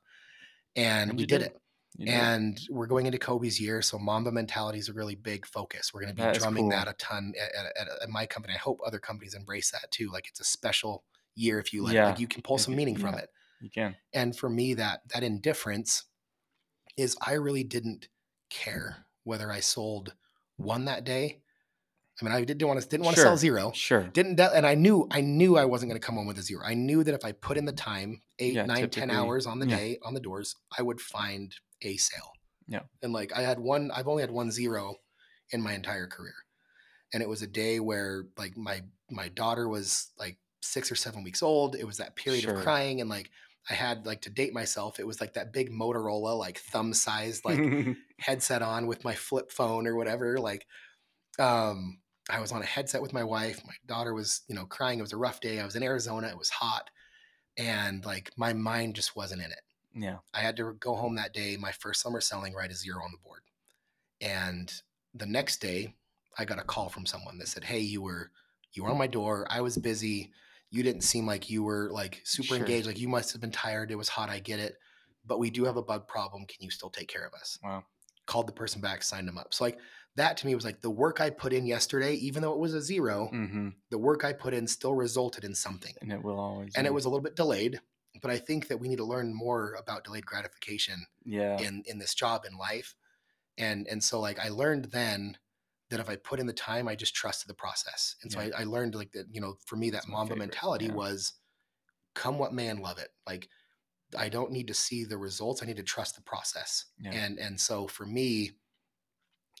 And, 0.76 1.10
And 1.10 1.18
we 1.18 1.24
did 1.26 1.38
did. 1.38 1.46
it 1.46 1.56
You 1.96 2.06
did. 2.06 2.14
and 2.14 2.60
we're 2.68 2.86
going 2.86 3.06
into 3.06 3.18
Kobe's 3.18 3.58
year, 3.58 3.80
so 3.80 3.98
Mamba 3.98 4.30
mentality 4.30 4.78
is 4.78 4.90
a 4.90 4.92
really 4.92 5.14
big 5.14 5.46
focus. 5.46 5.92
We're 5.94 6.02
going 6.02 6.12
to 6.12 6.16
be 6.16 6.22
That 6.22 6.36
is 6.36 6.42
drumming 6.42 6.64
cool. 6.64 6.70
that 6.72 6.88
a 6.88 6.92
ton 6.94 7.32
at, 7.42 7.64
at, 7.80 7.88
at- 8.02 8.08
my 8.10 8.26
company. 8.26 8.52
I 8.54 8.58
hope 8.58 8.78
other 8.86 8.98
companies 8.98 9.32
embrace 9.34 9.70
that 9.70 9.90
too. 9.90 10.10
Like 10.12 10.28
it's 10.28 10.40
a 10.40 10.44
special 10.44 11.04
year 11.34 11.58
if 11.58 11.72
you 11.72 11.82
let. 11.82 11.94
Yeah. 11.94 12.08
Like 12.08 12.20
you 12.20 12.28
can 12.28 12.42
pull 12.42 12.58
some 12.58 12.76
meaning 12.76 12.96
from 12.98 13.14
it. 13.14 13.30
you 13.62 13.70
can. 13.70 13.96
And 14.12 14.36
for 14.36 14.50
me, 14.50 14.74
that 14.74 15.00
that 15.14 15.22
indifference 15.22 16.04
is 16.98 17.16
I 17.26 17.32
really 17.32 17.64
didn't 17.64 18.08
care 18.50 19.05
whether 19.26 19.50
I 19.50 19.60
sold 19.60 20.14
one 20.56 20.84
that 20.86 21.04
day. 21.04 21.40
I 22.20 22.24
mean, 22.24 22.32
I 22.32 22.44
didn't 22.44 22.66
want 22.66 22.80
to 22.80 22.88
didn't 22.88 23.04
want 23.04 23.16
to 23.16 23.22
sell 23.22 23.36
zero. 23.36 23.72
Sure. 23.74 24.04
Didn't 24.04 24.40
and 24.40 24.66
I 24.66 24.74
knew 24.74 25.06
I 25.10 25.20
knew 25.20 25.58
I 25.58 25.66
wasn't 25.66 25.90
going 25.90 26.00
to 26.00 26.06
come 26.06 26.14
home 26.14 26.26
with 26.26 26.38
a 26.38 26.42
zero. 26.42 26.62
I 26.64 26.72
knew 26.74 27.04
that 27.04 27.12
if 27.14 27.24
I 27.26 27.32
put 27.32 27.58
in 27.58 27.66
the 27.66 27.72
time, 27.72 28.22
eight, 28.38 28.54
Yeah, 28.54 28.64
nine, 28.64 28.78
ten 28.82 28.88
typically- 28.90 29.16
hours 29.16 29.44
on 29.46 29.58
the 29.58 29.66
yeah. 29.66 29.76
day 29.76 29.98
on 30.02 30.14
the 30.14 30.20
doors, 30.20 30.56
I 30.78 30.82
would 30.82 31.00
find 31.00 31.54
a 31.82 31.96
sale. 31.98 32.32
Yeah. 32.68 32.80
And 33.02 33.12
like 33.12 33.32
I 33.36 33.42
had 33.42 33.58
one, 33.58 33.90
I've 33.94 34.08
only 34.08 34.22
had 34.22 34.30
one 34.30 34.50
zero 34.50 34.96
in 35.50 35.60
my 35.60 35.74
entire 35.74 36.06
career, 36.06 36.34
and 37.12 37.22
it 37.22 37.28
was 37.28 37.42
a 37.42 37.46
day 37.46 37.80
where 37.80 38.24
like 38.38 38.56
my 38.56 38.82
my 39.10 39.28
daughter 39.28 39.68
was 39.68 40.10
like 40.18 40.38
six 40.62 40.90
or 40.90 40.96
seven 40.96 41.22
weeks 41.22 41.42
old. 41.42 41.76
It 41.76 41.86
was 41.86 41.98
that 41.98 42.16
period 42.16 42.44
Sure. 42.44 42.54
of 42.56 42.62
crying, 42.62 43.00
and 43.02 43.10
like 43.10 43.30
I 43.68 43.74
had 43.74 44.06
like 44.06 44.22
to 44.22 44.30
date 44.30 44.52
myself. 44.54 45.00
It 45.00 45.06
was 45.06 45.20
like 45.20 45.34
that 45.34 45.52
big 45.52 45.70
Motorola 45.70 46.38
like 46.38 46.58
thumb 46.58 46.92
sized 46.92 47.44
like 47.44 47.58
headset 48.18 48.62
on 48.62 48.86
with 48.86 49.04
my 49.04 49.14
flip 49.14 49.50
phone 49.50 49.86
or 49.86 49.96
whatever. 49.96 50.38
Like, 50.38 50.66
um, 51.38 51.98
I 52.30 52.40
was 52.40 52.52
on 52.52 52.62
a 52.62 52.66
headset 52.66 53.02
with 53.02 53.12
my 53.12 53.24
wife. 53.24 53.60
My 53.66 53.74
daughter 53.86 54.14
was, 54.14 54.42
you 54.48 54.54
know, 54.54 54.66
crying. 54.66 54.98
It 54.98 55.02
was 55.02 55.12
a 55.12 55.16
rough 55.16 55.40
day. 55.40 55.60
I 55.60 55.64
was 55.64 55.76
in 55.76 55.82
Arizona. 55.82 56.28
It 56.28 56.38
was 56.38 56.50
hot. 56.50 56.90
And 57.56 58.04
like 58.04 58.30
my 58.36 58.52
mind 58.52 58.94
just 58.96 59.16
wasn't 59.16 59.42
in 59.42 59.50
it. 59.50 59.60
yeah. 59.94 60.18
I 60.34 60.40
had 60.40 60.56
to 60.58 60.74
go 60.74 60.94
home 60.94 61.16
that 61.16 61.32
day. 61.32 61.56
My 61.56 61.72
first 61.72 62.00
summer 62.02 62.20
selling 62.20 62.54
right 62.54 62.70
is 62.70 62.82
zero 62.82 63.02
on 63.02 63.10
the 63.12 63.18
board. 63.24 63.42
And 64.20 64.72
the 65.14 65.26
next 65.26 65.60
day, 65.60 65.94
I 66.38 66.44
got 66.44 66.58
a 66.58 66.64
call 66.64 66.88
from 66.88 67.06
someone 67.06 67.38
that 67.38 67.48
said, 67.48 67.64
Hey, 67.64 67.80
you 67.80 68.02
were 68.02 68.30
you 68.72 68.84
were 68.84 68.90
on 68.90 68.98
my 68.98 69.06
door. 69.06 69.46
I 69.48 69.60
was 69.62 69.78
busy. 69.78 70.30
You 70.70 70.82
didn't 70.82 71.02
seem 71.02 71.26
like 71.26 71.48
you 71.50 71.62
were 71.62 71.90
like 71.92 72.22
super 72.24 72.54
Sure. 72.54 72.56
engaged. 72.56 72.86
Like 72.86 72.98
you 72.98 73.08
must 73.08 73.32
have 73.32 73.40
been 73.40 73.50
tired. 73.52 73.90
It 73.90 73.96
was 73.96 74.08
hot. 74.08 74.28
I 74.30 74.40
get 74.40 74.60
it. 74.60 74.76
But 75.24 75.38
we 75.38 75.50
do 75.50 75.64
have 75.64 75.76
a 75.76 75.82
bug 75.82 76.06
problem. 76.08 76.46
Can 76.46 76.62
you 76.62 76.70
still 76.70 76.90
take 76.90 77.08
care 77.08 77.26
of 77.26 77.34
us? 77.34 77.58
Wow. 77.62 77.84
called 78.26 78.48
the 78.48 78.52
person 78.52 78.80
back, 78.80 79.02
signed 79.02 79.28
them 79.28 79.38
up. 79.38 79.54
So 79.54 79.64
like 79.64 79.78
that 80.16 80.36
to 80.38 80.46
me 80.46 80.54
was 80.54 80.64
like 80.64 80.80
the 80.82 80.90
work 80.90 81.20
I 81.20 81.30
put 81.30 81.52
in 81.52 81.66
yesterday, 81.66 82.14
even 82.14 82.42
though 82.42 82.52
it 82.54 82.58
was 82.60 82.74
a 82.74 82.82
0 82.82 83.30
hmm 83.30 83.68
the 83.90 83.98
work 83.98 84.24
I 84.24 84.32
put 84.32 84.54
in 84.54 84.66
still 84.66 84.94
resulted 84.94 85.44
in 85.44 85.54
something. 85.54 85.94
And 86.00 86.12
it 86.12 86.22
will 86.22 86.38
always. 86.38 86.74
And 86.76 86.86
it 86.86 86.92
was 86.94 87.04
a 87.04 87.08
little 87.08 87.22
bit 87.22 87.36
delayed, 87.36 87.80
but 88.22 88.30
I 88.30 88.38
think 88.38 88.68
that 88.68 88.78
we 88.78 88.88
need 88.88 88.96
to 88.98 89.04
learn 89.04 89.34
more 89.34 89.74
about 89.74 90.04
delayed 90.04 90.26
gratification 90.26 91.06
Yeah. 91.24 91.64
in 91.64 91.82
in 91.86 91.98
this 91.98 92.14
job 92.14 92.44
in 92.44 92.56
life. 92.56 92.94
And 93.58 93.86
and 93.88 94.02
so 94.04 94.20
like 94.20 94.38
I 94.38 94.48
learned 94.50 94.86
then 94.86 95.38
that 95.90 96.00
if 96.00 96.08
I 96.08 96.16
put 96.16 96.40
in 96.40 96.46
the 96.46 96.52
time, 96.52 96.88
I 96.88 96.96
just 96.96 97.14
trusted 97.14 97.48
the 97.48 97.54
process. 97.54 98.16
And 98.22 98.32
so 98.32 98.40
Yeah. 98.40 98.40
I, 98.40 98.50
I 98.58 98.64
learned 98.64 98.94
like 98.94 99.12
that, 99.12 99.26
you 99.32 99.40
know, 99.40 99.56
for 99.66 99.76
me 99.76 99.90
that 99.90 100.06
That's 100.06 100.08
Mamba 100.08 100.34
favorite, 100.34 100.36
mentality 100.36 100.88
yeah. 100.88 100.90
was 100.90 101.34
come 102.14 102.38
what 102.38 102.54
may 102.54 102.68
and 102.68 102.80
love 102.80 102.98
it. 102.98 103.10
Like 103.26 103.48
I 104.16 104.28
don't 104.30 104.52
need 104.52 104.68
to 104.68 104.74
see 104.74 105.04
the 105.04 105.18
results. 105.18 105.62
I 105.62 105.66
need 105.66 105.78
to 105.78 105.84
trust 105.84 106.16
the 106.16 106.22
process. 106.22 106.86
Yeah. 106.98 107.12
And 107.12 107.38
and 107.38 107.60
so 107.60 107.88
for 107.88 108.06
me, 108.06 108.52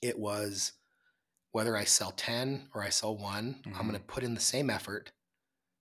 it 0.02 0.18
was 0.18 0.72
whether 1.52 1.76
I 1.76 1.84
sell 1.84 2.12
10 2.12 2.68
or 2.74 2.82
I 2.84 2.90
sell 2.90 3.16
one, 3.18 3.66
I'm 3.74 3.86
Mhm. 3.86 3.86
gonna 3.86 4.00
put 4.00 4.24
in 4.24 4.34
the 4.34 4.40
same 4.40 4.70
effort, 4.70 5.12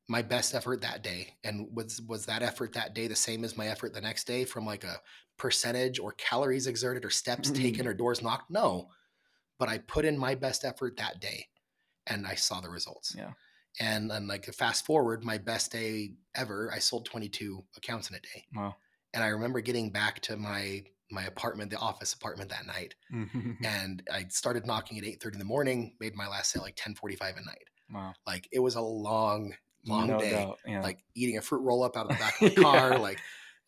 my 0.09 0.21
best 0.23 0.55
effort 0.55 0.81
that 0.81 1.03
day. 1.03 1.37
And 1.43 1.75
was 1.75 2.01
was 2.03 2.27
that 2.27 2.43
effort 2.43 2.73
that 2.73 2.95
day 2.95 3.07
the 3.07 3.15
same 3.17 3.45
as 3.45 3.57
my 3.57 3.67
effort 3.67 3.93
the 3.93 4.01
next 4.01 4.25
day 4.27 4.45
from 4.45 4.65
like 4.65 4.83
a 4.85 5.01
percentage 5.37 5.99
or 5.99 6.13
calories 6.13 6.67
exerted 6.67 7.05
or 7.05 7.11
steps 7.11 7.49
Mhm. 7.49 7.51
taken 7.51 7.87
or 7.87 7.95
doors 7.95 8.21
knocked? 8.23 8.51
No. 8.51 8.91
But 9.59 9.69
I 9.69 9.77
put 9.79 10.05
in 10.05 10.17
my 10.17 10.35
best 10.35 10.65
effort 10.65 10.97
that 10.97 11.19
day 11.19 11.47
and 12.07 12.27
I 12.27 12.35
saw 12.35 12.61
the 12.61 12.69
results. 12.69 13.15
Yeah. 13.17 13.31
And 13.79 14.09
then 14.09 14.27
like 14.27 14.45
fast 14.53 14.85
forward, 14.85 15.23
my 15.23 15.37
best 15.37 15.71
day 15.71 16.13
ever, 16.35 16.71
I 16.73 16.79
sold 16.79 17.05
22 17.05 17.63
accounts 17.77 18.09
in 18.09 18.15
a 18.15 18.19
day. 18.19 18.45
Wow. 18.55 18.75
And 19.13 19.23
I 19.23 19.27
remember 19.27 19.61
getting 19.61 19.91
back 19.91 20.19
to 20.21 20.37
my 20.37 20.83
my 21.11 21.23
apartment, 21.25 21.69
the 21.69 21.77
office 21.77 22.13
apartment 22.13 22.49
that 22.49 22.65
night. 22.65 22.95
And 23.63 24.01
I 24.11 24.25
started 24.29 24.65
knocking 24.65 24.97
at 24.97 25.03
8:30 25.03 25.33
in 25.33 25.39
the 25.39 25.45
morning, 25.45 25.95
made 25.99 26.15
my 26.15 26.27
last 26.27 26.51
sale 26.51 26.63
like 26.63 26.75
10:45 26.75 27.21
at 27.37 27.45
night. 27.45 27.67
wow. 27.93 28.13
Like 28.25 28.47
it 28.51 28.59
was 28.59 28.75
a 28.75 28.81
long, 28.81 29.53
long 29.85 30.07
no 30.07 30.19
day. 30.19 30.51
Yeah. 30.65 30.81
Like 30.81 30.99
eating 31.15 31.37
a 31.37 31.41
fruit 31.41 31.61
roll 31.61 31.83
up 31.83 31.95
out 31.95 32.05
of 32.07 32.17
the 32.17 32.23
back 32.23 32.41
of 32.41 32.55
the 32.55 32.61
car, 32.61 32.91
Yeah. 32.93 32.97
like 32.99 33.19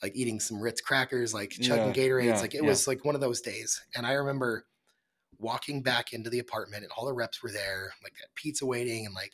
like 0.02 0.16
eating 0.16 0.40
some 0.40 0.60
Ritz 0.62 0.80
crackers, 0.82 1.34
like 1.34 1.52
chugging 1.52 1.88
Yeah, 1.88 1.94
Gatorades. 1.94 2.42
like 2.42 2.56
it 2.56 2.64
was 2.64 2.88
like 2.88 3.04
one 3.06 3.16
of 3.16 3.22
those 3.22 3.42
days. 3.42 3.82
And 3.96 4.06
I 4.06 4.14
remember 4.14 4.66
walking 5.40 5.82
back 5.84 6.14
into 6.14 6.30
the 6.30 6.40
apartment 6.40 6.84
and 6.84 6.92
all 6.98 7.06
the 7.06 7.14
reps 7.14 7.42
were 7.44 7.52
there, 7.52 7.94
like 8.04 8.14
that 8.14 8.34
pizza 8.36 8.66
waiting, 8.66 9.06
and 9.06 9.14
like 9.16 9.32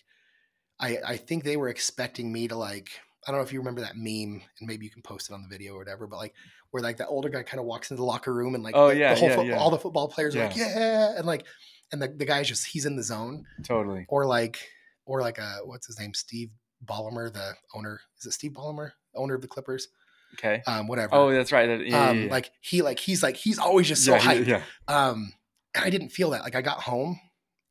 I 0.80 0.97
I 1.14 1.18
think 1.18 1.43
they 1.43 1.58
were 1.58 1.70
expecting 1.70 2.32
me 2.32 2.47
to 2.47 2.56
like 2.56 2.89
I 3.28 3.32
don't 3.32 3.39
know 3.39 3.45
if 3.45 3.54
you 3.54 3.60
remember 3.60 3.82
that 3.82 3.95
meme, 3.95 4.41
and 4.60 4.68
maybe 4.68 4.86
you 4.86 4.91
can 4.91 5.01
post 5.01 5.30
it 5.30 5.34
on 5.34 5.41
the 5.43 5.47
video 5.47 5.74
or 5.76 5.78
whatever, 5.80 6.08
but 6.08 6.18
like 6.18 6.34
where 6.72 6.84
like 6.84 6.97
that 6.97 7.08
older 7.08 7.30
guy 7.30 7.43
kind 7.43 7.60
of 7.60 7.66
walks 7.66 7.89
into 7.91 8.01
the 8.01 8.06
locker 8.06 8.34
room 8.34 8.56
and 8.56 8.64
like 8.64 8.76
Oh, 8.76 8.89
yeah, 8.89 9.14
the 9.14 9.20
whole 9.20 9.30
yeah, 9.30 9.36
foot- 9.36 9.45
yeah. 9.47 9.58
all 9.58 9.70
the 9.70 9.78
football 9.78 10.08
players 10.10 10.36
are 10.36 10.43
like 10.43 10.56
Yeah. 10.58 10.78
yeah, 10.78 11.14
and 11.18 11.26
like 11.26 11.45
and 11.91 12.01
the, 12.01 12.08
the 12.08 12.26
guy's 12.26 12.47
just 12.47 12.66
he's 12.66 12.86
in 12.86 12.95
the 12.95 13.04
zone 13.04 13.45
totally. 13.64 14.06
or 14.10 14.26
like 14.26 14.60
or 15.06 15.22
like 15.22 15.39
uh 15.39 15.60
what's 15.66 15.86
his 15.88 15.99
name 15.99 16.14
Steve 16.14 16.49
Ballmer 16.84 17.32
the 17.32 17.54
owner 17.76 18.01
is 18.20 18.26
it 18.26 18.32
Steve 18.34 18.51
Ballmer 18.54 18.91
owner 19.16 19.36
of 19.36 19.41
the 19.41 19.47
Clippers 19.47 19.88
Okay. 20.34 20.64
um 20.66 20.88
whatever 20.88 21.14
Oh, 21.14 21.32
that's 21.32 21.51
right. 21.51 21.68
that- 21.68 21.86
Yeah, 21.88 22.10
um 22.10 22.18
yeah, 22.18 22.24
yeah. 22.26 22.32
like 22.32 22.49
he 22.62 22.82
like 22.82 22.99
he's 22.99 23.22
like 23.22 23.36
he's 23.38 23.60
always 23.60 23.88
just 23.88 24.04
so 24.04 24.16
yeah, 24.16 24.20
hyped 24.22 24.47
yeah, 24.47 24.62
um 24.88 25.32
and 25.76 25.84
I 25.86 25.90
didn't 25.90 26.10
feel 26.10 26.30
that 26.32 26.42
like 26.44 26.56
I 26.56 26.62
got 26.62 26.82
home 26.82 27.20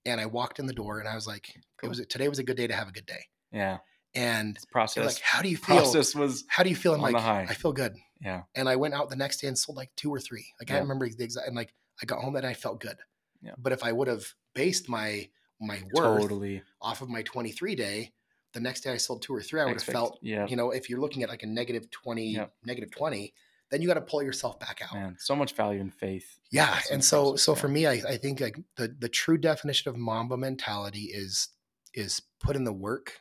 and 0.04 0.20
I 0.20 0.26
walked 0.26 0.58
in 0.58 0.66
the 0.66 0.72
door 0.72 0.98
and 1.00 1.08
I 1.08 1.14
was 1.14 1.26
like 1.26 1.54
it 1.82 1.88
was 1.88 2.04
today 2.08 2.28
was 2.28 2.38
a 2.38 2.44
good 2.44 2.56
day 2.56 2.66
to 2.66 2.74
have 2.74 2.88
a 2.88 2.92
good 2.92 3.06
day 3.06 3.24
yeah. 3.52 3.78
and 4.14 4.56
It's 4.56 4.64
process. 4.66 5.04
like 5.06 5.20
how 5.22 5.42
do 5.42 5.48
you 5.48 5.56
feel 5.66 5.76
process 5.78 6.14
was. 6.14 6.44
how 6.48 6.62
do 6.62 6.70
you 6.70 6.76
feel 6.76 6.94
I'm 6.94 7.00
like. 7.00 7.14
I 7.16 7.54
feel 7.54 7.72
good 7.72 7.94
Yeah. 8.20 8.42
and 8.54 8.68
I 8.68 8.76
went 8.76 8.94
out 8.94 9.10
the 9.10 9.16
next 9.16 9.40
day 9.40 9.48
and 9.48 9.56
sold 9.58 9.76
like 9.76 9.90
two 9.96 10.10
or 10.10 10.20
three 10.20 10.46
like 10.60 10.70
I 10.70 10.74
Yeah. 10.74 10.80
don't 10.80 10.88
remember 10.88 11.08
the 11.08 11.24
exact 11.24 11.46
and 11.46 11.56
like 11.56 11.72
I 12.02 12.06
got 12.06 12.20
home 12.20 12.34
that 12.34 12.44
I 12.44 12.54
felt 12.54 12.80
good 12.80 12.98
Yeah. 13.42 13.52
but 13.58 13.72
if 13.72 13.82
I 13.84 13.92
would 13.92 14.08
have 14.08 14.24
based 14.54 14.88
my 14.88 15.28
my 15.60 15.80
worth 15.94 16.20
Totally. 16.22 16.60
off 16.80 17.02
of 17.02 17.08
my 17.08 17.22
23 17.22 17.76
day, 17.76 18.12
the 18.52 18.58
next 18.58 18.80
day 18.80 18.90
I 18.92 18.96
sold 18.96 19.22
two 19.22 19.32
or 19.32 19.40
three, 19.40 19.60
I 19.60 19.64
would 19.66 19.74
have 19.74 19.82
felt, 19.84 20.18
Yeah. 20.20 20.44
you 20.48 20.56
know, 20.56 20.72
if 20.72 20.90
you're 20.90 20.98
looking 20.98 21.22
at 21.22 21.28
like 21.28 21.44
a 21.44 21.46
negative 21.46 21.88
20, 21.92 22.32
Yep. 22.32 22.52
negative 22.64 22.90
20, 22.90 23.32
then 23.72 23.82
you 23.82 23.88
got 23.88 23.94
to 23.94 24.00
pull 24.02 24.22
yourself 24.22 24.60
back 24.60 24.80
out. 24.84 24.94
Man, 24.94 25.16
so 25.18 25.34
much 25.34 25.54
value 25.56 25.80
in 25.80 25.90
faith. 25.90 26.38
Yeah. 26.52 26.70
That's 26.74 26.90
And 26.92 27.04
so, 27.04 27.34
so 27.34 27.54
for 27.56 27.66
me, 27.66 27.86
I, 27.86 28.02
I 28.08 28.16
think 28.18 28.40
like 28.40 28.56
the, 28.76 28.94
the 28.96 29.08
true 29.08 29.38
definition 29.38 29.88
of 29.88 29.96
Mamba 29.96 30.36
mentality 30.36 31.10
is, 31.12 31.48
is 31.94 32.22
put 32.38 32.54
in 32.54 32.64
the 32.64 32.72
work 32.72 33.14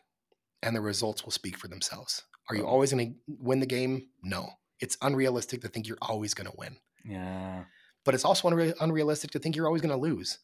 and 0.61 0.75
the 0.75 0.81
results 0.81 1.23
will 1.23 1.31
speak 1.31 1.57
for 1.57 1.67
themselves. 1.67 2.21
Are 2.49 2.55
you 2.55 2.67
always 2.67 2.91
going 2.91 3.13
to 3.13 3.19
win 3.39 3.61
the 3.61 3.65
game? 3.65 4.09
No. 4.21 4.49
It's 4.81 4.97
unrealistic 5.01 5.61
to 5.61 5.69
think 5.69 5.87
you're 5.87 5.97
always 6.01 6.33
going 6.33 6.49
to 6.51 6.57
win, 6.57 6.75
Yeah. 7.05 7.63
but 8.03 8.13
it's 8.13 8.25
also 8.25 8.49
unre- 8.49 8.73
unrealistic 8.81 9.31
to 9.31 9.39
think 9.39 9.55
you're 9.55 9.67
always 9.67 9.81
going 9.81 9.91
to 9.97 9.97
lose. 9.97 10.39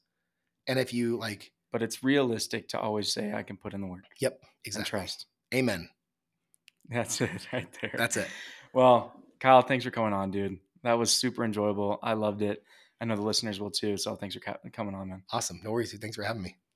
And 0.67 0.79
if 0.79 0.93
you 0.93 1.17
like, 1.17 1.51
But 1.71 1.81
it's 1.81 2.03
realistic 2.03 2.69
to 2.69 2.79
always 2.79 3.11
say 3.11 3.33
I 3.33 3.43
can 3.43 3.57
put 3.57 3.73
in 3.73 3.81
the 3.81 3.87
work 3.87 4.05
yep, 4.21 4.39
and 4.41 4.49
exactly. 4.63 4.89
trust. 4.89 5.25
Amen. 5.53 5.89
That's 6.89 7.19
it 7.19 7.29
right 7.53 7.67
there. 7.81 7.93
That's 7.97 8.15
it. 8.15 8.27
Well, 8.73 9.13
Kyle, 9.39 9.61
thanks 9.61 9.85
for 9.85 9.91
coming 9.91 10.13
on, 10.13 10.31
dude. 10.31 10.59
That 10.83 10.97
was 10.97 11.11
super 11.11 11.43
enjoyable. 11.43 11.99
I 12.01 12.13
loved 12.13 12.41
it. 12.41 12.63
I 12.99 13.05
know 13.05 13.15
the 13.15 13.21
listeners 13.21 13.59
will 13.59 13.71
too. 13.71 13.97
So 13.97 14.15
thanks 14.15 14.35
for 14.35 14.41
coming 14.71 14.95
on, 14.95 15.09
man. 15.09 15.23
Awesome. 15.31 15.61
No 15.63 15.71
worries. 15.71 15.91
dude. 15.91 16.01
Thanks 16.01 16.15
for 16.15 16.23
having 16.23 16.41
me. 16.41 16.57